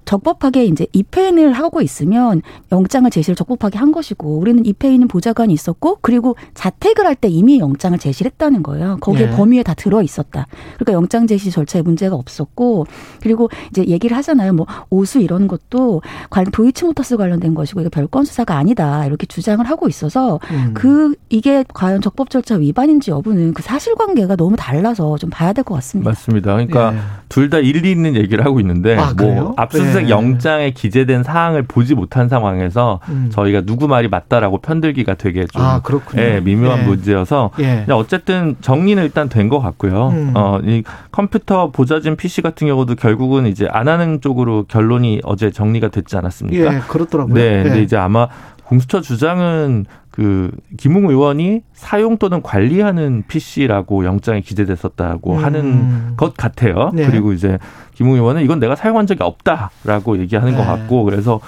[0.08, 2.42] 적법하게 이제 입회인을 하고 있으면
[2.72, 7.98] 영장을 제시를 적법하게 한 것이고 우리는 입회인은 보좌관이 있었고 그리고 자택을 할 때 이미 영장을
[7.98, 8.98] 제시를 했다는 거예요.
[9.02, 9.30] 거기에 예.
[9.32, 10.46] 범위에 다 들어 있었다.
[10.76, 12.86] 그러니까 영장 제시 절차에 문제가 없었고
[13.22, 14.54] 그리고 이제 얘기를 하잖아요.
[14.54, 19.88] 뭐 오수 이런 것도 관련 도이치모터스 관련된 것이고 이게 별건 수사가 아니다 이렇게 주장을 하고
[19.88, 20.72] 있어서 음.
[20.76, 25.74] 그 이게 과연 적법 절차 위반인지 여부는 그 사실관계가 너무 달라서 좀 봐야 될 것
[25.76, 26.12] 같습니다.
[26.12, 26.54] 맞습니다.
[26.54, 27.00] 그러니까 예.
[27.30, 29.14] 둘다 일리 있는 얘기를 하고 있는데 아?
[29.18, 30.10] 뭐 압수 수색 예.
[30.10, 33.30] 영장에 기재된 사항을 보지 못한 상황에서 음.
[33.32, 36.22] 저희가 누구 말이 맞다라고 편들기가 되게 좀 아, 그렇군요.
[36.22, 36.84] 예, 미묘한 예.
[36.84, 37.86] 문제여서 예.
[37.90, 40.10] 어쨌든 정리는 일단 된 것 같고요.
[40.10, 40.34] 음.
[40.36, 45.88] 어, 이 컴퓨터 보좌진 PC 같은 경우도 결국은 이제 안 하는 쪽으로 결론이 어제 정리가
[45.88, 46.76] 됐지 않았습니까?
[46.76, 47.34] 예, 그렇더라고요.
[47.34, 47.82] 네, 근데 예.
[47.84, 48.28] 이제 아마
[48.66, 49.86] 공수처 주장은
[50.18, 55.44] 그 김웅 의원이 사용 또는 관리하는 PC라고 영장에 기재됐었다고 음.
[55.46, 56.90] 하는 것 같아요.
[56.92, 57.06] 네.
[57.06, 57.60] 그리고 이제
[57.94, 60.66] 김웅 의원은 이건 내가 사용한 적이 없다라고 얘기하는 것 네.
[60.66, 61.40] 같고 그래서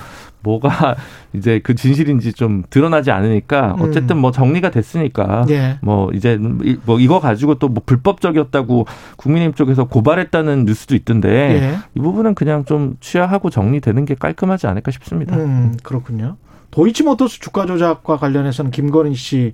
[0.44, 0.96] 뭐가
[1.34, 3.82] 이제 그 진실인지 좀 드러나지 않으니까 음.
[3.82, 5.80] 어쨌든 뭐 정리가 됐으니까 예.
[5.82, 8.86] 뭐 이제 이- 뭐 이거 가지고 또 뭐 불법적이었다고
[9.18, 11.78] 국민의힘 쪽에서 고발했다는 뉴스도 있던데 예.
[11.96, 15.36] 이 부분은 그냥 좀 취하하고 정리되는 게 깔끔하지 않을까 싶습니다.
[15.38, 16.38] 음, 그렇군요.
[16.72, 19.54] 도이치모터스 주가 조작과 관련해서는 김건희 씨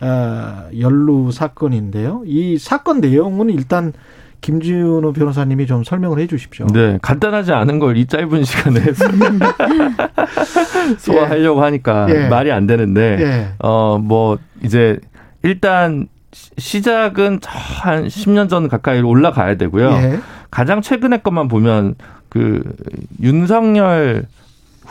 [0.00, 2.22] 어, 연루 사건인데요.
[2.26, 3.92] 이 사건 내용은 일단
[4.40, 6.66] 김준호 변호사님이 좀 설명을 해 주십시오.
[6.66, 8.80] 네, 간단하지 않은 걸 이 짧은 시간에
[10.98, 12.28] 소화하려고 하니까 예.
[12.28, 13.48] 말이 안 되는데, 예.
[13.60, 14.98] 어, 뭐, 이제,
[15.44, 19.90] 일단, 시- 시작은 저한 10년 전 가까이 올라가야 되고요.
[19.92, 20.18] 예.
[20.50, 21.94] 가장 최근의 것만 보면,
[22.28, 22.62] 그,
[23.22, 24.26] 윤석열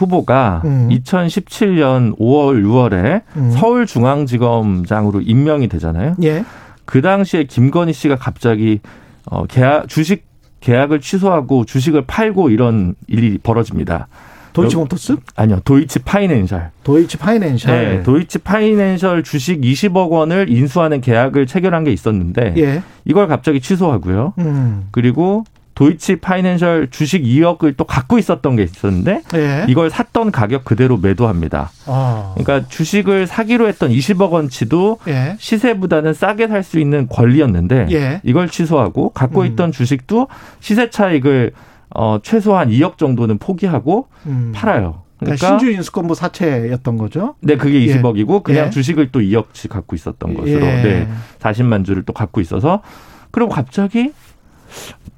[0.01, 0.89] 후보가 음.
[0.91, 3.51] 2017년 5월, 6월에 음.
[3.51, 6.15] 서울중앙지검장으로 임명이 되잖아요.
[6.23, 6.43] 예.
[6.85, 8.79] 그 당시에 김건희 씨가 갑자기
[9.25, 10.25] 어 계약 주식
[10.61, 14.07] 계약을 취소하고 주식을 팔고 이런 일이 벌어집니다.
[14.53, 15.15] 도이치모터스?
[15.37, 16.71] 아니요, 도이치 파이낸셜.
[16.83, 17.71] 도이치 파이낸셜.
[17.71, 22.83] 네, 도이치 파이낸셜 주식 20억 원을 인수하는 계약을 체결한 게 있었는데 예.
[23.05, 24.33] 이걸 갑자기 취소하고요.
[24.39, 24.87] 음.
[24.91, 25.45] 그리고
[25.81, 29.65] 도이치 파이낸셜 주식 2억을 또 갖고 있었던 게 있었는데 예.
[29.67, 31.71] 이걸 샀던 가격 그대로 매도합니다.
[31.87, 32.35] 아.
[32.37, 35.35] 그러니까 주식을 사기로 했던 20억 원치도 예.
[35.39, 38.21] 시세보다는 싸게 살 수 있는 권리였는데 예.
[38.23, 39.47] 이걸 취소하고 갖고 음.
[39.47, 40.27] 있던 주식도
[40.59, 41.53] 시세 차익을
[41.89, 44.51] 어 최소한 2억 정도는 포기하고 음.
[44.53, 45.01] 팔아요.
[45.17, 47.33] 그러니까, 그러니까 신주 인수권부 사채였던 거죠.
[47.41, 47.95] 네, 그게 예.
[47.95, 48.69] 20억이고 그냥 예.
[48.69, 50.83] 주식을 또 2억치 갖고 있었던 것으로 예.
[50.83, 51.07] 네.
[51.39, 52.83] 40만 주를 또 갖고 있어서
[53.31, 54.11] 그리고 갑자기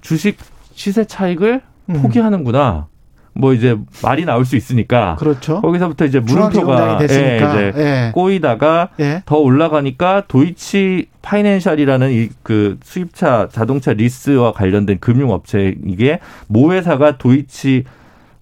[0.02, 0.38] 주식
[0.74, 2.02] 시세 차익을 음.
[2.02, 2.88] 포기하는구나.
[3.36, 5.60] 뭐 이제 말이 나올 수 있으니까 그렇죠.
[5.62, 7.00] 거기서부터 이제 물음표가.
[7.02, 8.12] 예, 이제 예.
[8.14, 9.24] 꼬이다가 예.
[9.26, 17.86] 더 올라가니까 도이치 파이낸셜이라는 이 그 수입차 자동차 리스와 관련된 금융업체 이게 모 회사가 도이치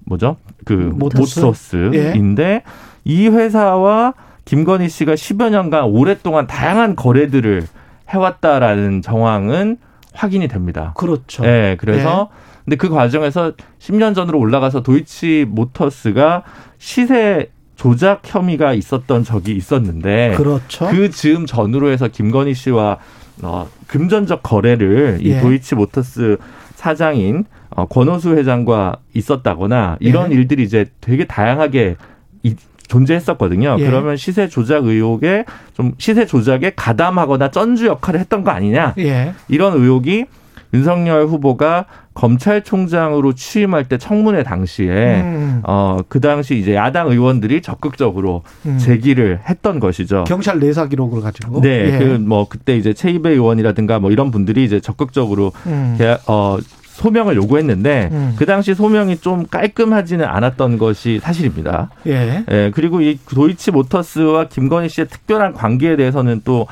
[0.05, 0.35] 뭐죠?
[0.65, 1.39] 그 모터스?
[1.39, 2.63] 모터스인데
[3.05, 4.13] 이 회사와
[4.43, 7.65] 김건희 씨가 10여 년간 오랫동안 다양한 거래들을
[8.09, 9.77] 해왔다라는 정황은
[10.13, 10.93] 확인이 됩니다.
[10.97, 11.43] 그렇죠.
[11.43, 12.29] 네, 그래서
[12.65, 16.43] 근데 그 과정에서 10년 전으로 올라가서 도이치 모터스가
[16.77, 20.87] 시세 조작 혐의가 있었던 적이 있었는데 그렇죠.
[20.89, 22.99] 그 즈음 전후로 해서 김건희 씨와
[23.41, 25.39] 어, 금전적 거래를 이 예.
[25.41, 26.37] 도이치 모터스
[26.75, 30.35] 사장인 어, 권호수 회장과 있었다거나 이런 예.
[30.35, 31.95] 일들이 이제 되게 다양하게
[32.43, 32.55] 이-
[32.91, 33.77] 존재했었거든요.
[33.79, 33.85] 예.
[33.85, 39.33] 그러면 시세 조작 의혹에 좀 시세 조작에 가담하거나 쩐주 역할을 했던 거 아니냐 예.
[39.47, 40.25] 이런 의혹이
[40.73, 45.61] 윤석열 후보가 검찰총장으로 취임할 때 청문회 당시에 음.
[45.63, 48.77] 어그 당시 이제 야당 의원들이 적극적으로 음.
[48.77, 50.25] 제기를 했던 것이죠.
[50.27, 51.61] 경찰 내사 기록을 가지고.
[51.61, 51.97] 네, 예.
[51.97, 55.97] 그뭐 그때 이제 최이배 의원이라든가 뭐 이런 분들이 이제 적극적으로 음.
[56.27, 56.57] 어
[56.93, 58.33] 소명을 요구했는데 음.
[58.37, 61.89] 그 당시 소명이 좀 깔끔하지는 않았던 것이 사실입니다.
[62.07, 62.43] 예.
[62.51, 66.67] 예, 그리고 이 도이치 모터스와 김건희 씨의 특별한 관계에 대해서는 또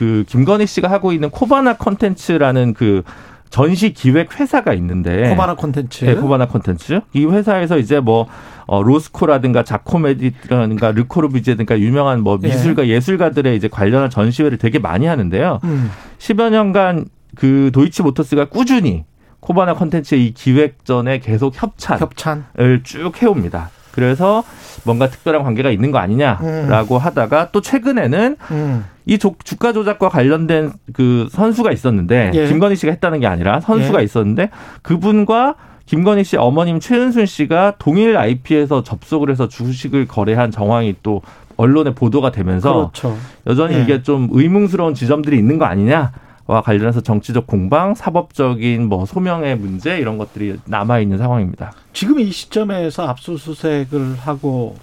[0.00, 3.02] 그 김건희 씨가 하고 있는 코바나 컨텐츠라는 그
[3.50, 6.06] 전시 기획 회사가 있는데 코바나 콘텐츠.
[6.06, 7.02] 네, 코바나 콘텐츠.
[7.12, 8.26] 이 회사에서 이제 뭐
[8.66, 12.46] 어, 로스코라든가 자코메디라든가 르코르비제든가 유명한 뭐 예.
[12.48, 15.60] 미술가 예 술가들의 이제 관련한 전시회를 되게 많이 하는데요.
[15.64, 15.90] 음.
[16.18, 17.04] 10여 년간
[17.36, 19.04] 그 도이치 모터스가 꾸준히
[19.50, 22.44] 코바나 콘텐츠의 이 기획전에 계속 협찬을 협찬.
[22.84, 23.70] 쭉 해옵니다.
[23.90, 24.44] 그래서
[24.84, 28.84] 뭔가 특별한 관계가 있는 거 아니냐라고 하다가 또 최근에는 음.
[29.06, 32.46] 이 조- 주가 조작과 관련된 그 선수가 있었는데 예.
[32.46, 34.04] 김건희 씨가 했다는 게 아니라 선수가 예.
[34.04, 34.50] 있었는데
[34.82, 35.56] 그분과
[35.86, 41.22] 김건희 씨 어머님 최은순 씨가 동일 IP에서 접속을 해서 주식을 거래한 정황이 또
[41.56, 43.18] 언론에 보도가 되면서 그렇죠.
[43.48, 43.82] 여전히 예.
[43.82, 46.12] 이게 좀 의문스러운 지점들이 있는 거 아니냐
[46.50, 51.72] 와 관련해서 정치적 공방, 사법적인 뭐 소명의 문제 이런 것들이 남아 있는 상황입니다.
[51.92, 54.74] 지금 이 시점에서 압수수색을 하고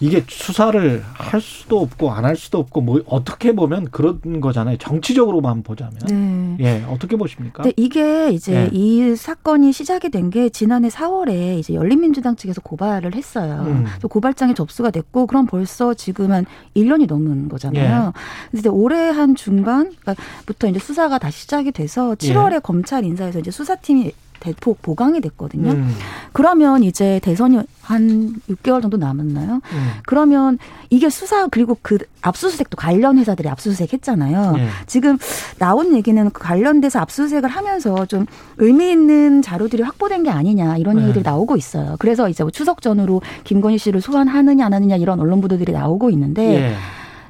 [0.00, 4.76] 이게 수사를 할 수도 없고 안 할 수도 없고 뭐 어떻게 보면 그런 거잖아요.
[4.78, 6.56] 정치적으로만 보자면.
[6.58, 6.64] 네.
[6.80, 7.62] 예, 어떻게 보십니까?
[7.62, 8.68] 근데 이게 이제 예.
[8.72, 13.64] 이 사건이 시작이 된 게 지난해 4월에 이제 열린민주당 측에서 고발을 했어요.
[13.66, 13.86] 음.
[14.08, 16.46] 고발장이 접수가 됐고 그럼 벌써 지금 한
[16.76, 17.48] 1년이 넘은 예.
[17.48, 18.12] 거잖아요.
[18.50, 24.12] 그래서 이제 올해 한 중반부터 이제 수사가 다시 시작이 돼서 7월에 검찰 인사에서 이제 수사팀이
[24.40, 25.70] 대폭 보강이 됐거든요.
[25.70, 25.94] 음.
[26.32, 29.54] 그러면 이제 대선이 한 6개월 정도 남았나요?
[29.54, 29.90] 음.
[30.06, 30.58] 그러면
[30.88, 34.54] 이게 수사 그리고 그 압수수색도 관련 회사들이 압수수색 했잖아요.
[34.58, 34.68] 예.
[34.86, 35.18] 지금
[35.58, 38.26] 나온 얘기는 그 관련돼서 압수수색을 하면서 좀
[38.58, 41.02] 의미 있는 자료들이 확보된 게 아니냐 이런 네.
[41.02, 41.96] 얘기들이 나오고 있어요.
[41.98, 46.72] 그래서 이제 뭐 추석 전후로 김건희 씨를 소환하느냐 안 하느냐 이런 언론 보도들이 나오고 있는데
[46.72, 46.74] 예.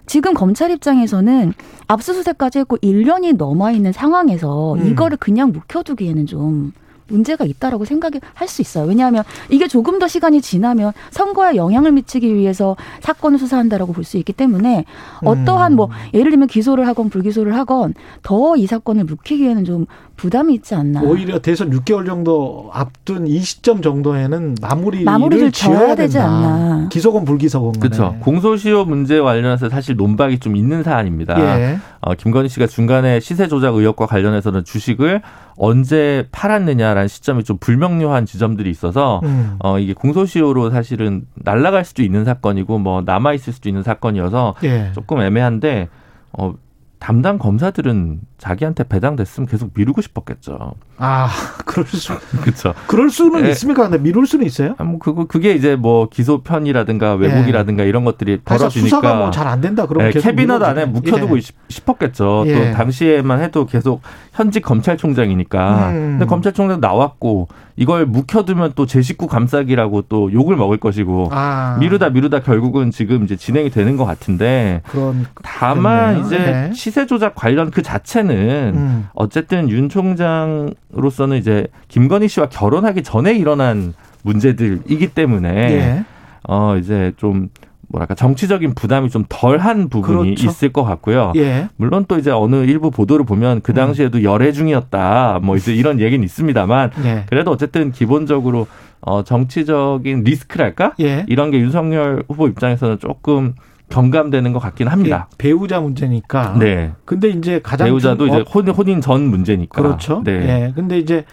[0.06, 1.54] 지금 검찰 입장에서는
[1.86, 4.88] 압수수색까지 했고 1년이 넘어 있는 상황에서 음.
[4.88, 6.72] 이거를 그냥 묵혀두기에는 좀
[7.10, 8.86] 문제가 있다라고 생각을 할 수 있어요.
[8.86, 14.32] 왜냐하면 이게 조금 더 시간이 지나면 선거에 영향을 미치기 위해서 사건을 수사한다라고 볼 수 있기
[14.32, 14.84] 때문에
[15.24, 19.86] 어떠한 뭐 예를 들면 기소를 하건 불기소를 하건 더 이 사건을 묵히기에는 좀
[20.20, 21.00] 부담이 있지 않나.
[21.00, 26.28] 오히려 대선 6개월 정도 앞둔 이 시점 정도에는 마무리를, 마무리를 지어야 되지 된다.
[26.28, 26.88] 않나.
[26.90, 27.80] 기소건 불기소건.
[27.80, 28.16] 그렇죠.
[28.20, 31.40] 공소시효 문제 관련해서 사실 논박이 좀 있는 사안입니다.
[31.40, 31.78] 예.
[32.02, 35.22] 어, 김건희 씨가 중간에 시세 조작 의혹과 관련해서는 주식을
[35.56, 39.56] 언제 팔았느냐라는 시점이 좀 불명료한 지점들이 있어서 음.
[39.60, 44.90] 어, 이게 공소시효로 사실은 날아갈 수도 있는 사건이고 뭐 남아 있을 수도 있는 사건이어서 예.
[44.94, 45.88] 조금 애매한데
[46.32, 46.52] 어,
[47.00, 50.74] 담당 검사들은 자기한테 배당됐으면 계속 미루고 싶었겠죠.
[50.98, 51.28] 아,
[51.64, 52.12] 그럴 수,
[52.42, 52.74] 그렇죠.
[52.86, 53.50] 그럴 수는 예.
[53.50, 53.82] 있습니까?
[53.88, 54.74] 근데 미룰 수는 있어요?
[54.78, 59.60] 뭐 그거 그게 이제 뭐 기소 편이라든가 왜곡이라든가 이런 것들이 벌어지니까 수사가 뭐 잘 안
[59.62, 59.86] 된다.
[59.86, 60.84] 그러면 네, 계속 캐비넛 안에.
[60.84, 61.40] 묵혀두고 예.
[61.40, 62.44] 싶- 싶었겠죠.
[62.46, 62.54] 예.
[62.70, 64.02] 또 당시에만 해도 계속
[64.34, 65.88] 현직 검찰총장이니까.
[65.88, 65.92] 음.
[66.18, 71.76] 근데 검찰총장 나왔고 이걸 묵혀두면 또 제 식구 감싸기라고 또 욕을 먹을 것이고 아.
[71.80, 76.26] 미루다 미루다 결국은 지금 이제 진행이 되는 것 같은데 그런 다만 그렇네요.
[76.26, 76.70] 이제 네.
[76.90, 79.08] 시세 조작 관련 그 자체는 음.
[79.14, 86.04] 어쨌든 윤 총장으로서는 이제 김건희 씨와 결혼하기 전에 일어난 문제들이기 때문에 예.
[86.48, 87.48] 어 이제 좀
[87.86, 90.48] 뭐랄까 정치적인 부담이 좀 덜한 부분이 그렇죠.
[90.48, 91.32] 있을 것 같고요.
[91.36, 91.68] 예.
[91.76, 95.38] 물론 또 이제 어느 일부 보도를 보면 그 당시에도 열애 중이었다.
[95.44, 97.24] 뭐 이제 이런 얘기는 있습니다만 예.
[97.28, 98.66] 그래도 어쨌든 기본적으로
[99.00, 100.94] 어 정치적인 리스크랄까?
[100.98, 101.24] 예.
[101.28, 103.54] 이런 게 윤석열 후보 입장에서는 조금
[103.90, 105.28] 경감되는 것 같긴 합니다.
[105.30, 106.56] 예, 배우자 문제니까.
[106.58, 106.92] 네.
[107.04, 109.82] 근데 이제 가장 배우자도 중- 이제 어, 혼인, 혼인 전 문제니까.
[109.82, 110.22] 그렇죠.
[110.24, 110.32] 네.
[110.68, 110.72] 예.
[110.74, 111.24] 근데 이제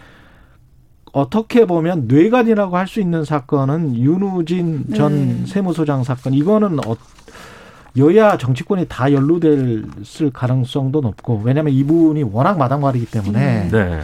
[1.12, 5.46] 어떻게 보면 뇌관이라고 할 수 있는 사건은 윤우진 전 네.
[5.46, 6.96] 세무소장 사건 이거는 어,
[7.96, 9.84] 여야 정치권이 다 연루될
[10.32, 14.00] 가능성도 높고 왜냐하면 이분이 워낙 마당발이기 때문에 네.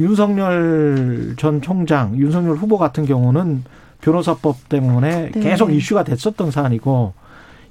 [0.00, 3.64] 윤석열 전 총장, 윤석열 후보 같은 경우는
[4.00, 5.40] 변호사법 때문에 네.
[5.40, 7.12] 계속 이슈가 됐었던 사안이고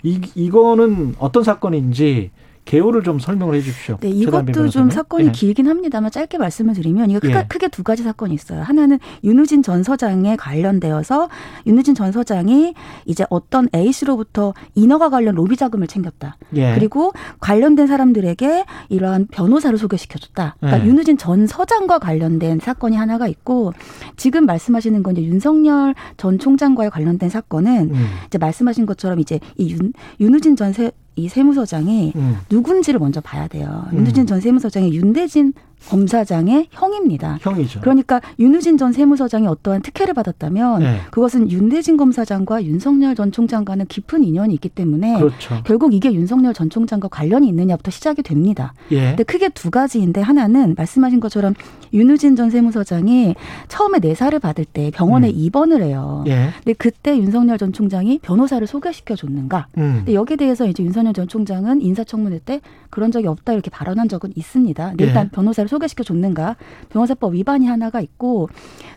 [0.08, 2.32] 이 이거는 어떤 사건인지
[2.68, 3.98] 개요를 좀 설명을 해 주십시오.
[4.02, 4.90] 네, 이것도 좀.
[4.90, 5.32] 사건이 예.
[5.32, 7.46] 길긴 합니다만 짧게 말씀을 드리면 이거 크게, 예.
[7.48, 8.62] 크게 두 가지 사건이 있어요.
[8.62, 11.30] 하나는 윤우진 전 서장에 관련되어서
[11.66, 12.74] 윤우진 전 서장이
[13.06, 16.36] 이제 어떤 A 씨로부터 인허가 관련 로비 자금을 챙겼다.
[16.56, 16.76] 예.
[16.76, 20.56] 그리고 관련된 사람들에게 이러한 변호사를 소개시켜줬다.
[20.60, 20.90] 그러니까 예.
[20.90, 23.72] 윤우진 전 서장과 관련된 사건이 하나가 있고
[24.18, 28.08] 지금 말씀하시는 건 이제 윤석열 전 총장과의 관련된 사건은 음.
[28.26, 32.38] 이제 말씀하신 것처럼 이제 이 윤, 윤우진 전 세, 이 세무서장이 음.
[32.50, 33.86] 누군지를 먼저 봐야 돼요.
[33.92, 34.00] 음.
[34.00, 35.52] 윤우진 전 세무서장이 윤대진
[35.90, 37.38] 검사장의 형입니다.
[37.42, 37.82] 형이죠.
[37.82, 41.00] 그러니까 윤우진 전 세무서장이 어떠한 특혜를 받았다면 네.
[41.12, 45.62] 그것은 윤대진 검사장과 윤석열 전 총장과는 깊은 인연이 있기 때문에 그렇죠.
[45.66, 48.74] 결국 이게 윤석열 전 총장과 관련이 있느냐부터 시작이 됩니다.
[48.92, 49.10] 예.
[49.10, 51.54] 근데 크게 두 가지인데 하나는 말씀하신 것처럼
[51.94, 53.36] 윤우진 전 세무서장이
[53.68, 55.34] 처음에 내사를 받을 때 병원에 음.
[55.36, 56.24] 입원을 해요.
[56.28, 56.50] 예.
[56.64, 59.68] 근데 그때 윤석열 전 총장이 변호사를 소개시켜 줬는가?
[59.78, 59.96] 음.
[60.00, 64.34] 근데 여기에 대해서 이제 윤석열 전 총장은 인사청문회 때 그런 적이 없다 이렇게 발언한 적은
[64.36, 64.90] 있습니다.
[64.90, 65.08] 근데 예.
[65.08, 66.56] 일단 변호사를 소개시켜 줬는가?
[66.90, 68.50] 변호사법 위반이 하나가 있고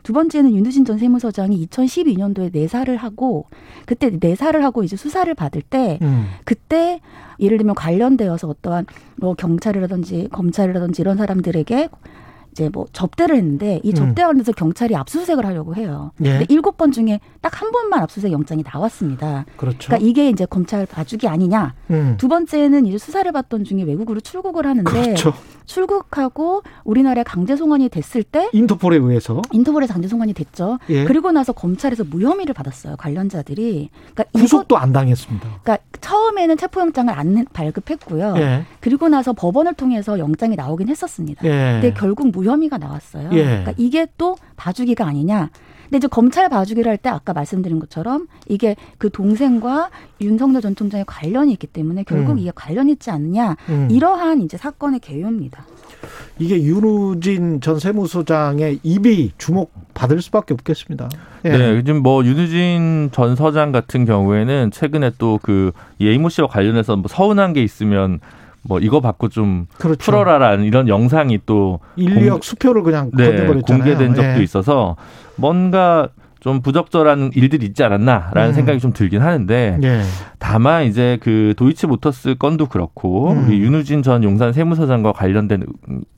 [0.03, 3.47] 두 번째는 윤두진 전 세무서장이 2012년도에 내사를 하고
[3.87, 6.27] 그때 내사를 하고 이제 수사를 받을 때 음.
[6.45, 7.01] 그때
[7.39, 8.87] 예를 들면 관련되어서 어떠한
[9.17, 11.89] 뭐 경찰이라든지 검찰이라든지 이런 사람들에게
[12.53, 13.95] 이제 뭐 접대를 했는데 이 음.
[13.95, 16.11] 접대 관련해서 경찰이 압수수색을 하려고 해요.
[16.25, 16.31] 예.
[16.31, 19.45] 근데 일곱 번 중에 딱 한 번만 압수수색 영장이 나왔습니다.
[19.57, 19.79] 그렇죠.
[19.89, 21.75] 그러니까 이게 이제 검찰 봐주기 아니냐.
[21.91, 22.15] 음.
[22.19, 25.35] 두 번째는 이제 수사를 받던 중에 외국으로 출국을 하는데 그렇죠.
[25.67, 30.79] 출국하고 우리나라에 강제 송환이 됐을 때 인터폴에 의해서 인터폴에서 강제 송환이 됐죠.
[30.89, 31.05] 예.
[31.05, 32.97] 그리고 나서 검찰에서 무혐의를 받았어요.
[32.97, 33.91] 관련자들이.
[34.15, 35.49] 그러니까 구속도 안 당했습니다.
[35.63, 38.35] 그러니까 처음에는 체포영장을 안 발급했고요.
[38.39, 38.65] 예.
[38.81, 41.45] 그리고 나서 법원을 통해서 영장이 나오긴 했었습니다.
[41.45, 41.81] 예.
[41.81, 43.31] 근데 결국 무혐의가 나왔어요.
[43.33, 43.43] 예.
[43.45, 45.51] 그러니까 이게 또 봐주기가 아니냐.
[45.91, 49.91] 근데 이제 검찰 봐주기를 할 때 아까 말씀드린 것처럼 이게 그 동생과
[50.21, 52.39] 윤석열 전 총장의 관련이 있기 때문에 결국 음.
[52.39, 53.57] 이게 관련 있지 않느냐.
[53.71, 53.89] 음.
[53.91, 55.65] 이러한 이제 사건의 개요입니다.
[56.39, 61.09] 이게 윤우진 전 세무서장의 입이 주목받을 수밖에 없겠습니다.
[61.45, 61.51] 예.
[61.51, 67.07] 네, 요즘 뭐 윤우진 전 서장 같은 경우에는 최근에 또 그 예이모 씨와 관련해서 뭐
[67.09, 68.21] 서운한 게 있으면
[68.63, 69.99] 뭐 이거 받고 좀 그렇죠.
[69.99, 73.47] 풀어라라는 이런 영상이 또 인력 공- 수표를 그냥 네.
[73.47, 74.43] 공개된 적도 예.
[74.43, 74.97] 있어서
[75.37, 76.09] 뭔가
[76.41, 78.55] 좀 부적절한 일들이 있지 않았나라는 음.
[78.55, 80.03] 생각이 좀 들긴 하는데 예.
[80.39, 83.47] 다만 이제 그 도이치모터스 건도 그렇고 음.
[83.47, 85.67] 우리 윤우진 전 용산 세무서장과 관련된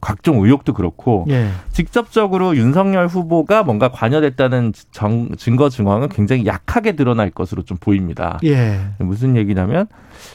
[0.00, 1.48] 각종 의혹도 그렇고 예.
[1.72, 8.38] 직접적으로 윤석열 후보가 뭔가 관여됐다는 정- 증거 증황은 굉장히 약하게 드러날 것으로 좀 보입니다.
[8.44, 8.78] 예.
[8.98, 9.86] 무슨 얘기냐면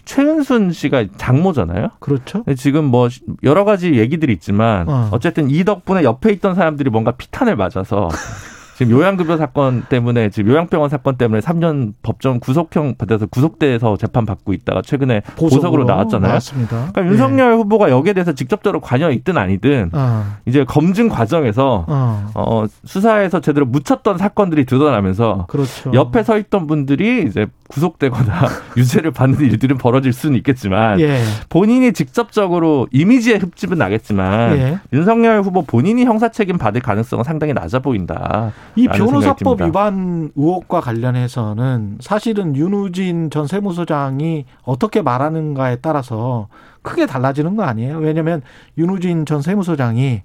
[0.04, 1.92] 최은순 씨가 장모잖아요.
[2.00, 2.44] 그렇죠.
[2.58, 3.08] 지금 뭐
[3.44, 5.10] 여러 가지 얘기들이 있지만 어.
[5.14, 5.20] 어.
[5.20, 8.10] 쨌든 이 덕분에 옆에 있던 사람들이 뭔가 피탄을 맞아서
[8.78, 14.54] 지금 요양급여 사건 때문에 지금 요양병원 사건 때문에 3년 법정 구속형 받아서 구속돼서 재판 받고
[14.54, 16.28] 있다가 최근에 보석으로, 나왔잖아요.
[16.28, 16.92] 나왔습니다.
[16.92, 20.26] 그러니까 윤석열 후보가 여기에 대해서 직접적으로 관여 있든 아니든 어.
[20.46, 22.30] 이제 검증 과정에서 어.
[22.36, 25.92] 어, 수사에서 제대로 묻혔던 사건들이 드러나면서 그렇죠.
[25.96, 31.22] 옆에 서 있던 분들이 이제 구속되거나 유죄를 받는 일들은 벌어질 수는 있겠지만 예.
[31.50, 34.80] 본인이 직접적으로 이미지의 흡집은 나겠지만 예.
[34.94, 38.54] 윤석열 후보 본인이 형사 책임 받을 가능성은 상당히 낮아 보인다.
[38.76, 39.62] 이 변호사법.
[39.62, 46.48] 위반 의혹과 관련해서는 사실은 윤우진 전 세무서장이 어떻게 말하는가에 따라서
[46.82, 47.98] 크게 달라지는 거 아니에요?
[47.98, 48.42] 왜냐하면
[48.78, 50.22] 윤우진 전 세무서장이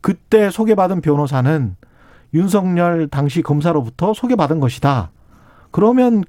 [0.00, 1.76] 그때 소개받은 변호사는
[2.34, 5.10] 윤석열 당시 검사로부터 소개받은 것이다.
[5.70, 6.24] 그러면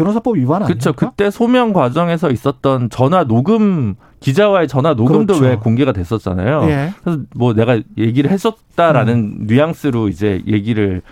[0.00, 0.92] 변호사법 위반 아닙니까?
[0.92, 0.92] 그렇죠.
[0.94, 5.44] 그때 소명 과정에서 있었던 전화 녹음 기자와의 전화 녹음도 그렇죠.
[5.44, 6.62] 왜 공개가 됐었잖아요.
[6.68, 6.90] 예.
[7.02, 11.02] 그래서 뭐 내가 얘기를 했었다라는 뉘앙스로 이제 얘기를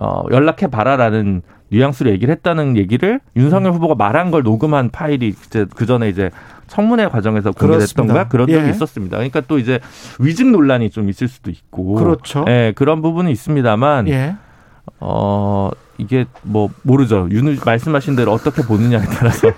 [0.00, 5.86] 어 연락해 봐라라는 뉘앙스로 얘기를 했다는 얘기를 윤석열 후보가 말한 걸 녹음한 파일이 이제 그
[5.86, 6.30] 전에 이제
[6.66, 7.76] 청문회 과정에서 공개됐던
[8.06, 8.14] 그렇습니다.
[8.14, 8.70] 거야 그런 적이 예.
[8.70, 9.16] 있었습니다.
[9.16, 9.80] 그러니까 또 이제
[10.18, 12.44] 위증 논란이 좀 있을 수도 있고 그렇죠.
[12.48, 14.36] 예, 그런 부분은 있습니다만 예.
[14.98, 15.70] 어
[16.00, 17.28] 이게 뭐 모르죠.
[17.30, 19.48] 윤 말씀하신 대로 어떻게 보느냐에 따라서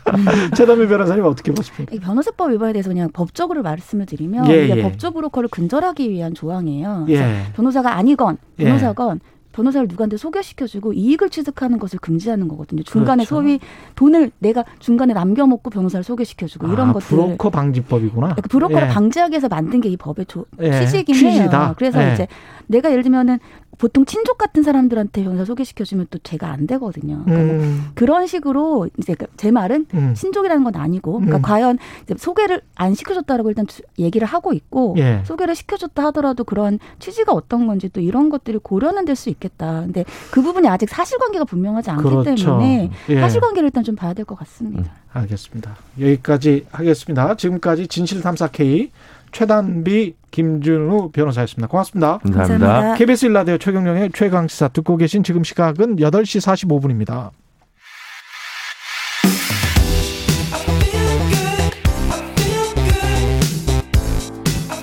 [0.56, 1.94] 최담일 변호사님 어떻게 보십니까?
[1.94, 4.82] 이 변호사법 위반에 대해서 그냥 법적으로 말씀을 드리면 예, 이게 예.
[4.82, 7.06] 법조 브로커를 근절하기 위한 조항이에요.
[7.10, 7.42] 예.
[7.54, 8.64] 변호사가 아니건 예.
[8.64, 9.20] 변호사건
[9.50, 12.84] 변호사를 누구한테 소개시켜주고 이익을 취득하는 것을 금지하는 거거든요.
[12.84, 13.34] 중간에 그렇죠.
[13.42, 13.58] 소위
[13.96, 17.08] 돈을 내가 중간에 남겨먹고 변호사를 소개시켜주고 이런 아, 것들.
[17.08, 18.26] 브로커 방지법이구나.
[18.34, 18.88] 그러니까 브로커를 예.
[18.92, 21.64] 방지하기 위해서 만든 게 이 법의 조, 예, 취지이긴 취지다.
[21.64, 21.74] 해요.
[21.76, 22.12] 그래서 예.
[22.14, 22.28] 이제
[22.68, 23.40] 내가 예를 들면은
[23.78, 27.22] 보통 친족 같은 사람들한테 변호사 소개시켜주면 또 제가 안 되거든요.
[27.24, 27.86] 그러니까 뭐 음.
[27.94, 30.14] 그런 식으로 이제 그제 말은 음.
[30.14, 31.42] 친족이라는 건 아니고, 그러니까 음.
[31.42, 31.78] 과연
[32.16, 35.22] 소개를 안 시켜줬다라고 일단 주- 얘기를 하고 있고, 예.
[35.24, 39.80] 소개를 시켜줬다 하더라도 그런 취지가 어떤 건지 또 이런 것들이 고려는 될 수 있겠다.
[39.82, 42.24] 근데 그 부분이 아직 사실관계가 분명하지 않기 그렇죠.
[42.44, 43.20] 때문에 예.
[43.20, 44.92] 사실관계를 일단 좀 봐야 될 것 같습니다.
[45.12, 45.76] 알겠습니다.
[46.00, 47.34] 여기까지 하겠습니다.
[47.36, 48.90] 지금까지 진실탐사 K
[49.32, 51.68] 최단비 김준우 변호사였습니다.
[51.68, 52.18] 고맙습니다.
[52.18, 52.66] 감사합니다.
[52.66, 52.94] 감사합니다.
[52.96, 57.30] KBS 일라디오 최경영의 최강 시사 듣고 계신 지금 시각은 8시 45분입니다.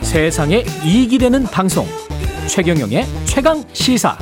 [0.02, 1.86] 세상에 이익이 되는 방송
[2.48, 4.18] 최경영의 최강 시사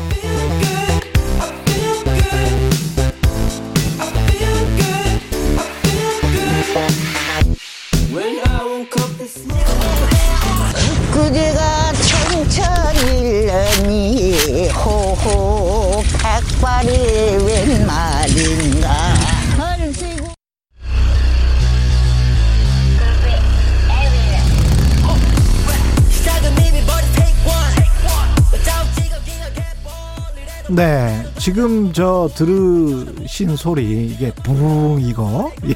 [30.76, 35.76] 네, 지금 저 들으신 소리 이게 부릉 이거 예,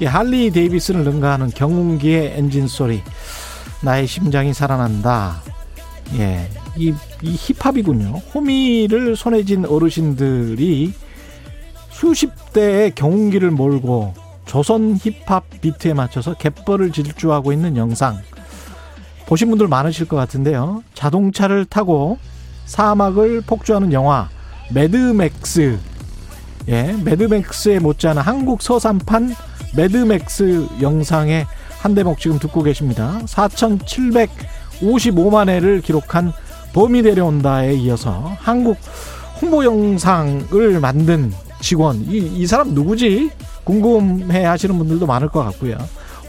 [0.00, 3.00] 이 할리 데이비슨을 능가하는 경운기의 엔진 소리
[3.80, 5.40] 나의 심장이 살아난다.
[6.14, 6.92] 예, 이,
[7.22, 8.22] 이 힙합이군요.
[8.34, 10.92] 호미를 손에 쥔 어르신들이
[11.90, 14.14] 수십 대의 경운기를 몰고
[14.46, 18.18] 조선 힙합 비트에 맞춰서 갯벌을 질주하고 있는 영상
[19.26, 20.82] 보신 분들 많으실 것 같은데요.
[20.94, 22.18] 자동차를 타고
[22.72, 24.28] 사막을 폭주하는 영화
[24.72, 25.78] 매드맥스.
[26.68, 29.34] 예 매드맥스에 못지않은 한국 서산판
[29.76, 31.44] 매드맥스 영상의
[31.80, 33.20] 한 대목 지금 듣고 계십니다.
[33.26, 36.32] 4,755만 회를 기록한
[36.72, 38.78] 범이 내려온다에 이어서 한국
[39.42, 41.30] 홍보 영상을 만든
[41.60, 41.96] 직원.
[42.08, 43.32] 이, 이 사람 누구지?
[43.64, 45.76] 궁금해 하시는 분들도 많을 것 같고요.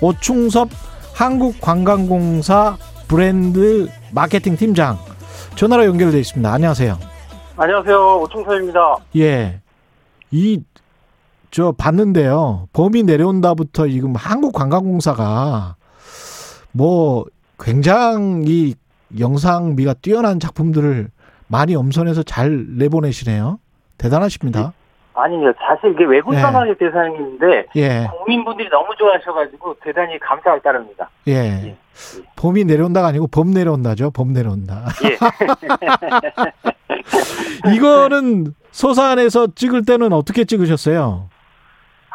[0.01, 0.67] 오충섭
[1.13, 2.75] 한국관광공사
[3.07, 5.12] 브랜드 마케팅 팀장
[5.55, 6.51] 전화로 연결돼 있습니다.
[6.51, 6.97] 안녕하세요.
[7.57, 8.21] 안녕하세요.
[8.21, 8.97] 오충섭입니다.
[9.17, 9.61] 예.
[10.31, 10.61] 이,
[11.51, 12.67] 저, 봤는데요.
[12.73, 15.75] 범이 내려온다부터 지금 한국관광공사가
[16.71, 17.25] 뭐
[17.59, 18.73] 굉장히
[19.17, 21.09] 영상미가 뛰어난 작품들을
[21.47, 23.59] 많이 엄선해서 잘 내보내시네요.
[23.97, 24.73] 대단하십니다.
[25.15, 25.53] 아니요.
[25.59, 26.41] 사실 이게 외국 예.
[26.41, 28.07] 관광의 대상인데 예.
[28.17, 31.09] 국민분들이 너무 좋아하셔가지고 대단히 감사할 따릅니다.
[31.27, 31.75] 예.
[32.35, 34.11] 범이 내려온다가 아니고 범 내려온다죠.
[34.11, 34.85] 범 내려온다.
[35.05, 35.17] 예.
[37.75, 41.29] 이거는 서산에서 찍을 때는 어떻게 찍으셨어요?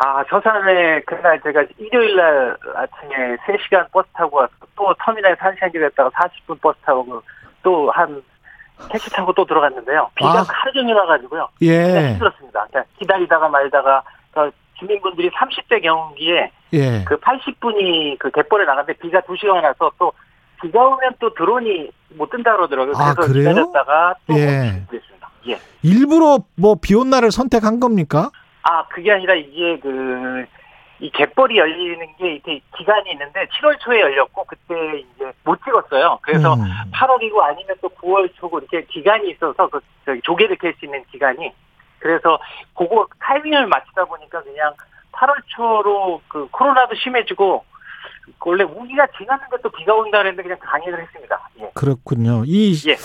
[0.00, 6.10] 아, 서산에 그날 제가 일요일 날 아침에 3시간 버스 타고 와서 또 터미널에서 1시간 기다렸다가
[6.10, 7.22] 40분 버스 타고
[7.62, 8.22] 또 한
[8.90, 10.10] 택시 타고 또 들어갔는데요.
[10.14, 10.46] 비가 아.
[10.48, 11.48] 하루 종일 와가지고요.
[11.62, 11.84] 예.
[11.84, 12.66] 진짜 힘들었습니다.
[12.70, 14.02] 그러니까 기다리다가 말다가
[14.32, 17.04] 그 주민분들이 30대 경운기에 예.
[17.04, 20.12] 그 80분이 그 갯벌에 나갔는데 비가 2시간 와서 또
[20.62, 22.94] 비가 오면 또 드론이 못 뜬다 그러더라고요.
[22.96, 23.48] 아, 그래서 그래요?
[23.50, 24.82] 기다렸다가 또 예.
[24.88, 25.28] 그랬습니다.
[25.48, 25.58] 예.
[25.82, 28.30] 일부러 뭐 비 온 날을 선택한 겁니까?
[28.62, 30.44] 아, 그게 아니라 이게 그,
[31.00, 36.18] 이 갯벌이 열리는 게 이렇게 기간이 있는데 7월 초에 열렸고 그때 이제 못 찍었어요.
[36.22, 36.60] 그래서 음.
[36.92, 41.52] 8월이고 아니면 또 9월 초고 이렇게 기간이 있어서 그 저기 조개를 캘 수 있는 기간이
[42.00, 42.38] 그래서
[42.76, 44.74] 그거 타이밍을 맞추다 보니까 그냥
[45.12, 47.64] 8월 초로 그 코로나도 심해지고
[48.44, 51.48] 원래 우기가 지났는데 또 비가 온다 그랬는데 그냥 강행을 했습니다.
[51.60, 51.70] 예.
[51.74, 52.42] 그렇군요.
[52.46, 52.96] 이 예.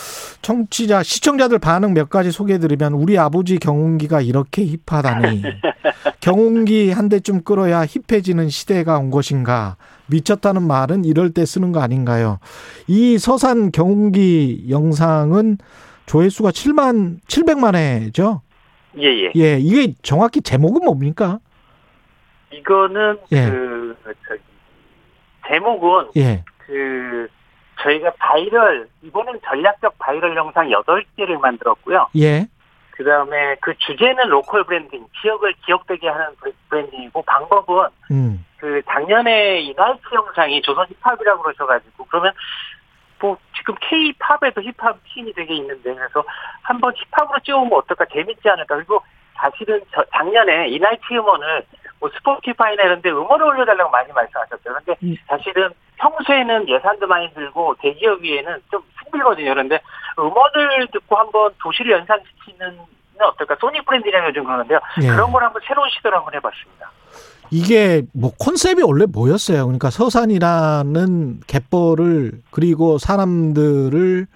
[0.41, 5.43] 청취자 시청자들 반응 몇 가지 소개해드리면 우리 아버지 경운기가 이렇게 힙하다니
[6.23, 9.75] 경운기 한 대쯤 끌어야 힙해지는 시대가 온 것인가
[10.07, 12.39] 미쳤다는 말은 이럴 때 쓰는 거 아닌가요?
[12.87, 15.57] 이 서산 경운기 영상은
[16.05, 18.41] 조회수가 7만 700만 회죠.
[18.99, 19.31] 예, 예.
[19.35, 21.39] 예, 이게 정확히 제목은 뭡니까?
[22.53, 23.49] 이거는 예.
[23.49, 24.41] 그 저기
[25.49, 26.45] 제목은 예.
[26.57, 27.27] 그
[27.81, 32.07] 저희가 바이럴 이번엔 전략적 바이럴 영상 8개를 만들었고요.
[32.15, 32.47] 예.
[32.95, 36.27] 그 다음에 그 주제는 local branding, 지역을 기억되게 하는
[36.69, 38.45] 브랜딩이고 방법은 음.
[38.57, 42.33] 그 작년에 이 나이트 영상이 조선 힙합이라고 그러셔가지고 그러면
[43.19, 46.23] 뭐 지금 K-팝에도 힙합 씬이 되게 있는데 그래서
[46.61, 49.01] 한번 힙합으로 찍어보면 어떨까 재밌지 않을까 그리고
[49.35, 51.65] 사실은 저 작년에 이 나이트 음원을
[52.03, 54.75] 뭐 스포티파이나 이런 데 음원을 올려달라고 많이 말씀하셨어요.
[54.83, 59.53] 근데 사실은 평소에는 예산도 많이 들고 대기업위에는 좀 힘들거든요.
[59.53, 59.79] 그런데
[60.19, 62.77] 음원을 듣고 한번 도시를 연상시키는
[63.21, 63.55] 어떨까?
[63.57, 64.81] 소니 브랜드라고 요즘 그러는데요.
[65.01, 65.07] 예.
[65.07, 66.91] 그런 걸 한번 새로운 시도를 한번 해봤습니다.
[67.51, 69.63] 이게 뭐 컨셉이 원래 뭐였어요?
[69.63, 74.27] 그러니까 서산이라는 갯벌을 그리고 사람들을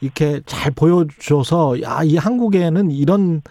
[0.00, 3.42] 이렇게 잘 보여줘서 야, 이 한국에는 이런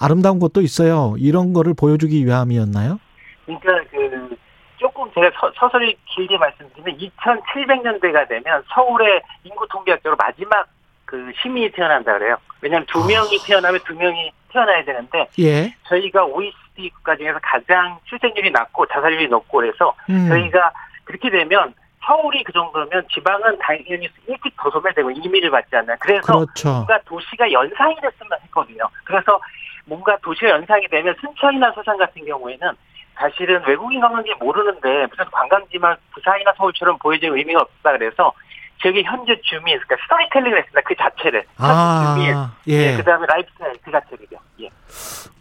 [0.00, 1.14] 아름다운 것도 있어요.
[1.18, 2.98] 이런 거를 보여주기 위함이었나요?
[3.46, 4.36] 그러니까 그
[4.76, 10.66] 조금 제가 서, 서서히 길게 말씀드리면 2700년대가 되면 서울의 인구 통계학적으로 마지막
[11.04, 12.36] 그 시민이 태어난다 그래요.
[12.60, 15.74] 왜냐하면 두 명이 태어나면 두 명이 태어나야 되는데 예.
[15.88, 20.28] 저희가 OECD 국가 중에서 가장 출생률이 낮고 자살률이 높고 그래서 음.
[20.28, 20.72] 저희가
[21.04, 25.96] 그렇게 되면 서울이 그 정도면 지방은 당연히 일찍 더 소멸되고 이민을 받지 않나요?
[26.00, 26.70] 그래서 그렇죠.
[26.70, 28.88] 뭔가 도시가 연상이 됐으면 했거든요.
[29.04, 29.38] 그래서
[29.84, 32.70] 뭔가 도시가 연상이 되면 순천이나 서산 같은 경우에는
[33.20, 38.32] 사실은 외국인 관광객이 모르는데 무슨 관광지만 부산이나 서울처럼 보여줄 의미가 없다 그래서
[38.82, 40.80] 저기 현재 주민, 그러니까 스토리텔링을 했습니다.
[40.86, 41.44] 그 자체를.
[41.58, 42.34] 아, 주민,
[42.66, 42.96] 예.
[42.96, 44.38] 그 다음에 라이프스타일 그 자체를요.
[44.62, 44.68] 예.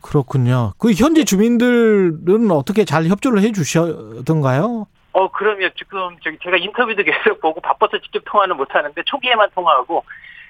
[0.01, 0.73] 그렇군요.
[0.77, 4.87] 그 현지 주민들은 어떻게 잘 협조를 해 주셨던가요?
[5.13, 10.03] 어, 그러면 지금 저기 제가 인터뷰도 계속 보고 바빠서 직접 통화는 못 하는데 초기에만 통화하고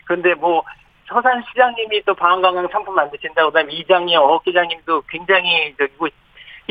[0.06, 0.64] 그런데 뭐
[1.08, 3.46] 서산 시장님이 또 방한관광 상품 만드신다.
[3.46, 6.10] 그다음에 이장님, 어업기장님도 굉장히 저기 뭐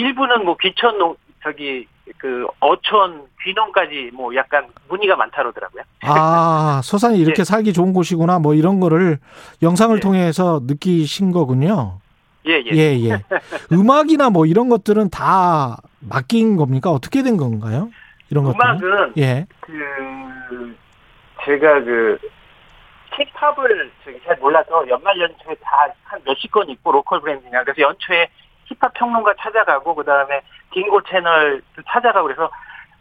[0.02, 1.86] 일부는 뭐 귀천 농 저기
[2.18, 5.82] 그 어촌 귀농까지 뭐 약간 문의가 많다 그러더라고요.
[6.02, 8.38] 아, 서산이 이렇게 살기 좋은 곳이구나.
[8.38, 9.18] 뭐 이런 거를
[9.62, 11.98] 영상을 통해서 느끼신 거군요.
[12.46, 12.70] 예, 예.
[12.72, 13.22] 예, 예.
[13.72, 16.90] 음악이나 뭐 이런 것들은 다 맡긴 겁니까?
[16.90, 17.90] 어떻게 된 건가요?
[18.30, 18.56] 이런 것들.
[18.56, 19.46] 음악은 예.
[19.60, 20.76] 그
[21.44, 22.18] 제가 그
[23.10, 28.28] 힙합을 저기 잘 몰라서 연말 연초에 다 한 몇십 건 있고 로컬 브랜드냐 그래서 연초에
[28.69, 30.40] 힙합 평론가 찾아가고 그 다음에
[30.73, 32.51] 딩고 채널 찾아가고 그래서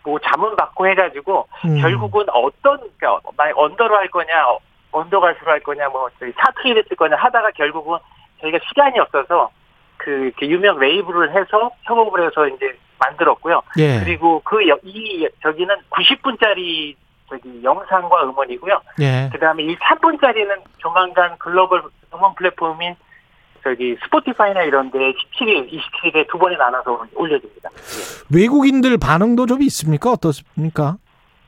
[0.03, 1.81] 뭐 자문 받고 해가지고 음.
[1.81, 4.60] 결국은 어떤 그러니까 만약 언더로 할 거냐 어,
[4.91, 7.98] 언더 가수로 할 거냐 뭐 사투리를 쓸 거냐 하다가 결국은
[8.41, 9.49] 저희가 시간이 없어서
[9.98, 13.61] 그 이렇게 유명 레이블을 해서 협업을 해서 이제 만들었고요.
[13.80, 13.99] 예.
[13.99, 16.95] 그리고 그 이 저기는 90분짜리
[17.30, 18.81] 저기 영상과 음원이고요.
[19.02, 19.30] 예.
[19.31, 21.84] 그다음에 이 3분짜리는 조만간 글로벌
[22.14, 22.95] 음원 플랫폼인
[23.68, 27.69] 저기 스포티파이나 이런 데 17일, 27일에 두 번에 나눠서 올려집니다.
[28.34, 30.11] 외국인들 반응도 좀 있습니까?
[30.11, 30.95] 어떻습니까?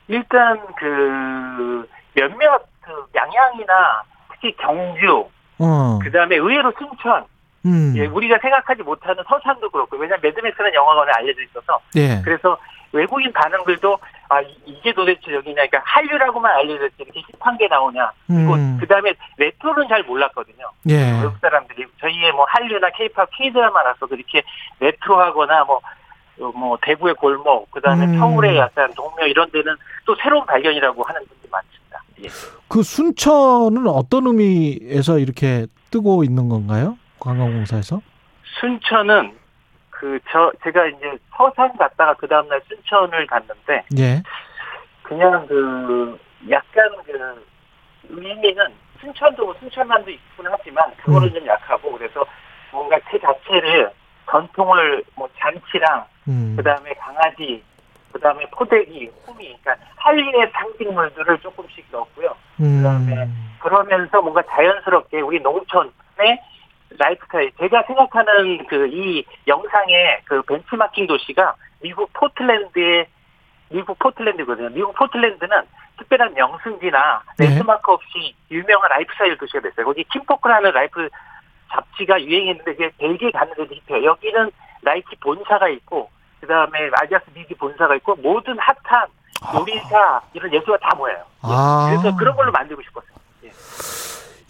[0.08, 4.02] 일단 그 몇몇 그 양양이나
[4.32, 5.24] 특히 경주,
[5.58, 5.98] 어.
[6.02, 7.24] 그다음에 의외로 순천,
[7.64, 7.94] 음.
[7.96, 12.20] 예, 우리가 생각하지 못하는 서산도 그렇고 왜냐하면 매드맥스는 영화관에 알려져 있어서 예.
[12.22, 12.58] 그래서
[12.92, 13.98] 외국인 반응들도
[14.28, 18.78] 아 이- 이게 도대체 여기냐 그러니까 한류라고만 알려졌지 이렇게 hip한 게 나오냐 그리고 음.
[18.80, 21.20] 그다음에 레트로는 잘 몰랐거든요 예.
[21.22, 24.42] 외국 사람들이 저희의 뭐 한류나 케이팝 K드라마라서도 이렇게
[24.80, 25.80] 레트로하거나 뭐,
[26.40, 28.18] 어, 뭐 대구의 골목 그다음에 음.
[28.18, 32.28] 서울의 약간 동묘 이런 데는 또 새로운 발견이라고 하는 분들이 많습니다 예.
[32.68, 36.96] 그 순천은 어떤 의미에서 이렇게 뜨고 있는 건가요?
[37.18, 38.00] 관광공사에서?
[38.60, 39.32] 순천은
[40.00, 44.22] 그 저 제가 이제 서산 갔다가 그 다음날 순천을 갔는데 예.
[45.02, 46.18] 그냥 그
[46.48, 47.46] 약간 그
[48.08, 51.34] 의미는 순천도 뭐 순천만도 있긴 하지만 그거는 음.
[51.34, 52.24] 좀 약하고 그래서
[52.72, 53.90] 뭔가 그 자체를
[54.30, 56.54] 전통을 뭐 잔치랑 음.
[56.56, 57.62] 그다음에 강아지
[58.12, 63.28] 그다음에 포대기 호미 그러니까 한류의 상징물들을 조금씩 넣었고요 그다음에
[63.58, 66.40] 그러면서 뭔가 자연스럽게 우리 농촌의
[66.98, 73.06] 라이프스타일 제가 생각하는 그 이 영상의 그 벤치마킹 도시가 미국 포틀랜드의
[73.70, 74.68] 미국 포틀랜드거든요.
[74.70, 75.62] 미국 포틀랜드는
[75.98, 77.46] 특별한 명승지나 네.
[77.46, 79.86] 랜드마크 없이 유명한 라이프스타일 도시가 됐어요.
[79.86, 81.08] 거기 킨포크라는 라이프
[81.70, 84.04] 잡지가 유행했는데 그게 벨기에 가는 데도 힙해요.
[84.04, 84.50] 여기는
[84.82, 86.10] 나이키 본사가 있고
[86.40, 89.08] 그다음에 아디다스 미디 본사가 있고 모든 핫한
[89.54, 91.22] 요리사 이런 예술가 다 모여요.
[91.42, 91.88] 아.
[91.90, 93.10] 그래서 그런 걸로 만들고 싶었어요.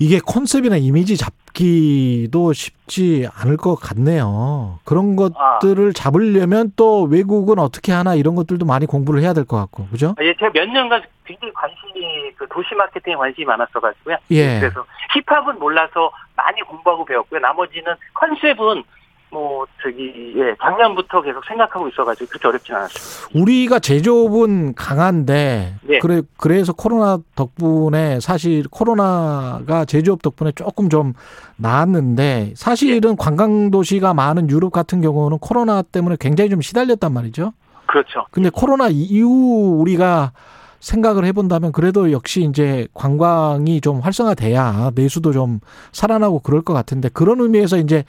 [0.00, 4.78] 이게 컨셉이나 이미지 잡기도 쉽지 않을 것 같네요.
[4.84, 9.86] 그런 것들을 잡으려면 또 외국은 어떻게 하나 이런 것들도 많이 공부를 해야 될 것 같고,
[9.88, 10.14] 그죠?
[10.22, 14.16] 예, 제가 몇 년간 굉장히 관심이 그 도시 마케팅에 관심이 많았어가지고요.
[14.30, 14.60] 예.
[14.60, 17.40] 그래서 힙합은 몰라서 많이 공부하고 배웠고요.
[17.40, 18.82] 나머지는 컨셉은
[19.30, 23.40] 뭐 저기 예 작년부터 계속 생각하고 있어가지고 그렇게 어렵진 않았어요.
[23.40, 25.98] 우리가 제조업은 강한데 예.
[25.98, 31.14] 그래 그래서 코로나 덕분에 사실 코로나가 제조업 덕분에 조금 좀
[31.56, 37.52] 나았는데 사실은 관광 도시가 많은 유럽 같은 경우는 코로나 때문에 굉장히 좀 시달렸단 말이죠.
[37.86, 38.26] 그렇죠.
[38.30, 40.32] 근데 코로나 이후 우리가
[40.80, 45.60] 생각을 해본다면 그래도 역시 이제 관광이 좀 활성화돼야 내수도 좀
[45.92, 48.04] 살아나고 그럴 것 같은데 그런 의미에서 이제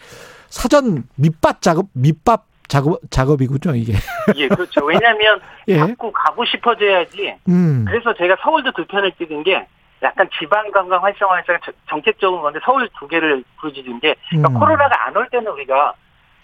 [0.52, 3.94] 사전 밑밥 작업 밑밥 작업 작업이군요 이게.
[4.36, 4.86] 예, 그렇죠.
[4.86, 5.78] 왜냐하면 예.
[5.78, 7.36] 자꾸 가고 싶어져야지.
[7.49, 7.86] 음.
[7.88, 9.65] 그래서 제가 서울도 두 편을 찍은 게
[10.03, 11.53] 약간 지방 관광 활성화에서
[11.90, 14.53] 정책적인 건데 서울 두 개를 부르짖은 게 그러니까 음.
[14.60, 15.94] 코로나가 안 올 때는 우리가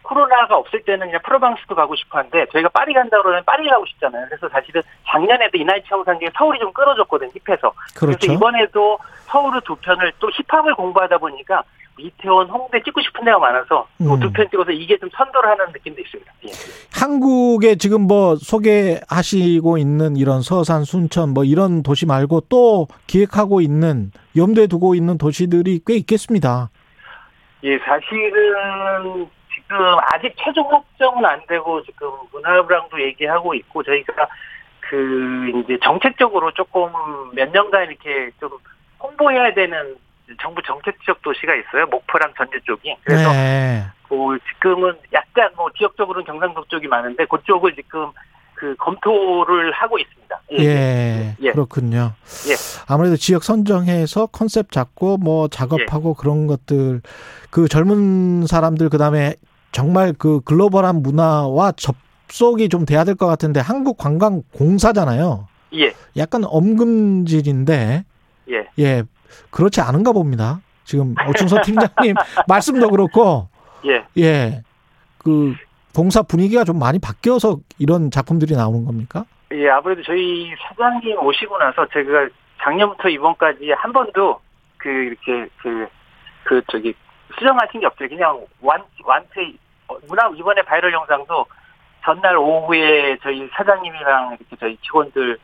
[0.04, 4.26] 코로나가 없을 때는 그냥 프로방스도 가고 싶어 하는데 저희가 파리 간다 그러면 파리 가고 싶잖아요.
[4.30, 7.30] 그래서 사실은 작년에도 이나이트 영상 중에 서울이 좀 끌어줬거든요.
[7.46, 7.74] 힙해서.
[7.96, 8.18] 그렇죠.
[8.22, 11.64] 래서 이번에도 서울을 두 편을 또 힙합을 공부하다 보니까
[12.00, 14.20] 이태원, 홍대 찍고 싶은 데가 많아서 음.
[14.20, 16.32] 두편 찍어서 이게 좀 선도를 하는 느낌도 있습니다.
[16.46, 16.52] 예.
[16.94, 24.12] 한국에 지금 뭐 소개하시고 있는 이런 서산, 순천 뭐 이런 도시 말고 또 기획하고 있는
[24.36, 26.70] 염두에 두고 있는 도시들이 꽤 있겠습니다.
[27.64, 29.78] 예, 사실은 지금
[30.14, 34.28] 아직 최종 확정은 안 되고 지금 문화부랑도 얘기하고 있고 저희가
[34.90, 36.90] 그 이제 정책적으로 조금
[37.34, 38.50] 몇 년간 이렇게 좀
[39.02, 39.98] 홍보해야 되는
[40.42, 41.86] 정부 정책적 도시가 있어요.
[41.88, 42.96] 목포랑 전주 쪽이.
[43.04, 43.84] 그래서 네.
[44.08, 48.12] 그 지금은 약간 뭐 지역적으로는 경상도 쪽이 많은데 그쪽을 지금
[48.54, 50.42] 그 검토를 하고 있습니다.
[50.60, 51.52] 예, 예.
[51.52, 52.14] 그렇군요.
[52.50, 52.56] 예.
[52.88, 56.22] 아무래도 지역 선정해서 컨셉 잡고 뭐 작업하고 예.
[56.22, 57.02] 그런 것들
[57.52, 59.36] 그 젊은 사람들 그다음에
[59.72, 65.48] 정말 그 글로벌한 문화와 접속이 좀 돼야 될 것 같은데 한국 관광 공사잖아요.
[65.76, 65.94] 예.
[66.16, 68.06] 약간 엄금질인데
[68.50, 68.68] 예.
[68.80, 69.04] 예
[69.50, 70.62] 그렇지 않은가 봅니다.
[70.84, 72.16] 지금 오충서 팀장님
[72.48, 73.50] 말씀도 그렇고
[73.86, 74.06] 예.
[74.18, 74.62] 예.
[75.18, 75.56] 그
[75.94, 79.26] 공사 분위기가 좀 많이 바뀌어서 이런 작품들이 나오는 겁니까?
[79.52, 82.30] 예, 아무래도 저희 사장님 오시고 나서 제가
[82.62, 84.40] 작년부터 이번까지 한 번도
[84.78, 85.88] 그 이렇게 그,
[86.44, 86.94] 그 저기
[87.38, 88.10] 수정하신 게 없어요.
[88.10, 88.82] 그냥 완,
[89.88, 91.46] 어, 문화, 이번에 바이럴 영상도
[92.04, 95.38] 전날 오후에 저희 사장님이랑 이렇게 저희 직원들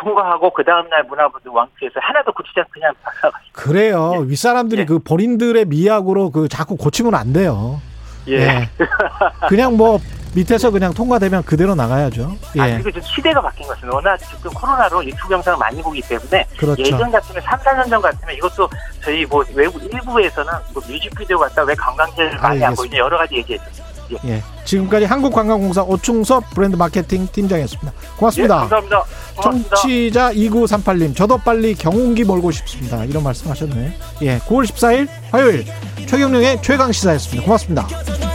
[0.00, 3.52] 통과하고 그 다음날 문화부도 왕치해서 하나도 고치지 않고 그냥 박아가지고.
[3.52, 4.24] 그래요.
[4.26, 7.80] 윗사람들이 그 본인들의 미학으로 그 자꾸 고치면 안 돼요.
[8.28, 8.68] 예.
[9.48, 9.98] 그냥 뭐
[10.34, 12.36] 밑에서 그냥 통과되면 그대로 나가야죠.
[12.58, 12.72] 아, 예.
[12.74, 16.82] 그리고 지금 시대가 바뀐 것은 워낙 지금 코로나로 유튜브 영상을 많이 보기 때문에 그렇죠.
[16.82, 18.68] 예전 같으면 3, 4년 전 같으면 이것도
[19.02, 22.74] 저희 뭐 외국 일부에서는 뭐 뮤직비디오 같다 왜 관광지를 많이 안.
[22.74, 23.84] 보이냐 여러 가지 얘기했죠.
[24.12, 24.30] 예.
[24.30, 24.42] 예.
[24.64, 27.92] 지금까지 한국관광공사 오충섭 브랜드 마케팅 팀장이었습니다.
[28.16, 28.54] 고맙습니다.
[28.54, 29.02] 예, 감사합니다.
[29.36, 29.76] 고맙습니다.
[29.76, 33.04] 청취자 2938님, 저도 빨리 경운기 몰고 싶습니다.
[33.04, 33.98] 이런 말씀 하셨네.
[34.22, 34.38] 예.
[34.38, 35.64] 9월 14일 화요일
[36.06, 37.44] 최경령의 최강 시사였습니다.
[37.44, 38.33] 고맙습니다.